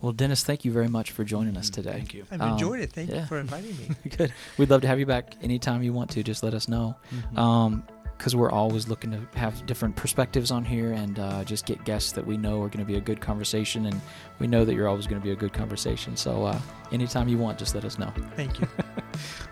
well 0.00 0.12
dennis 0.12 0.42
thank 0.44 0.64
you 0.64 0.72
very 0.72 0.88
much 0.88 1.10
for 1.10 1.24
joining 1.24 1.56
us 1.56 1.70
today 1.70 1.92
Thank 1.92 2.14
you. 2.14 2.24
I've 2.30 2.40
Um, 2.40 2.52
enjoyed 2.52 2.80
it. 2.80 2.92
Thank 2.92 3.10
yeah. 3.10 3.20
you 3.20 3.26
for 3.26 3.38
inviting 3.38 3.76
me. 3.76 3.88
good 4.16 4.32
we'd 4.58 4.70
love 4.70 4.80
to 4.82 4.86
have 4.88 4.98
you 4.98 5.06
back 5.06 5.34
anytime 5.42 5.82
you 5.82 5.92
want 5.92 6.10
to 6.10 6.22
just 6.22 6.42
let 6.42 6.54
us 6.54 6.68
know 6.68 6.96
Mm-hmm. 7.14 7.38
um 7.38 7.84
because 8.18 8.36
we're 8.36 8.50
always 8.50 8.86
looking 8.86 9.10
to 9.12 9.38
have 9.38 9.64
different 9.64 9.96
perspectives 9.96 10.50
on 10.50 10.62
here 10.62 10.92
and 10.92 11.18
uh, 11.18 11.42
just 11.42 11.64
get 11.64 11.82
guests 11.86 12.12
that 12.12 12.26
we 12.26 12.36
know 12.36 12.56
are 12.60 12.68
going 12.68 12.80
to 12.80 12.84
be 12.84 12.96
a 12.96 13.00
good 13.00 13.18
conversation 13.18 13.86
and 13.86 13.98
we 14.38 14.46
know 14.46 14.62
that 14.62 14.74
you're 14.74 14.88
always 14.88 15.06
going 15.06 15.18
to 15.18 15.24
be 15.24 15.32
a 15.32 15.36
good 15.36 15.54
conversation 15.54 16.14
so 16.16 16.44
uh, 16.44 16.60
anytime 16.92 17.28
you 17.28 17.38
want 17.38 17.58
just 17.58 17.74
let 17.74 17.82
us 17.82 17.98
know 17.98 18.12
Thank 18.36 18.60
you. 18.60 18.68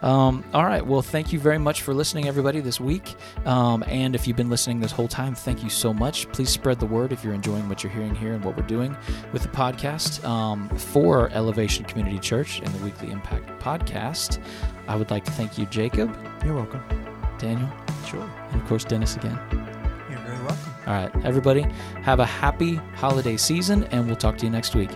Um, 0.02 0.44
all 0.54 0.64
right. 0.64 0.84
Well, 0.86 1.02
thank 1.02 1.32
you 1.32 1.38
very 1.40 1.58
much 1.58 1.82
for 1.82 1.92
listening, 1.92 2.28
everybody, 2.28 2.60
this 2.60 2.80
week. 2.80 3.16
Um, 3.44 3.82
and 3.88 4.14
if 4.14 4.28
you've 4.28 4.36
been 4.36 4.48
listening 4.50 4.78
this 4.80 4.92
whole 4.92 5.08
time, 5.08 5.34
thank 5.34 5.62
you 5.64 5.70
so 5.70 5.92
much. 5.92 6.30
Please 6.32 6.50
spread 6.50 6.78
the 6.78 6.86
word 6.86 7.12
if 7.12 7.24
you're 7.24 7.34
enjoying 7.34 7.68
what 7.68 7.82
you're 7.82 7.92
hearing 7.92 8.14
here 8.14 8.34
and 8.34 8.44
what 8.44 8.56
we're 8.56 8.66
doing 8.66 8.96
with 9.32 9.42
the 9.42 9.48
podcast. 9.48 10.24
Um, 10.24 10.68
for 10.70 11.30
Elevation 11.30 11.84
Community 11.84 12.18
Church 12.18 12.60
and 12.60 12.68
the 12.68 12.84
Weekly 12.84 13.10
Impact 13.10 13.60
podcast, 13.60 14.38
I 14.86 14.94
would 14.94 15.10
like 15.10 15.24
to 15.24 15.32
thank 15.32 15.58
you, 15.58 15.66
Jacob, 15.66 16.16
You're 16.44 16.54
welcome. 16.54 16.82
Daniel, 17.38 17.68
Sure. 18.06 18.28
and 18.52 18.60
of 18.60 18.66
course, 18.68 18.84
Dennis 18.84 19.16
again. 19.16 19.38
You're 20.10 20.18
very 20.20 20.38
welcome. 20.38 20.58
All 20.86 20.94
right, 20.94 21.10
everybody, 21.24 21.62
have 22.02 22.20
a 22.20 22.24
happy 22.26 22.76
holiday 22.94 23.36
season, 23.36 23.84
and 23.90 24.06
we'll 24.06 24.16
talk 24.16 24.38
to 24.38 24.46
you 24.46 24.50
next 24.50 24.74
week. 24.74 24.90